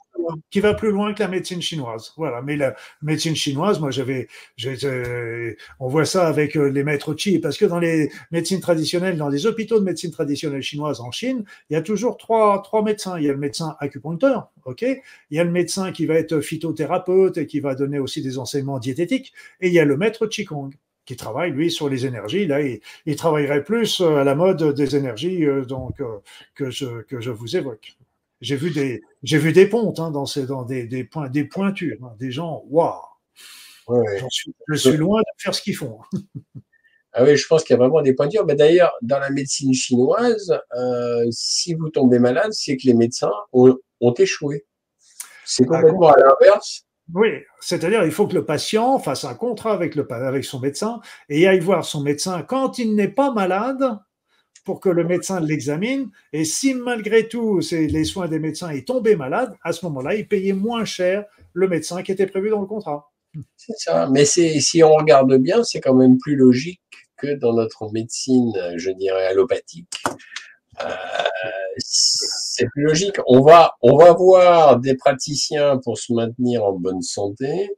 qui 0.49 0.59
va 0.59 0.73
plus 0.73 0.91
loin 0.91 1.13
que 1.13 1.21
la 1.21 1.27
médecine 1.27 1.61
chinoise. 1.61 2.13
Voilà. 2.17 2.41
Mais 2.41 2.55
la 2.55 2.75
médecine 3.01 3.35
chinoise, 3.35 3.79
moi, 3.79 3.91
j'avais, 3.91 4.27
on 5.79 5.87
voit 5.87 6.05
ça 6.05 6.27
avec 6.27 6.55
euh, 6.57 6.69
les 6.69 6.83
maîtres 6.83 7.15
chi, 7.15 7.39
parce 7.39 7.57
que 7.57 7.65
dans 7.65 7.79
les 7.79 8.09
médecines 8.31 8.59
traditionnelles, 8.59 9.17
dans 9.17 9.29
les 9.29 9.45
hôpitaux 9.45 9.79
de 9.79 9.85
médecine 9.85 10.11
traditionnelle 10.11 10.61
chinoise 10.61 10.99
en 10.99 11.11
Chine, 11.11 11.43
il 11.69 11.73
y 11.73 11.75
a 11.75 11.81
toujours 11.81 12.17
trois, 12.17 12.61
trois 12.63 12.83
médecins. 12.83 13.17
Il 13.17 13.25
y 13.25 13.29
a 13.29 13.33
le 13.33 13.39
médecin 13.39 13.75
acupuncteur, 13.79 14.51
ok? 14.65 14.81
Il 14.81 15.37
y 15.37 15.39
a 15.39 15.43
le 15.43 15.51
médecin 15.51 15.91
qui 15.91 16.05
va 16.05 16.15
être 16.15 16.39
phytothérapeute 16.39 17.37
et 17.37 17.47
qui 17.47 17.59
va 17.59 17.75
donner 17.75 17.99
aussi 17.99 18.21
des 18.21 18.37
enseignements 18.37 18.79
diététiques, 18.79 19.33
et 19.61 19.67
il 19.67 19.73
y 19.73 19.79
a 19.79 19.85
le 19.85 19.97
maître 19.97 20.27
qigong 20.27 20.71
qui 21.05 21.15
travaille, 21.15 21.51
lui, 21.51 21.71
sur 21.71 21.89
les 21.89 22.05
énergies. 22.05 22.45
Là, 22.47 22.61
il, 22.61 22.81
il 23.05 23.15
travaillerait 23.15 23.63
plus 23.63 24.01
euh, 24.01 24.17
à 24.17 24.23
la 24.23 24.35
mode 24.35 24.73
des 24.73 24.95
énergies 24.95 25.45
euh, 25.45 25.63
donc, 25.65 26.01
que, 26.55 26.69
je, 26.69 27.01
que 27.03 27.21
je 27.21 27.31
vous 27.31 27.55
évoque. 27.55 27.95
J'ai 28.41 28.55
vu 28.55 28.71
des, 28.71 29.01
j'ai 29.23 29.37
vu 29.37 29.53
des 29.53 29.67
pontes 29.67 29.99
hein, 29.99 30.11
dans, 30.11 30.25
ces, 30.25 30.45
dans 30.45 30.63
des, 30.63 30.85
des, 30.87 31.03
points, 31.03 31.29
des 31.29 31.45
pointures, 31.45 31.97
hein, 32.03 32.13
des 32.19 32.31
gens, 32.31 32.63
waouh! 32.67 33.01
je 34.67 34.75
suis 34.75 34.97
loin 34.97 35.21
de 35.21 35.41
faire 35.41 35.53
ce 35.53 35.61
qu'ils 35.61 35.75
font. 35.75 35.99
ah 37.13 37.23
oui, 37.23 37.37
je 37.37 37.47
pense 37.47 37.63
qu'il 37.63 37.75
y 37.75 37.77
a 37.77 37.79
vraiment 37.79 38.01
des 38.01 38.13
pointures. 38.13 38.45
Mais 38.45 38.55
d'ailleurs, 38.55 38.91
dans 39.01 39.19
la 39.19 39.29
médecine 39.29 39.73
chinoise, 39.73 40.59
euh, 40.75 41.25
si 41.31 41.73
vous 41.75 41.89
tombez 41.89 42.19
malade, 42.19 42.51
c'est 42.51 42.77
que 42.77 42.87
les 42.87 42.93
médecins 42.93 43.31
ont, 43.53 43.77
ont 44.01 44.13
échoué. 44.13 44.65
C'est 45.45 45.63
ah, 45.69 45.75
complètement 45.75 46.09
à 46.09 46.17
l'inverse. 46.17 46.85
Oui, 47.13 47.29
c'est-à-dire 47.59 48.03
il 48.03 48.11
faut 48.11 48.27
que 48.27 48.33
le 48.33 48.45
patient 48.45 48.97
fasse 48.97 49.25
un 49.25 49.35
contrat 49.35 49.73
avec, 49.73 49.95
le, 49.95 50.11
avec 50.11 50.43
son 50.43 50.59
médecin 50.59 51.01
et 51.29 51.47
aille 51.47 51.59
voir 51.59 51.85
son 51.85 52.01
médecin 52.01 52.41
quand 52.41 52.79
il 52.79 52.95
n'est 52.95 53.07
pas 53.07 53.31
malade 53.31 53.99
pour 54.63 54.79
que 54.79 54.89
le 54.89 55.03
médecin 55.03 55.39
l'examine. 55.39 56.09
Et 56.33 56.45
si 56.45 56.73
malgré 56.73 57.27
tout 57.27 57.59
les 57.71 58.03
soins 58.05 58.27
des 58.27 58.39
médecins 58.39 58.71
est 58.71 58.87
tombé 58.87 59.15
malade, 59.15 59.55
à 59.63 59.71
ce 59.71 59.85
moment-là, 59.85 60.15
il 60.15 60.27
payait 60.27 60.53
moins 60.53 60.83
cher 60.85 61.25
le 61.53 61.67
médecin 61.67 62.01
qui 62.01 62.11
était 62.11 62.25
prévu 62.25 62.49
dans 62.49 62.61
le 62.61 62.65
contrat. 62.65 63.11
C'est 63.55 63.77
ça. 63.77 64.09
Mais 64.09 64.25
si 64.25 64.83
on 64.83 64.95
regarde 64.95 65.35
bien, 65.37 65.63
c'est 65.63 65.81
quand 65.81 65.93
même 65.93 66.17
plus 66.17 66.35
logique 66.35 66.81
que 67.17 67.35
dans 67.35 67.53
notre 67.53 67.91
médecine, 67.91 68.51
je 68.77 68.89
dirais, 68.89 69.27
allopathique. 69.27 70.01
C'est 71.77 72.67
plus 72.69 72.83
logique. 72.83 73.17
On 73.27 73.41
va, 73.41 73.73
on 73.81 73.97
va 73.97 74.13
voir 74.13 74.79
des 74.79 74.95
praticiens 74.95 75.77
pour 75.77 75.97
se 75.97 76.13
maintenir 76.13 76.63
en 76.63 76.73
bonne 76.73 77.01
santé 77.01 77.69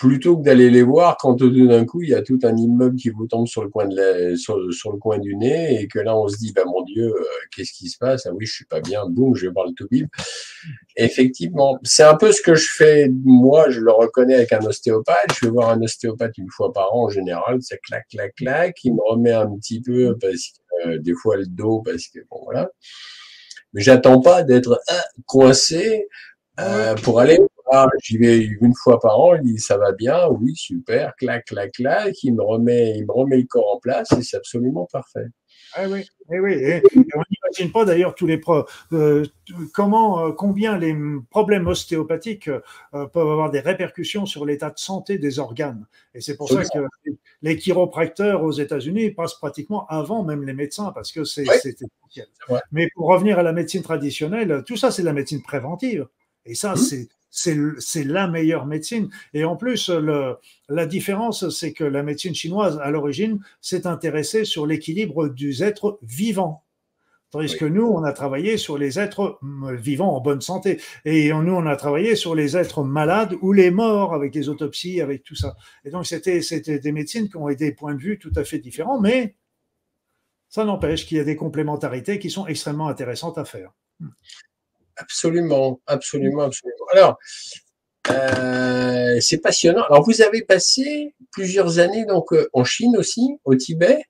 plutôt 0.00 0.38
que 0.38 0.42
d'aller 0.42 0.70
les 0.70 0.82
voir 0.82 1.18
quand 1.18 1.36
tout 1.36 1.50
d'un 1.50 1.84
coup 1.84 2.02
il 2.02 2.08
y 2.08 2.14
a 2.14 2.22
tout 2.22 2.38
un 2.42 2.56
immeuble 2.56 2.96
qui 2.96 3.10
vous 3.10 3.26
tombe 3.26 3.46
sur 3.46 3.62
le 3.62 3.68
coin 3.68 3.86
de 3.86 4.34
sur, 4.34 4.56
le 4.56 4.98
coin 4.98 5.18
du 5.18 5.36
nez 5.36 5.78
et 5.78 5.88
que 5.88 5.98
là 5.98 6.16
on 6.16 6.26
se 6.26 6.38
dit 6.38 6.54
bah 6.54 6.64
mon 6.64 6.82
Dieu 6.84 7.04
euh, 7.04 7.24
qu'est-ce 7.54 7.72
qui 7.74 7.90
se 7.90 7.98
passe? 7.98 8.24
Ah 8.24 8.32
oui 8.32 8.46
je 8.46 8.54
suis 8.54 8.64
pas 8.64 8.80
bien. 8.80 9.04
Boum 9.06 9.36
je 9.36 9.46
vais 9.46 9.52
voir 9.52 9.66
le 9.66 9.74
tout 9.74 9.86
effectivement 10.96 11.78
c'est 11.82 12.02
un 12.02 12.16
peu 12.16 12.32
ce 12.32 12.40
que 12.40 12.54
je 12.54 12.66
fais 12.74 13.10
moi 13.24 13.68
je 13.68 13.80
le 13.80 13.92
reconnais 13.92 14.36
avec 14.36 14.54
un 14.54 14.64
ostéopathe. 14.64 15.34
Je 15.38 15.46
vais 15.46 15.52
voir 15.52 15.68
un 15.68 15.82
ostéopathe 15.82 16.38
une 16.38 16.50
fois 16.50 16.72
par 16.72 16.94
an 16.94 17.04
en 17.04 17.10
général 17.10 17.58
c'est 17.60 17.78
clac 17.82 18.08
clac 18.08 18.34
clac 18.36 18.78
il 18.84 18.94
me 18.94 19.02
remet 19.06 19.32
un 19.32 19.54
petit 19.54 19.82
peu 19.82 20.16
parce 20.18 20.54
euh, 20.86 20.98
des 20.98 21.14
fois 21.14 21.36
le 21.36 21.46
dos 21.46 21.82
parce 21.84 22.08
que 22.08 22.20
bon 22.30 22.40
voilà. 22.44 22.70
Mais 23.72 23.82
j'attends 23.82 24.20
pas 24.20 24.42
d'être 24.42 24.80
euh, 24.90 25.22
coincé 25.26 26.06
pour 27.02 27.20
aller 27.20 27.38
ah, 27.72 27.86
j'y 28.02 28.18
vais 28.18 28.38
une 28.38 28.74
fois 28.74 28.98
par 28.98 29.20
an, 29.20 29.36
il 29.36 29.42
dit 29.42 29.58
ça 29.60 29.78
va 29.78 29.92
bien, 29.92 30.28
oui, 30.28 30.56
super, 30.56 31.14
clac, 31.16 31.44
clac, 31.46 31.70
clac, 31.72 32.14
il 32.24 32.34
me 32.34 32.42
remet, 32.42 32.96
il 32.96 33.06
me 33.06 33.12
remet 33.12 33.36
le 33.36 33.46
corps 33.46 33.76
en 33.76 33.78
place 33.78 34.10
et 34.12 34.22
c'est 34.22 34.36
absolument 34.36 34.88
parfait. 34.90 35.26
Ah 35.74 35.88
oui, 35.88 36.04
eh 36.32 36.40
oui. 36.40 36.52
Et, 36.54 36.82
on 36.94 37.22
n'imagine 37.30 37.72
pas 37.72 37.84
d'ailleurs 37.84 38.14
tous 38.14 38.26
les 38.26 38.38
pro, 38.38 38.64
euh, 38.92 39.24
comment, 39.72 40.26
euh, 40.26 40.32
combien 40.32 40.76
les 40.78 40.94
problèmes 41.30 41.66
ostéopathiques 41.66 42.48
euh, 42.48 43.06
peuvent 43.06 43.30
avoir 43.30 43.50
des 43.50 43.60
répercussions 43.60 44.26
sur 44.26 44.44
l'état 44.44 44.70
de 44.70 44.78
santé 44.78 45.18
des 45.18 45.38
organes. 45.38 45.86
Et 46.14 46.20
c'est 46.20 46.36
pour 46.36 46.48
ça 46.48 46.64
que 46.64 46.78
les 47.42 47.56
chiropracteurs 47.56 48.42
aux 48.42 48.52
États-Unis 48.52 49.10
passent 49.10 49.34
pratiquement 49.34 49.86
avant 49.88 50.24
même 50.24 50.44
les 50.44 50.54
médecins 50.54 50.92
parce 50.92 51.12
que 51.12 51.24
c'est 51.24 51.42
essentiel. 51.42 52.26
Mais 52.72 52.88
pour 52.94 53.08
revenir 53.08 53.38
à 53.38 53.42
la 53.42 53.52
médecine 53.52 53.82
traditionnelle, 53.82 54.64
tout 54.66 54.76
ça 54.76 54.90
c'est 54.90 55.02
la 55.02 55.12
médecine 55.12 55.42
préventive. 55.42 56.06
Et 56.46 56.54
ça, 56.54 56.72
mmh. 56.72 56.76
c'est 56.76 57.08
c'est 57.30 58.04
la 58.04 58.28
meilleure 58.28 58.66
médecine. 58.66 59.08
Et 59.34 59.44
en 59.44 59.56
plus, 59.56 59.88
le, 59.88 60.36
la 60.68 60.86
différence, 60.86 61.48
c'est 61.50 61.72
que 61.72 61.84
la 61.84 62.02
médecine 62.02 62.34
chinoise, 62.34 62.78
à 62.82 62.90
l'origine, 62.90 63.40
s'est 63.60 63.86
intéressée 63.86 64.44
sur 64.44 64.66
l'équilibre 64.66 65.28
du 65.28 65.62
être 65.62 65.98
vivant. 66.02 66.64
Tandis 67.30 67.56
que 67.56 67.64
nous, 67.64 67.86
on 67.86 68.02
a 68.02 68.12
travaillé 68.12 68.56
sur 68.56 68.76
les 68.76 68.98
êtres 68.98 69.38
vivants 69.78 70.16
en 70.16 70.20
bonne 70.20 70.40
santé. 70.40 70.80
Et 71.04 71.32
nous, 71.32 71.52
on 71.52 71.64
a 71.66 71.76
travaillé 71.76 72.16
sur 72.16 72.34
les 72.34 72.56
êtres 72.56 72.82
malades 72.82 73.36
ou 73.40 73.52
les 73.52 73.70
morts 73.70 74.14
avec 74.14 74.34
les 74.34 74.48
autopsies, 74.48 75.00
avec 75.00 75.22
tout 75.22 75.36
ça. 75.36 75.54
Et 75.84 75.90
donc, 75.90 76.06
c'était, 76.06 76.40
des 76.40 76.92
médecines 76.92 77.28
qui 77.28 77.36
ont 77.36 77.46
des 77.48 77.72
points 77.72 77.94
de 77.94 78.00
vue 78.00 78.18
tout 78.18 78.32
à 78.34 78.42
fait 78.42 78.58
différents, 78.58 79.00
mais 79.00 79.36
ça 80.48 80.64
n'empêche 80.64 81.06
qu'il 81.06 81.18
y 81.18 81.20
a 81.20 81.24
des 81.24 81.36
complémentarités 81.36 82.18
qui 82.18 82.30
sont 82.30 82.48
extrêmement 82.48 82.88
intéressantes 82.88 83.38
à 83.38 83.44
faire. 83.44 83.70
Absolument, 85.00 85.80
absolument, 85.86 86.42
absolument. 86.42 86.86
Alors, 86.92 87.18
euh, 88.10 89.18
c'est 89.20 89.38
passionnant. 89.38 89.82
Alors, 89.84 90.04
vous 90.04 90.20
avez 90.20 90.42
passé 90.42 91.14
plusieurs 91.32 91.78
années 91.78 92.04
donc 92.04 92.32
euh, 92.32 92.48
en 92.52 92.64
Chine 92.64 92.96
aussi, 92.98 93.36
au 93.44 93.54
Tibet. 93.54 94.04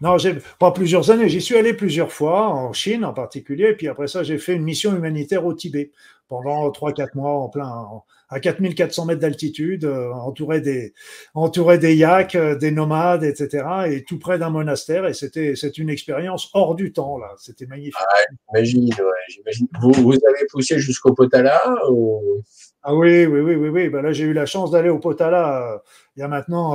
Non, 0.00 0.18
j'ai 0.18 0.38
pas 0.58 0.70
plusieurs 0.70 1.10
années. 1.10 1.28
J'y 1.28 1.40
suis 1.40 1.56
allé 1.56 1.74
plusieurs 1.74 2.12
fois, 2.12 2.48
en 2.48 2.72
Chine 2.72 3.04
en 3.04 3.12
particulier. 3.12 3.74
Puis 3.74 3.88
après 3.88 4.06
ça, 4.06 4.22
j'ai 4.22 4.38
fait 4.38 4.54
une 4.54 4.62
mission 4.62 4.94
humanitaire 4.94 5.44
au 5.44 5.52
Tibet 5.52 5.90
pendant 6.28 6.68
3-4 6.70 7.08
mois 7.14 7.32
en 7.32 7.48
plein, 7.48 7.86
à 8.28 8.40
4400 8.40 9.06
mètres 9.06 9.20
d'altitude, 9.20 9.84
euh, 9.86 10.12
entouré 10.12 10.60
des, 10.60 10.92
entouré 11.34 11.78
des 11.78 11.96
yaks, 11.96 12.34
euh, 12.34 12.54
des 12.54 12.70
nomades, 12.70 13.24
etc. 13.24 13.64
Et 13.88 14.04
tout 14.04 14.18
près 14.18 14.38
d'un 14.38 14.50
monastère. 14.50 15.06
Et 15.06 15.14
c'était, 15.14 15.54
c'est 15.56 15.78
une 15.78 15.88
expérience 15.88 16.50
hors 16.52 16.74
du 16.74 16.92
temps, 16.92 17.18
là. 17.18 17.34
C'était 17.38 17.66
magnifique. 17.66 17.96
Ah, 17.98 18.18
j'imagine, 18.52 18.94
j'imagine. 19.28 19.68
Vous, 19.80 19.92
vous 19.92 20.12
avez 20.12 20.46
poussé 20.50 20.78
jusqu'au 20.78 21.14
Potala 21.14 21.60
ou... 21.90 22.42
Ah 22.82 22.94
oui, 22.94 23.26
oui, 23.26 23.40
oui, 23.40 23.56
oui, 23.56 23.68
oui. 23.68 23.88
Ben 23.88 24.02
là, 24.02 24.12
j'ai 24.12 24.24
eu 24.24 24.32
la 24.32 24.46
chance 24.46 24.70
d'aller 24.70 24.88
au 24.88 24.98
Potala 24.98 25.72
euh, 25.72 25.78
il 26.16 26.20
y 26.20 26.22
a 26.22 26.28
maintenant, 26.28 26.74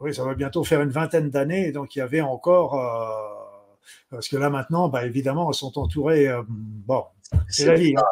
oui, 0.00 0.14
ça 0.14 0.24
va 0.24 0.34
bientôt 0.34 0.64
faire 0.64 0.82
une 0.82 0.90
vingtaine 0.90 1.30
d'années. 1.30 1.72
Donc, 1.72 1.96
il 1.96 2.00
y 2.00 2.02
avait 2.02 2.20
encore, 2.20 2.74
euh, 2.74 3.78
parce 4.10 4.28
que 4.28 4.36
là 4.36 4.50
maintenant, 4.50 4.88
bah, 4.88 5.06
évidemment, 5.06 5.50
ils 5.50 5.54
sont 5.54 5.78
entourés. 5.78 6.28
bon, 6.48 7.04
c'est 7.48 7.66
la 7.66 7.74
vie. 7.74 7.94
Hein. 7.96 8.02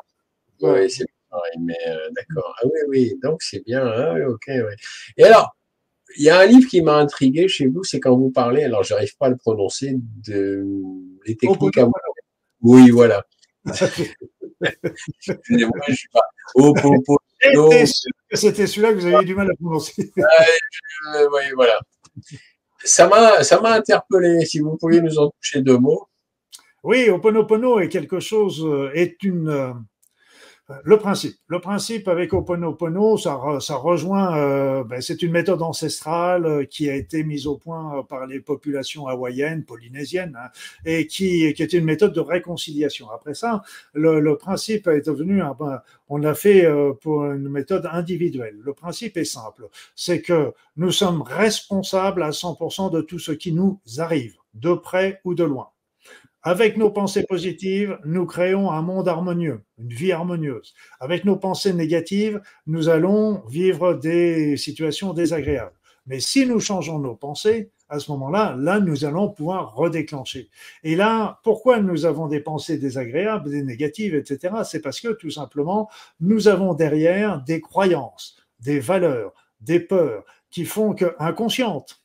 Oui, 0.61 0.91
c'est 0.91 1.07
pareil, 1.31 1.59
mais 1.61 1.79
d'accord. 2.17 2.55
Ah 2.63 2.67
oui, 2.67 2.81
oui, 2.89 3.19
donc 3.23 3.43
c'est 3.43 3.65
bien. 3.65 3.85
Hein, 3.85 4.27
ok, 4.29 4.45
oui. 4.49 4.75
Et 5.17 5.25
alors, 5.25 5.57
il 6.17 6.25
y 6.25 6.31
a 6.31 6.39
un 6.39 6.47
livre 6.47 6.69
qui 6.69 6.83
m'a 6.83 6.97
intrigué 6.97 7.49
chez 7.49 7.67
vous, 7.67 7.85
c'est 7.85 8.01
quand 8.01 8.17
vous 8.17 8.31
parlez, 8.31 8.65
alors 8.65 8.83
j'arrive 8.83 9.17
pas 9.17 9.27
à 9.27 9.31
le 9.31 9.37
prononcer, 9.37 9.97
de 10.27 10.65
les 11.27 11.37
techniques 11.37 11.79
à 11.79 11.89
Oui, 12.61 12.91
voilà. 12.91 13.25
Je 15.21 15.95
suis 15.95 16.09
pas. 16.09 16.23
C'était 18.33 18.67
celui-là 18.67 18.93
que 18.93 18.99
vous 18.99 19.07
avez 19.07 19.23
eu 19.23 19.27
du 19.27 19.35
mal 19.35 19.51
à 19.51 19.55
prononcer. 19.55 20.11
oui, 20.17 21.43
voilà. 21.55 21.81
Ça 22.85 23.07
m'a, 23.07 23.45
ça 23.45 23.61
m'a 23.61 23.73
interpellé. 23.73 24.45
Si 24.47 24.61
vous 24.61 24.77
pouviez 24.77 25.01
nous 25.01 25.19
en 25.19 25.31
toucher 25.31 25.61
deux 25.61 25.79
mots. 25.79 26.09
Oui, 26.83 27.09
Oponopono 27.11 27.79
est 27.79 27.89
quelque 27.89 28.19
chose, 28.19 28.65
euh, 28.67 28.91
est 28.93 29.23
une, 29.23 29.49
euh, 29.49 29.73
le 30.85 30.97
principe. 30.99 31.37
Le 31.49 31.61
principe 31.61 32.09
avec 32.09 32.33
Oponopono, 32.33 33.17
ça, 33.19 33.39
ça 33.61 33.77
rejoint, 33.77 34.37
euh, 34.37 34.85
ben, 34.85 35.01
c'est 35.01 35.23
une 35.23 35.33
méthode 35.33 35.63
ancestrale 35.63 36.47
euh, 36.47 36.65
qui 36.65 36.89
a 36.89 36.95
été 36.95 37.25
mise 37.25 37.47
au 37.47 37.57
point 37.57 37.99
euh, 37.99 38.03
par 38.03 38.27
les 38.27 38.41
populations 38.41 39.07
hawaïennes, 39.07 39.65
polynésiennes, 39.65 40.39
hein, 40.39 40.49
et 40.85 41.07
qui, 41.07 41.53
qui 41.55 41.63
était 41.63 41.79
une 41.79 41.85
méthode 41.85 42.13
de 42.13 42.21
réconciliation. 42.21 43.11
Après 43.11 43.35
ça, 43.35 43.63
le, 43.95 44.35
principe 44.37 44.87
est 44.89 45.07
devenu, 45.07 45.43
ben, 45.59 45.83
on 46.09 46.17
l'a 46.17 46.35
fait 46.35 46.67
pour 47.01 47.25
une 47.25 47.49
méthode 47.49 47.87
individuelle. 47.91 48.57
Le 48.63 48.73
principe 48.73 49.17
est 49.17 49.25
simple, 49.25 49.69
c'est 49.95 50.21
que 50.21 50.53
nous 50.77 50.91
sommes 50.91 51.23
responsables 51.23 52.23
à 52.23 52.31
100% 52.31 52.91
de 52.91 53.01
tout 53.03 53.19
ce 53.19 53.33
qui 53.33 53.53
nous 53.53 53.81
arrive, 53.99 54.37
de 54.55 54.75
près 54.75 55.21
ou 55.25 55.35
de 55.35 55.45
loin. 55.45 55.69
Avec 56.45 56.77
nos 56.77 56.91
pensées 56.91 57.23
positives, 57.23 57.99
nous 58.05 58.27
créons 58.27 58.73
un 58.73 58.83
monde 58.83 59.07
harmonieux, 59.07 59.63
une 59.79 59.93
vie 59.93 60.11
harmonieuse. 60.11 60.75
Avec 60.99 61.25
nos 61.25 61.37
pensées 61.37 61.73
négatives, 61.73 62.41
nous 62.67 62.89
allons 62.89 63.45
vivre 63.49 63.95
des 63.95 64.57
situations 64.57 65.13
désagréables. 65.13 65.77
Mais 66.07 66.19
si 66.19 66.45
nous 66.45 66.59
changeons 66.59 66.99
nos 66.99 67.15
pensées, 67.15 67.71
à 67.89 68.01
ce 68.01 68.11
moment-là, 68.11 68.57
là, 68.59 68.81
nous 68.81 69.05
allons 69.05 69.29
pouvoir 69.29 69.75
redéclencher. 69.77 70.51
Et 70.83 70.97
là, 70.97 71.39
pourquoi 71.45 71.79
nous 71.79 72.07
avons 72.07 72.27
des 72.27 72.41
pensées 72.41 72.77
désagréables, 72.77 73.49
des 73.49 73.63
négatives, 73.63 74.17
etc. 74.17 74.55
C'est 74.65 74.81
parce 74.81 75.01
que 75.01 75.13
tout 75.13 75.31
simplement, 75.31 75.89
nous 76.19 76.49
avons 76.49 76.75
derrière 76.75 77.41
des 77.43 77.61
croyances, 77.61 78.37
des 78.59 78.81
valeurs, 78.81 79.33
des 79.61 79.79
peurs 79.79 80.25
qui 80.51 80.65
font 80.65 80.95
que 80.95 81.15
inconscientes, 81.21 82.02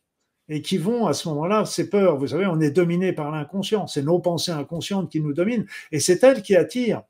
et 0.49 0.61
qui 0.61 0.77
vont 0.77 1.07
à 1.07 1.13
ce 1.13 1.27
moment-là, 1.29 1.65
ces 1.65 1.89
peurs, 1.89 2.17
vous 2.17 2.27
savez, 2.27 2.45
on 2.45 2.59
est 2.59 2.71
dominé 2.71 3.13
par 3.13 3.31
l'inconscient, 3.31 3.87
c'est 3.87 4.03
nos 4.03 4.19
pensées 4.19 4.51
inconscientes 4.51 5.11
qui 5.11 5.19
nous 5.19 5.33
dominent, 5.33 5.65
et 5.91 5.99
c'est 5.99 6.23
elles 6.23 6.41
qui 6.41 6.55
attirent 6.55 7.03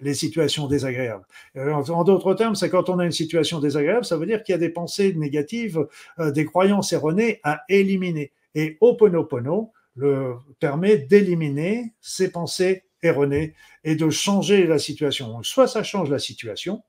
les 0.00 0.14
situations 0.14 0.66
désagréables. 0.66 1.24
Euh, 1.56 1.72
en 1.72 2.04
d'autres 2.04 2.34
termes, 2.34 2.54
c'est 2.54 2.70
quand 2.70 2.88
on 2.88 2.98
a 2.98 3.04
une 3.04 3.12
situation 3.12 3.60
désagréable, 3.60 4.04
ça 4.04 4.16
veut 4.16 4.26
dire 4.26 4.42
qu'il 4.42 4.54
y 4.54 4.56
a 4.56 4.58
des 4.58 4.70
pensées 4.70 5.12
négatives, 5.14 5.86
euh, 6.18 6.30
des 6.30 6.44
croyances 6.44 6.92
erronées 6.92 7.40
à 7.42 7.62
éliminer. 7.68 8.32
Et 8.54 8.78
Oponopono 8.80 9.72
le 9.96 10.34
permet 10.58 10.96
d'éliminer 10.96 11.92
ces 12.00 12.30
pensées 12.30 12.84
erronées 13.02 13.54
et 13.84 13.94
de 13.94 14.10
changer 14.10 14.66
la 14.66 14.78
situation. 14.78 15.42
soit 15.42 15.68
ça 15.68 15.82
change 15.82 16.10
la 16.10 16.18
situation, 16.18 16.82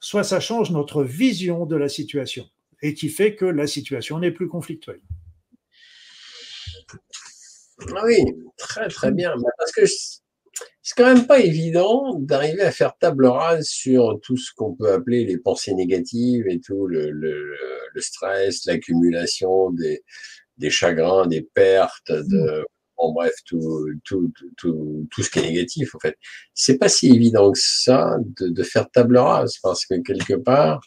soit 0.00 0.24
ça 0.24 0.40
change 0.40 0.70
notre 0.70 1.02
vision 1.02 1.66
de 1.66 1.76
la 1.76 1.88
situation 1.88 2.46
et 2.82 2.94
qui 2.94 3.08
fait 3.08 3.34
que 3.34 3.44
la 3.44 3.66
situation 3.66 4.18
n'est 4.18 4.30
plus 4.30 4.48
conflictuelle. 4.48 5.00
Oui, 8.04 8.24
très 8.56 8.88
très 8.88 9.12
bien. 9.12 9.34
Parce 9.58 9.72
que 9.72 9.86
c'est 9.86 10.94
quand 10.96 11.12
même 11.14 11.26
pas 11.26 11.40
évident 11.40 12.14
d'arriver 12.18 12.62
à 12.62 12.70
faire 12.72 12.96
table 12.98 13.26
rase 13.26 13.66
sur 13.66 14.18
tout 14.22 14.36
ce 14.36 14.52
qu'on 14.54 14.74
peut 14.74 14.92
appeler 14.92 15.24
les 15.24 15.38
pensées 15.38 15.74
négatives 15.74 16.46
et 16.48 16.60
tout 16.60 16.86
le, 16.86 17.10
le, 17.10 17.54
le 17.94 18.00
stress, 18.00 18.64
l'accumulation 18.66 19.70
des, 19.70 20.02
des 20.58 20.70
chagrins, 20.70 21.26
des 21.26 21.42
pertes, 21.42 22.10
de, 22.10 22.64
en 22.96 23.12
bref, 23.12 23.32
tout, 23.46 23.86
tout, 24.04 24.30
tout, 24.56 25.06
tout, 25.10 25.22
ce 25.22 25.30
qui 25.30 25.38
est 25.38 25.42
négatif, 25.42 25.94
en 25.94 25.98
fait. 26.00 26.16
C'est 26.54 26.78
pas 26.78 26.88
si 26.88 27.08
évident 27.08 27.52
que 27.52 27.58
ça 27.60 28.16
de, 28.40 28.48
de 28.48 28.62
faire 28.62 28.90
table 28.90 29.16
rase 29.18 29.56
parce 29.62 29.86
que 29.86 29.94
quelque 30.02 30.34
part, 30.34 30.80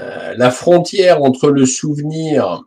euh, 0.00 0.34
la 0.36 0.50
frontière 0.50 1.22
entre 1.22 1.50
le 1.50 1.66
souvenir 1.66 2.64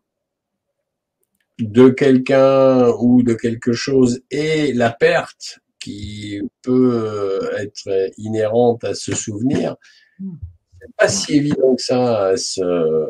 de 1.59 1.89
quelqu'un 1.89 2.89
ou 2.99 3.23
de 3.23 3.33
quelque 3.33 3.73
chose 3.73 4.21
et 4.29 4.73
la 4.73 4.91
perte 4.91 5.59
qui 5.79 6.41
peut 6.61 7.39
être 7.57 8.11
inhérente 8.17 8.83
à 8.83 8.93
ce 8.93 9.15
souvenir, 9.15 9.75
c'est 10.19 10.95
pas 10.97 11.07
si 11.07 11.35
évident 11.35 11.75
que 11.75 11.81
ça 11.81 12.33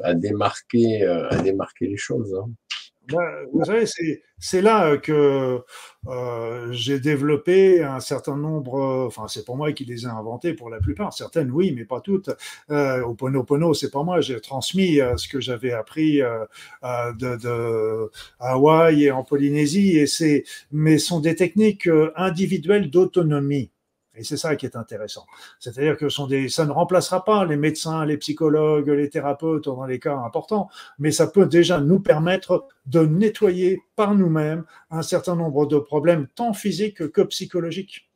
à, 0.04 0.14
démarquer, 0.14 1.06
à 1.06 1.38
démarquer 1.41 1.88
les 1.88 1.98
choses. 1.98 2.34
Hein. 2.36 2.50
Ben, 3.08 3.45
vous 3.53 3.64
savez, 3.64 3.86
c'est 4.38 4.62
là 4.62 4.97
que 4.97 5.62
euh, 6.08 6.72
j'ai 6.74 6.99
développé 6.99 7.82
un 7.82 8.01
certain 8.01 8.36
nombre, 8.36 9.05
enfin 9.08 9.28
c'est 9.30 9.45
pour 9.45 9.55
moi 9.55 9.72
qui 9.72 9.86
les 9.86 10.03
ai 10.03 10.08
inventés 10.08 10.53
pour 10.53 10.70
la 10.70 10.80
plupart, 10.80 11.14
certaines 11.14 11.49
oui, 11.49 11.72
mais 11.74 11.86
pas 11.86 12.01
toutes. 12.01 12.30
Euh, 12.70 13.01
au 13.03 13.14
Pono 13.16 13.74
c'est 13.74 13.91
pas 13.91 14.03
moi, 14.03 14.20
j'ai 14.20 14.41
transmis 14.41 14.99
euh, 14.99 15.16
ce 15.16 15.30
que 15.30 15.39
j'avais 15.39 15.72
appris 15.72 16.22
euh, 16.22 16.43
de, 16.84 17.38
de 17.38 18.12
Hawaï 18.39 19.05
et 19.05 19.12
en 19.12 19.24
Polynésie, 19.24 19.97
et 19.97 20.45
mais 20.72 20.97
sont 20.97 21.22
des 21.22 21.36
techniques 21.36 21.89
individuelles 22.18 22.89
d'autonomie. 22.89 23.72
Et 24.18 24.24
c'est 24.24 24.38
ça 24.38 24.55
qui 24.55 24.65
est 24.65 24.76
intéressant. 24.76 25.26
C'est-à-dire 25.59 25.95
que 25.95 26.09
sont 26.09 26.26
des, 26.26 26.49
ça 26.49 26.65
ne 26.65 26.72
remplacera 26.72 27.24
pas 27.24 27.45
les 27.45 27.55
médecins, 27.55 28.03
les 28.03 28.18
psychologues, 28.18 28.89
les 28.89 29.09
thérapeutes 29.09 29.65
dans 29.65 29.86
les 29.86 29.99
cas 29.99 30.18
importants, 30.18 30.70
mais 30.97 31.11
ça 31.11 31.28
peut 31.28 31.45
déjà 31.45 31.80
nous 31.80 31.99
permettre 31.99 32.68
de 32.88 33.05
nettoyer 33.05 33.82
par 33.95 34.15
nous-mêmes 34.15 34.63
un 34.89 35.03
certain 35.03 35.36
nombre 35.36 35.68
de 35.68 35.78
problèmes 35.78 36.28
tant 36.34 36.53
physiques 36.53 37.11
que 37.11 37.22
psychologiques. 37.22 38.07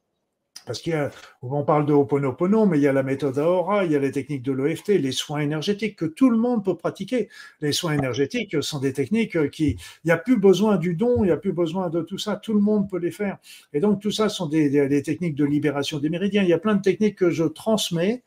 Parce 0.66 0.82
qu'on 0.82 1.64
parle 1.64 1.86
de 1.86 1.93
Ho'oponopono, 1.93 2.66
mais 2.66 2.78
il 2.78 2.84
y 2.84 2.88
a 2.88 2.93
la 2.93 3.03
méthode 3.03 3.38
Aora, 3.39 3.86
il 3.86 3.91
y 3.91 3.95
a 3.95 3.99
les 3.99 4.12
techniques 4.12 4.43
de 4.43 4.51
l'EFT, 4.51 4.89
les 4.89 5.12
soins 5.12 5.39
énergétiques 5.39 5.95
que 5.95 6.05
tout 6.05 6.30
le 6.30 6.38
monde 6.38 6.64
peut 6.64 6.76
pratiquer. 6.76 7.30
Les 7.62 7.72
soins 7.72 7.93
énergétiques 7.93 8.62
sont 8.62 8.80
des 8.80 8.93
techniques 8.93 9.49
qui, 9.51 9.72
il 9.72 10.05
n'y 10.05 10.12
a 10.12 10.18
plus 10.18 10.38
besoin 10.38 10.78
du 10.78 10.95
don, 10.95 11.24
il 11.24 11.28
n'y 11.28 11.32
a 11.32 11.38
plus 11.38 11.53
besoin 11.53 11.89
de 11.89 12.01
tout 12.01 12.18
ça, 12.18 12.36
tout 12.36 12.53
le 12.53 12.59
monde 12.59 12.89
peut 12.89 12.99
les 12.99 13.12
faire. 13.12 13.38
Et 13.74 13.80
donc 13.80 14.01
tout 14.01 14.12
ça 14.12 14.30
sont 14.30 14.47
des, 14.47 14.70
des 14.88 15.03
techniques 15.03 15.36
de 15.36 15.45
libération 15.45 15.99
des 15.99 16.09
méridiens. 16.09 16.43
Il 16.43 16.49
y 16.49 16.53
a 16.53 16.59
plein 16.59 16.76
de 16.76 16.82
techniques 16.82 17.18
que 17.18 17.32
je 17.32 17.43
transmets 17.43 18.24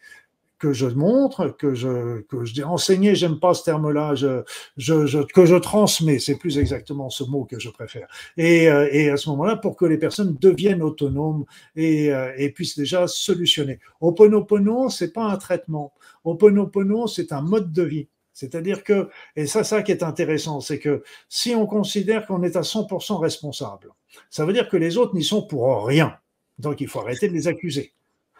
que 0.64 0.72
je 0.72 0.86
montre, 0.86 1.48
que 1.48 1.74
je, 1.74 2.22
que 2.22 2.46
je 2.46 2.54
dis 2.54 2.64
enseigner, 2.64 3.14
j'aime 3.14 3.38
pas 3.38 3.52
ce 3.52 3.64
terme-là, 3.64 4.14
je, 4.14 4.42
je, 4.78 5.22
que 5.22 5.44
je 5.44 5.56
transmets, 5.56 6.18
c'est 6.18 6.36
plus 6.36 6.56
exactement 6.56 7.10
ce 7.10 7.22
mot 7.22 7.44
que 7.44 7.58
je 7.58 7.68
préfère. 7.68 8.08
Et, 8.38 8.70
euh, 8.70 9.12
à 9.12 9.18
ce 9.18 9.28
moment-là, 9.28 9.56
pour 9.56 9.76
que 9.76 9.84
les 9.84 9.98
personnes 9.98 10.38
deviennent 10.40 10.82
autonomes 10.82 11.44
et, 11.76 12.10
euh, 12.14 12.32
et 12.38 12.48
puissent 12.48 12.78
déjà 12.78 13.06
solutionner. 13.06 13.78
Oponopono, 14.00 14.88
c'est 14.88 15.12
pas 15.12 15.26
un 15.26 15.36
traitement. 15.36 15.92
Oponopono, 16.24 17.08
c'est 17.08 17.30
un 17.32 17.42
mode 17.42 17.70
de 17.70 17.82
vie. 17.82 18.08
C'est-à-dire 18.32 18.84
que, 18.84 19.10
et 19.36 19.46
ça, 19.46 19.64
ça 19.64 19.82
qui 19.82 19.92
est 19.92 20.02
intéressant, 20.02 20.60
c'est 20.60 20.78
que 20.78 21.02
si 21.28 21.54
on 21.54 21.66
considère 21.66 22.26
qu'on 22.26 22.42
est 22.42 22.56
à 22.56 22.62
100% 22.62 23.18
responsable, 23.20 23.90
ça 24.30 24.46
veut 24.46 24.54
dire 24.54 24.70
que 24.70 24.78
les 24.78 24.96
autres 24.96 25.14
n'y 25.14 25.24
sont 25.24 25.46
pour 25.46 25.86
rien. 25.86 26.16
Donc 26.58 26.80
il 26.80 26.88
faut 26.88 27.00
arrêter 27.00 27.28
de 27.28 27.34
les 27.34 27.48
accuser. 27.48 27.92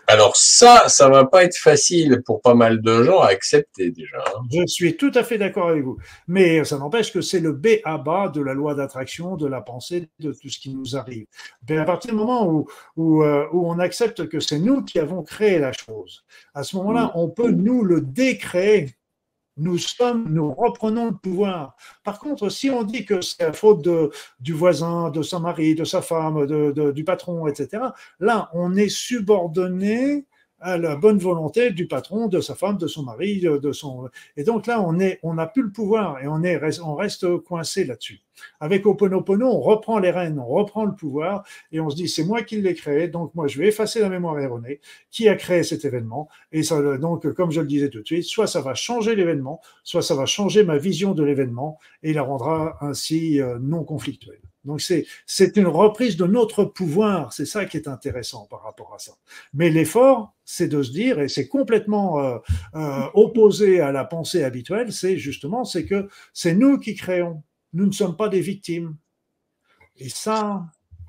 Alors 0.07 0.37
ça, 0.37 0.85
ça 0.89 1.09
va 1.09 1.25
pas 1.25 1.45
être 1.45 1.57
facile 1.57 2.23
pour 2.25 2.41
pas 2.43 2.55
mal 2.55 2.83
de 2.83 3.03
gens 3.03 3.21
à 3.21 3.29
accepter 3.29 3.91
déjà. 3.91 4.19
Hein. 4.19 4.43
Je 4.53 4.67
suis 4.67 4.97
tout 4.97 5.13
à 5.15 5.23
fait 5.23 5.39
d'accord 5.39 5.69
avec 5.69 5.85
vous. 5.85 5.97
Mais 6.29 6.65
ça 6.65 6.79
n'empêche 6.79 7.13
que 7.13 7.21
c'est 7.21 7.41
le 7.41 7.53
B 7.53 7.67
à 7.85 7.99
bas 7.99 8.29
de 8.29 8.43
la 8.43 8.55
loi 8.55 8.75
d'attraction, 8.75 9.37
de 9.37 9.47
la 9.47 9.61
pensée, 9.61 10.11
de 10.21 10.33
tout 10.33 10.49
ce 10.49 10.59
qui 10.59 10.71
nous 10.71 10.97
arrive. 10.97 11.27
Mais 11.69 11.79
à 11.79 11.85
partir 11.85 12.11
du 12.11 12.17
moment 12.17 12.47
où, 12.47 12.67
où, 12.97 13.23
euh, 13.23 13.47
où 13.53 13.67
on 13.67 13.79
accepte 13.79 14.29
que 14.29 14.41
c'est 14.41 14.59
nous 14.59 14.83
qui 14.83 14.99
avons 14.99 15.23
créé 15.23 15.59
la 15.59 15.73
chose, 15.73 16.25
à 16.55 16.63
ce 16.63 16.77
moment-là, 16.77 17.13
on 17.15 17.29
peut 17.29 17.51
nous 17.51 17.83
le 17.83 18.01
décréer 18.01 18.95
nous 19.57 19.79
sommes, 19.79 20.33
nous 20.33 20.53
reprenons 20.53 21.07
le 21.07 21.17
pouvoir. 21.17 21.77
Par 22.03 22.19
contre, 22.19 22.49
si 22.49 22.71
on 22.71 22.83
dit 22.83 23.05
que 23.05 23.21
c'est 23.21 23.43
la 23.43 23.53
faute 23.53 23.87
du 24.41 24.53
voisin, 24.53 25.11
de 25.11 25.23
son 25.23 25.41
mari, 25.41 25.75
de 25.75 25.85
sa 25.85 26.03
femme, 26.03 26.47
de, 26.47 26.91
du 26.91 27.05
patron, 27.05 27.47
etc., 27.47 27.85
là, 28.21 28.51
on 28.53 28.75
est 28.77 28.89
subordonné 28.89 30.27
à 30.65 30.79
la 30.79 30.97
bonne 30.97 31.19
volonté 31.19 31.71
du 31.73 31.87
patron, 31.87 32.27
de 32.27 32.41
sa 32.41 32.55
femme, 32.55 32.79
de 32.79 32.87
son 32.87 33.03
mari, 33.03 33.39
de, 33.41 33.73
son. 33.73 34.09
Et 34.39 34.45
donc 34.45 34.67
là, 34.67 34.81
on 34.81 34.99
est, 34.99 35.21
on 35.23 35.35
n'a 35.35 35.47
plus 35.47 35.63
le 35.63 35.71
pouvoir 35.71 36.23
et 36.23 36.27
on 36.27 36.43
est, 36.43 36.59
on 36.81 36.95
reste 36.95 37.37
coincé 37.43 37.85
là-dessus. 37.85 38.23
Avec 38.61 38.87
Oponopono, 38.87 39.47
on 39.47 39.61
reprend 39.61 39.99
les 39.99 40.11
rênes, 40.11 40.39
on 40.39 40.47
reprend 40.47 40.87
le 40.87 40.95
pouvoir 40.95 41.45
et 41.71 41.81
on 41.81 41.91
se 41.91 41.97
dit 41.97 42.09
c'est 42.09 42.25
moi 42.25 42.43
qui 42.43 42.63
l'ai 42.63 42.75
créé, 42.75 43.09
donc 43.09 43.35
moi 43.35 43.47
je 43.47 43.59
vais 43.59 43.69
effacer 43.69 44.01
la 44.01 44.09
mémoire 44.09 44.41
erronée 44.41 44.81
qui 45.11 45.29
a 45.29 45.35
créé 45.35 45.63
cet 45.63 45.85
événement. 45.85 46.29
Et 46.51 46.63
ça, 46.63 46.81
donc, 46.97 47.31
comme 47.35 47.53
je 47.53 47.61
le 47.61 47.67
disais 47.67 47.91
tout 47.91 48.01
de 48.01 48.07
suite, 48.07 48.25
soit 48.25 48.47
ça 48.47 48.63
va 48.63 48.75
changer 48.75 49.15
l'événement, 49.15 49.61
soit 49.83 50.03
ça 50.03 50.15
va 50.15 50.25
changer 50.25 50.65
ma 50.65 50.79
vision 50.79 51.13
de 51.13 51.23
l'événement 51.23 51.79
et 52.03 52.15
la 52.15 52.23
rendra 52.23 52.79
ainsi 52.81 53.41
euh, 53.41 53.59
non 53.61 53.85
conflictuelle. 53.85 54.41
Donc 54.65 54.81
c'est 54.81 55.57
une 55.57 55.67
reprise 55.67 56.17
de 56.17 56.25
notre 56.25 56.65
pouvoir, 56.65 57.33
c'est 57.33 57.45
ça 57.45 57.67
qui 57.67 57.77
est 57.77 57.87
intéressant 57.87 58.47
par 58.47 58.63
rapport 58.63 58.95
à 58.95 58.99
ça. 58.99 59.13
Mais 59.53 59.71
l'effort, 59.71 60.35
c'est 60.45 60.69
de 60.69 60.83
se 60.83 60.91
dire, 60.91 61.21
et 61.21 61.29
c'est 61.29 61.49
complètement 61.49 62.21
euh, 62.21 62.39
euh, 62.75 63.03
opposé 63.15 63.81
à 63.81 63.93
la 63.93 64.05
pensée 64.05 64.43
habituelle, 64.43 64.93
c'est 64.93 65.19
justement 65.19 65.65
c'est 65.65 65.85
que 65.85 66.09
c'est 66.33 66.55
nous 66.55 66.79
qui 66.79 66.95
créons, 66.95 67.43
nous 67.75 67.87
ne 67.87 67.93
sommes 67.93 68.17
pas 68.17 68.29
des 68.29 68.41
victimes. 68.41 68.97
Et 69.99 70.09
ça. 70.09 70.63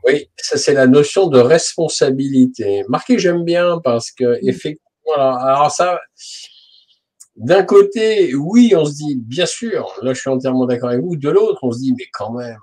Oui, 0.05 0.29
ça 0.35 0.57
c'est 0.57 0.73
la 0.73 0.87
notion 0.87 1.27
de 1.27 1.39
responsabilité. 1.39 2.83
Marqué, 2.89 3.17
j'aime 3.17 3.43
bien 3.43 3.79
parce 3.83 4.11
que 4.11 4.37
effectivement, 4.41 4.81
alors 5.15 5.71
ça. 5.71 5.99
D'un 7.37 7.63
côté, 7.63 8.33
oui, 8.33 8.73
on 8.77 8.85
se 8.85 8.93
dit, 8.93 9.17
bien 9.17 9.45
sûr, 9.45 9.93
là 10.01 10.13
je 10.13 10.21
suis 10.21 10.29
entièrement 10.29 10.65
d'accord 10.65 10.89
avec 10.89 11.01
vous. 11.01 11.17
De 11.17 11.29
l'autre, 11.29 11.59
on 11.63 11.71
se 11.73 11.79
dit, 11.79 11.93
mais 11.97 12.05
quand 12.13 12.31
même, 12.31 12.59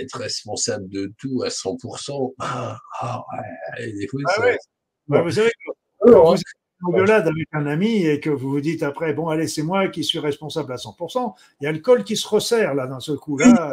être 0.00 0.18
responsable 0.18 0.88
de 0.88 1.12
tout 1.18 1.42
à 1.42 1.48
100%, 1.48 2.34
ah, 2.38 2.78
ah 3.00 3.24
ouais, 3.78 3.92
des 3.92 4.08
fois, 4.08 4.20
ah 4.26 4.40
ouais. 4.42 5.22
vous 5.22 5.30
savez, 5.30 5.50
que 6.00 6.10
vous 6.10 6.34
êtes 6.34 6.40
en 6.82 6.88
engueulade 6.88 7.26
avec 7.26 7.48
un 7.52 7.66
ami 7.66 8.06
et 8.06 8.20
que 8.20 8.30
vous 8.30 8.50
vous 8.50 8.60
dites 8.60 8.82
après, 8.82 9.12
bon, 9.12 9.28
allez, 9.28 9.48
c'est 9.48 9.62
moi 9.62 9.88
qui 9.88 10.04
suis 10.04 10.18
responsable 10.18 10.72
à 10.72 10.76
100%, 10.76 11.34
il 11.60 11.64
y 11.64 11.66
a 11.66 11.72
le 11.72 11.78
col 11.78 12.04
qui 12.04 12.16
se 12.16 12.26
resserre 12.26 12.74
là 12.74 12.86
d'un 12.86 13.00
seul 13.00 13.16
coup. 13.16 13.38
Là, 13.38 13.72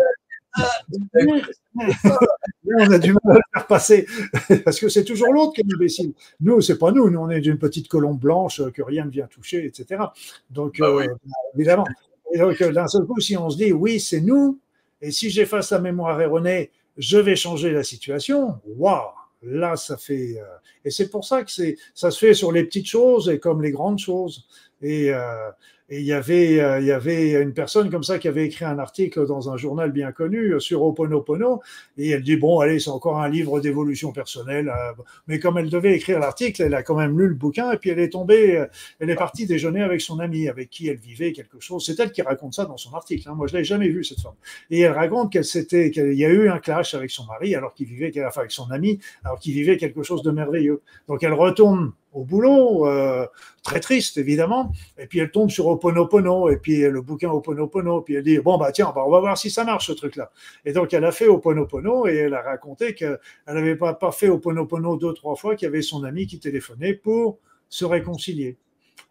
on 2.77 2.91
a 2.91 2.97
du 2.97 3.13
mal 3.13 3.21
à 3.25 3.33
le 3.33 3.41
faire 3.53 3.67
passer 3.67 4.07
parce 4.63 4.79
que 4.79 4.89
c'est 4.89 5.03
toujours 5.03 5.33
l'autre 5.33 5.53
qui 5.53 5.61
est 5.61 5.73
imbécile. 5.73 6.13
Nous, 6.39 6.61
c'est 6.61 6.77
pas 6.77 6.91
nous. 6.91 7.09
Nous, 7.09 7.19
on 7.19 7.29
est 7.29 7.41
d'une 7.41 7.57
petite 7.57 7.87
colombe 7.87 8.19
blanche 8.19 8.61
que 8.71 8.81
rien 8.81 9.05
ne 9.05 9.09
vient 9.09 9.27
toucher, 9.27 9.65
etc. 9.65 10.01
Donc, 10.49 10.77
bah 10.79 10.87
euh, 10.87 11.07
évidemment. 11.55 11.85
Et 12.33 12.39
donc, 12.39 12.61
d'un 12.61 12.87
seul 12.87 13.05
coup, 13.05 13.19
si 13.19 13.37
on 13.37 13.49
se 13.49 13.57
dit 13.57 13.71
oui, 13.71 13.99
c'est 13.99 14.21
nous, 14.21 14.59
et 15.01 15.11
si 15.11 15.29
j'efface 15.29 15.71
la 15.71 15.79
mémoire 15.79 16.19
erronée, 16.21 16.71
je 16.97 17.17
vais 17.17 17.35
changer 17.35 17.71
la 17.71 17.83
situation. 17.83 18.59
Waouh 18.65 19.11
Là, 19.41 19.75
ça 19.75 19.97
fait. 19.97 20.39
Euh, 20.39 20.45
et 20.83 20.89
c'est 20.89 21.09
pour 21.09 21.23
ça 21.23 21.43
que 21.43 21.51
c'est, 21.51 21.77
ça 21.93 22.09
se 22.09 22.17
fait 22.17 22.33
sur 22.33 22.51
les 22.51 22.63
petites 22.63 22.87
choses 22.87 23.29
et 23.29 23.39
comme 23.39 23.61
les 23.61 23.71
grandes 23.71 23.99
choses. 23.99 24.47
Et, 24.81 25.13
euh, 25.13 25.51
et 25.89 25.99
il 25.99 26.05
y 26.05 26.13
avait, 26.13 26.59
euh, 26.59 26.79
il 26.79 26.87
y 26.87 26.91
avait 26.91 27.33
une 27.33 27.53
personne 27.53 27.91
comme 27.91 28.03
ça 28.03 28.17
qui 28.17 28.27
avait 28.27 28.45
écrit 28.45 28.65
un 28.65 28.79
article 28.79 29.27
dans 29.27 29.51
un 29.51 29.57
journal 29.57 29.91
bien 29.91 30.11
connu 30.11 30.59
sur 30.59 30.83
Oponopono, 30.83 31.61
et 31.97 32.09
elle 32.09 32.23
dit 32.23 32.37
bon, 32.37 32.59
allez, 32.59 32.79
c'est 32.79 32.89
encore 32.89 33.21
un 33.21 33.29
livre 33.29 33.59
d'évolution 33.59 34.11
personnelle, 34.11 34.69
euh, 34.69 35.03
mais 35.27 35.39
comme 35.39 35.57
elle 35.57 35.69
devait 35.69 35.95
écrire 35.95 36.19
l'article, 36.19 36.63
elle 36.63 36.73
a 36.73 36.81
quand 36.81 36.95
même 36.95 37.19
lu 37.19 37.27
le 37.27 37.35
bouquin, 37.35 37.71
et 37.71 37.77
puis 37.77 37.91
elle 37.91 37.99
est 37.99 38.09
tombée, 38.09 38.57
euh, 38.57 38.65
elle 38.99 39.11
est 39.11 39.15
partie 39.15 39.45
déjeuner 39.45 39.83
avec 39.83 40.01
son 40.01 40.19
ami, 40.19 40.49
avec 40.49 40.69
qui 40.69 40.87
elle 40.87 40.97
vivait 40.97 41.33
quelque 41.33 41.59
chose. 41.59 41.85
C'est 41.85 41.99
elle 41.99 42.11
qui 42.11 42.23
raconte 42.23 42.55
ça 42.55 42.65
dans 42.65 42.77
son 42.77 42.93
article. 42.93 43.29
Hein. 43.29 43.35
Moi, 43.35 43.47
je 43.47 43.55
l'ai 43.55 43.63
jamais 43.63 43.89
vu 43.89 44.03
cette 44.03 44.19
femme. 44.19 44.33
Et 44.71 44.79
elle 44.79 44.93
raconte 44.93 45.31
qu'elle 45.31 45.45
s'était, 45.45 45.91
qu'il 45.91 46.13
y 46.13 46.25
a 46.25 46.29
eu 46.29 46.49
un 46.49 46.59
clash 46.59 46.95
avec 46.95 47.11
son 47.11 47.25
mari, 47.25 47.53
alors 47.53 47.73
qu'il 47.73 47.87
vivait, 47.87 48.11
enfin 48.25 48.41
avec 48.41 48.51
son 48.51 48.71
ami, 48.71 48.99
alors 49.23 49.39
qu'il 49.39 49.53
vivait 49.53 49.77
quelque 49.77 50.01
chose 50.01 50.23
de 50.23 50.31
merveilleux. 50.31 50.81
Donc 51.07 51.23
elle 51.23 51.33
retourne 51.33 51.93
au 52.15 52.23
boulot, 52.23 52.87
euh, 52.87 53.27
très 53.61 53.79
triste 53.81 54.17
évidemment, 54.17 54.71
et 54.97 55.05
puis 55.05 55.19
elle 55.19 55.31
tombe 55.31 55.49
sur 55.49 55.67
Oponopono, 55.67 56.49
et 56.49 56.57
puis 56.57 56.81
le 56.81 57.01
bouquin 57.01 57.29
Oponopono, 57.29 58.01
puis 58.01 58.15
elle 58.15 58.23
dit, 58.23 58.39
bon 58.39 58.57
bah 58.57 58.71
tiens, 58.71 58.91
bah, 58.95 59.03
on 59.05 59.11
va 59.11 59.19
voir 59.19 59.37
si 59.37 59.51
ça 59.51 59.65
marche 59.65 59.87
ce 59.87 59.91
truc-là. 59.91 60.31
Et 60.63 60.71
donc 60.71 60.93
elle 60.93 61.03
a 61.03 61.11
fait 61.11 61.27
Oponopono, 61.27 62.07
et 62.07 62.15
elle 62.15 62.33
a 62.33 62.41
raconté 62.41 62.95
qu'elle 62.95 63.19
n'avait 63.47 63.75
pas, 63.75 63.93
pas 63.93 64.13
fait 64.13 64.29
Oponopono 64.29 64.95
deux, 64.95 65.13
trois 65.13 65.35
fois, 65.35 65.55
qu'il 65.55 65.65
y 65.65 65.69
avait 65.69 65.81
son 65.81 66.05
ami 66.05 66.25
qui 66.25 66.39
téléphonait 66.39 66.93
pour 66.93 67.39
se 67.67 67.83
réconcilier. 67.83 68.57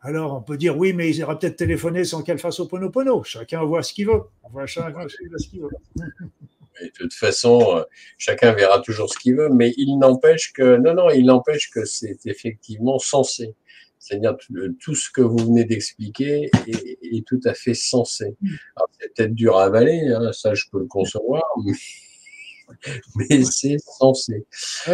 Alors 0.01 0.35
on 0.35 0.41
peut 0.41 0.57
dire, 0.57 0.77
oui, 0.77 0.95
mais 0.95 1.11
il 1.15 1.23
aurait 1.25 1.39
peut-être 1.39 1.57
téléphoné 1.57 2.05
sans 2.05 2.23
qu'elle 2.23 2.39
fasse 2.39 2.59
Oponopono. 2.59 3.23
Chacun 3.23 3.63
voit 3.65 3.83
ce 3.83 3.93
qu'il 3.93 4.07
veut. 4.07 4.23
On 4.43 4.49
voit 4.49 4.67
chacun 4.67 5.07
ce 5.09 5.49
qu'il 5.49 5.61
veut. 5.61 5.69
De 6.83 6.89
toute 6.89 7.15
façon, 7.15 7.79
euh, 7.79 7.83
chacun 8.19 8.53
verra 8.53 8.81
toujours 8.81 9.13
ce 9.13 9.19
qu'il 9.19 9.37
veut, 9.37 9.49
mais 9.49 9.73
il 9.77 9.99
n'empêche 9.99 10.53
que, 10.53 10.77
non, 10.77 10.95
non, 10.95 11.11
il 11.11 11.27
n'empêche 11.27 11.71
que 11.71 11.85
c'est 11.85 12.27
effectivement 12.27 12.99
sensé. 12.99 13.55
C'est-à-dire 13.99 14.37
tout 14.81 14.95
ce 14.95 15.11
que 15.11 15.23
vous 15.23 15.39
venez 15.39 15.65
d'expliquer 15.65 16.51
est, 16.67 17.27
tout 17.27 17.41
à 17.47 17.55
fait 17.55 17.73
sensé. 17.73 18.37
c'est 19.01 19.15
peut-être 19.15 19.35
dur 19.35 19.57
à 19.57 19.65
avaler, 19.65 20.09
hein, 20.09 20.31
ça 20.33 20.53
je 20.53 20.65
peux 20.71 20.81
le 20.81 20.87
concevoir, 20.87 21.43
mais, 23.17 23.45
c'est 23.45 23.79
sensé. 23.79 24.47
Ah, 24.87 24.93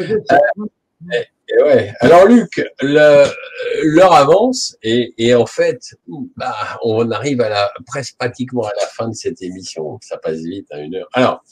euh, 1.57 1.65
ouais. 1.65 1.93
Alors 2.01 2.27
Luc, 2.27 2.63
l'heure 2.83 4.13
avance 4.13 4.77
et, 4.83 5.13
et, 5.19 5.35
en 5.35 5.47
fait, 5.47 5.97
bah, 6.37 6.79
on 6.85 7.11
arrive 7.11 7.41
à 7.41 7.49
la 7.49 7.73
presque 7.87 8.17
pratiquement 8.17 8.63
à 8.63 8.73
la 8.81 8.87
fin 8.87 9.09
de 9.09 9.15
cette 9.15 9.43
émission. 9.43 9.99
Ça 10.03 10.19
passe 10.19 10.39
vite 10.39 10.69
à 10.71 10.79
une 10.79 10.95
heure. 10.95 11.09
Alors, 11.15 11.43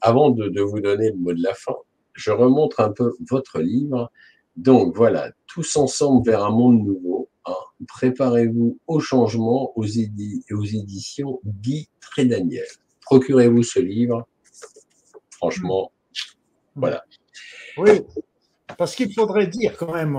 avant 0.00 0.30
de, 0.30 0.60
vous 0.60 0.80
donner 0.80 1.10
le 1.10 1.16
mot 1.16 1.32
de 1.32 1.42
la 1.42 1.54
fin, 1.54 1.76
je 2.14 2.30
remontre 2.30 2.80
un 2.80 2.90
peu 2.90 3.14
votre 3.28 3.60
livre. 3.60 4.10
Donc 4.56 4.96
voilà, 4.96 5.32
tous 5.46 5.76
ensemble 5.76 6.24
vers 6.26 6.44
un 6.44 6.50
monde 6.50 6.84
nouveau. 6.84 7.28
Hein. 7.46 7.54
Préparez-vous 7.88 8.78
au 8.86 9.00
changement 9.00 9.72
aux, 9.76 9.84
aux 9.84 10.64
éditions 10.64 11.40
Guy 11.44 11.88
Trédaniel. 12.00 12.66
Procurez-vous 13.02 13.62
ce 13.62 13.80
livre. 13.80 14.26
Franchement, 15.30 15.92
voilà. 16.74 17.04
Oui, 17.78 18.02
parce 18.76 18.94
qu'il 18.94 19.12
faudrait 19.12 19.46
dire 19.46 19.76
quand 19.76 19.92
même 19.92 20.18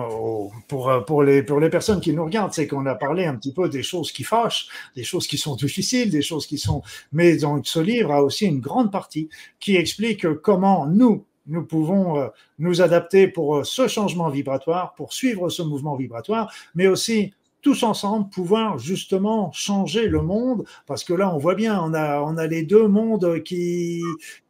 pour, 0.67 0.91
pour, 1.05 1.23
les, 1.23 1.43
pour 1.43 1.59
les 1.59 1.69
personnes 1.69 2.01
qui 2.01 2.13
nous 2.13 2.25
regardent, 2.25 2.53
c'est 2.53 2.67
qu'on 2.67 2.85
a 2.85 2.95
parlé 2.95 3.25
un 3.25 3.35
petit 3.35 3.53
peu 3.53 3.69
des 3.69 3.83
choses 3.83 4.11
qui 4.11 4.23
fâchent, 4.23 4.67
des 4.95 5.03
choses 5.03 5.27
qui 5.27 5.37
sont 5.37 5.55
difficiles, 5.55 6.09
des 6.09 6.21
choses 6.21 6.45
qui 6.45 6.57
sont... 6.57 6.81
Mais 7.11 7.37
donc 7.37 7.67
ce 7.67 7.79
livre 7.79 8.11
a 8.11 8.23
aussi 8.23 8.45
une 8.45 8.59
grande 8.59 8.91
partie 8.91 9.29
qui 9.59 9.75
explique 9.75 10.27
comment 10.41 10.85
nous, 10.85 11.25
nous 11.47 11.65
pouvons 11.65 12.19
euh, 12.19 12.27
nous 12.59 12.81
adapter 12.81 13.27
pour 13.27 13.57
euh, 13.57 13.63
ce 13.63 13.87
changement 13.87 14.29
vibratoire, 14.29 14.93
pour 14.95 15.13
suivre 15.13 15.49
ce 15.49 15.61
mouvement 15.61 15.95
vibratoire, 15.95 16.53
mais 16.75 16.87
aussi 16.87 17.33
tous 17.61 17.83
ensemble 17.83 18.29
pouvoir 18.29 18.79
justement 18.79 19.51
changer 19.51 20.07
le 20.07 20.21
monde. 20.21 20.65
Parce 20.87 21.03
que 21.03 21.13
là 21.13 21.33
on 21.33 21.37
voit 21.37 21.55
bien 21.55 21.79
on 21.83 21.93
a 21.93 22.21
on 22.21 22.37
a 22.37 22.47
les 22.47 22.63
deux 22.63 22.87
mondes 22.87 23.43
qui 23.43 24.01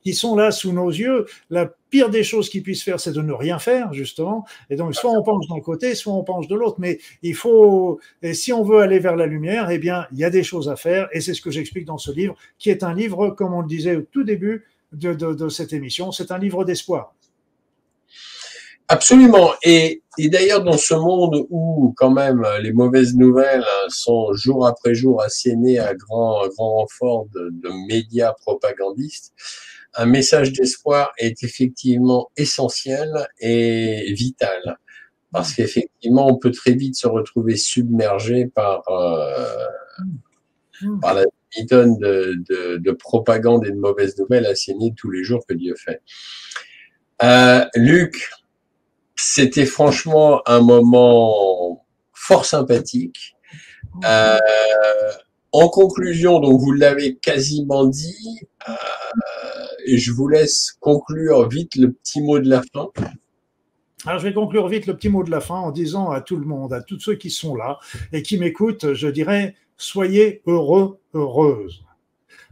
qui 0.01 0.13
sont 0.13 0.35
là 0.35 0.51
sous 0.51 0.71
nos 0.71 0.89
yeux 0.89 1.25
pire 1.91 2.09
des 2.09 2.23
choses 2.23 2.49
qu'ils 2.49 2.63
puissent 2.63 2.81
faire 2.81 2.99
c'est 2.99 3.11
de 3.11 3.21
ne 3.21 3.33
rien 3.33 3.59
faire 3.59 3.93
justement. 3.93 4.45
Et 4.71 4.75
donc 4.75 4.95
soit 4.95 5.11
on 5.11 5.21
penche 5.21 5.47
d'un 5.47 5.59
côté 5.59 5.93
soit 5.93 6.13
on 6.13 6.23
penche 6.23 6.47
de 6.47 6.55
l'autre. 6.55 6.77
Mais 6.79 6.97
il 7.21 7.35
faut 7.35 7.99
et 8.23 8.33
si 8.33 8.51
on 8.51 8.63
veut 8.63 8.79
aller 8.79 8.97
vers 8.97 9.15
la 9.15 9.27
lumière 9.27 9.69
eh 9.69 9.77
bien 9.77 10.07
il 10.11 10.17
y 10.17 10.23
a 10.23 10.31
des 10.31 10.43
choses 10.43 10.69
à 10.69 10.75
faire. 10.75 11.07
Et 11.11 11.21
c'est 11.21 11.35
ce 11.35 11.41
que 11.41 11.51
j'explique 11.51 11.85
dans 11.85 11.99
ce 11.99 12.11
livre 12.11 12.35
qui 12.57 12.71
est 12.71 12.83
un 12.83 12.95
livre 12.95 13.29
comme 13.29 13.53
on 13.53 13.61
le 13.61 13.67
disait 13.67 13.97
au 13.97 14.01
tout 14.01 14.23
début 14.23 14.65
de, 14.93 15.49
cette 15.49 15.73
émission 15.73 16.11
c'est 16.11 16.31
un 16.31 16.39
livre 16.39 16.65
d'espoir. 16.65 17.13
Absolument. 18.87 19.53
Et, 19.63 20.01
d'ailleurs, 20.17 20.65
dans 20.65 20.77
ce 20.77 20.93
monde 20.93 21.47
où 21.49 21.93
quand 21.95 22.11
même 22.11 22.45
les 22.61 22.73
mauvaises 22.73 23.15
nouvelles 23.15 23.63
hein, 23.63 23.87
sont 23.87 24.33
jour 24.33 24.67
après 24.67 24.93
jour 24.93 25.21
assénées 25.21 25.79
à 25.79 25.93
grand, 25.93 26.45
grand 26.49 26.75
renfort 26.79 27.27
de, 27.33 27.87
médias 27.87 28.33
propagandistes, 28.33 29.33
un 29.95 30.05
message 30.05 30.53
d'espoir 30.53 31.11
est 31.17 31.43
effectivement 31.43 32.29
essentiel 32.37 33.27
et 33.39 34.13
vital. 34.13 34.77
Parce 35.31 35.53
qu'effectivement, 35.53 36.27
on 36.27 36.37
peut 36.37 36.51
très 36.51 36.73
vite 36.73 36.95
se 36.95 37.07
retrouver 37.07 37.55
submergé 37.55 38.47
par, 38.47 38.83
euh, 38.89 39.45
par 41.01 41.13
la 41.13 41.23
tonne 41.69 41.97
de, 41.99 42.43
de, 42.77 42.91
propagande 42.91 43.65
et 43.65 43.71
de 43.71 43.77
mauvaises 43.77 44.17
nouvelles 44.17 44.45
assignées 44.45 44.93
tous 44.95 45.09
les 45.09 45.23
jours 45.23 45.45
que 45.47 45.53
Dieu 45.53 45.75
fait. 45.75 46.01
Euh, 47.23 47.65
Luc, 47.75 48.29
c'était 49.15 49.65
franchement 49.65 50.41
un 50.47 50.61
moment 50.61 51.85
fort 52.13 52.45
sympathique. 52.45 53.35
Euh, 54.05 54.37
en 55.51 55.67
conclusion, 55.69 56.39
donc 56.39 56.59
vous 56.59 56.71
l'avez 56.71 57.15
quasiment 57.17 57.85
dit, 57.85 58.39
euh, 58.69 58.73
et 59.85 59.97
je 59.97 60.11
vous 60.11 60.27
laisse 60.27 60.77
conclure 60.79 61.47
vite 61.49 61.75
le 61.75 61.91
petit 61.91 62.21
mot 62.21 62.39
de 62.39 62.49
la 62.49 62.61
fin. 62.73 62.89
Alors, 64.05 64.19
je 64.19 64.27
vais 64.27 64.33
conclure 64.33 64.67
vite 64.67 64.87
le 64.87 64.95
petit 64.95 65.09
mot 65.09 65.23
de 65.23 65.29
la 65.29 65.41
fin 65.41 65.55
en 65.55 65.71
disant 65.71 66.09
à 66.09 66.21
tout 66.21 66.37
le 66.37 66.45
monde, 66.45 66.73
à 66.73 66.81
tous 66.81 66.99
ceux 66.99 67.15
qui 67.15 67.29
sont 67.29 67.55
là 67.55 67.79
et 68.11 68.23
qui 68.23 68.37
m'écoutent, 68.37 68.93
je 68.93 69.07
dirais, 69.07 69.55
soyez 69.77 70.41
heureux, 70.47 70.99
heureuses. 71.13 71.83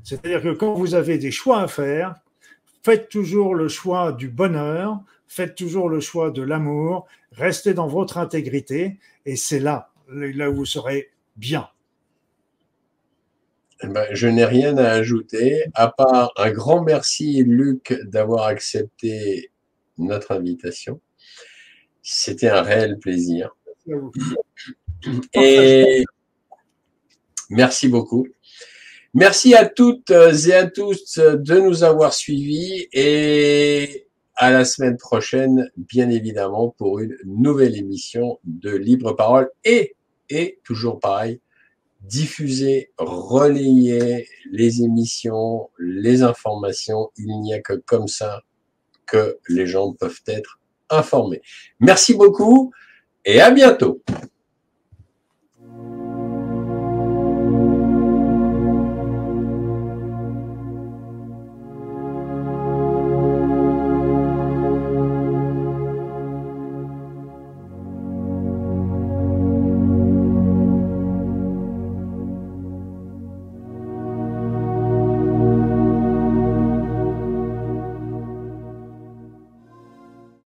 C'est-à-dire 0.04 0.42
que 0.42 0.54
quand 0.54 0.74
vous 0.74 0.94
avez 0.94 1.18
des 1.18 1.32
choix 1.32 1.62
à 1.62 1.68
faire, 1.68 2.16
faites 2.84 3.10
toujours 3.10 3.56
le 3.56 3.68
choix 3.68 4.12
du 4.12 4.30
bonheur, 4.30 5.00
faites 5.28 5.56
toujours 5.56 5.90
le 5.90 6.00
choix 6.00 6.32
de 6.32 6.42
l'amour, 6.42 7.08
restez 7.32 7.74
dans 7.74 7.88
votre 7.88 8.18
intégrité 8.18 9.00
et 9.26 9.36
c'est 9.36 9.60
là, 9.60 9.92
là 10.10 10.50
où 10.50 10.56
vous 10.56 10.66
serez 10.66 11.10
bien. 11.36 11.68
Eh 13.82 13.88
ben, 13.88 14.06
je 14.12 14.28
n'ai 14.28 14.46
rien 14.46 14.78
à 14.78 14.90
ajouter, 14.90 15.64
à 15.74 15.88
part 15.88 16.34
un 16.36 16.52
grand 16.52 16.84
merci, 16.84 17.44
Luc, 17.44 17.98
d'avoir 18.04 18.46
accepté 18.46 19.52
notre 19.98 20.32
invitation. 20.32 21.00
C'était 22.02 22.50
un 22.50 22.62
réel 22.62 23.00
plaisir. 23.00 23.56
Et 25.34 26.04
merci 27.50 27.88
beaucoup. 27.88 28.28
Merci 29.14 29.56
à 29.56 29.66
toutes 29.66 30.12
et 30.12 30.54
à 30.54 30.68
tous 30.68 31.18
de 31.18 31.60
nous 31.60 31.84
avoir 31.84 32.14
suivis 32.14 32.88
et 32.92 34.08
à 34.36 34.52
la 34.52 34.66
semaine 34.66 34.98
prochaine, 34.98 35.72
bien 35.78 36.10
évidemment, 36.10 36.70
pour 36.78 37.00
une 37.00 37.18
nouvelle 37.26 37.76
émission 37.76 38.40
de 38.44 38.72
Libre 38.76 39.14
Parole 39.14 39.50
et, 39.64 39.96
et 40.30 40.60
toujours 40.64 41.00
pareil, 41.00 41.40
diffuser, 42.02 42.92
relayer 42.98 44.28
les 44.52 44.84
émissions, 44.84 45.70
les 45.78 46.24
informations. 46.24 47.12
Il 47.18 47.40
n'y 47.42 47.54
a 47.54 47.62
que 47.62 47.74
comme 47.74 48.08
ça 48.08 48.42
que 49.06 49.40
les 49.48 49.68
gens 49.68 49.94
peuvent 49.94 50.22
être 50.28 50.60
informés. 50.90 51.42
Merci 51.80 52.14
beaucoup 52.14 52.72
et 53.26 53.42
à 53.42 53.52
bientôt. 53.52 54.02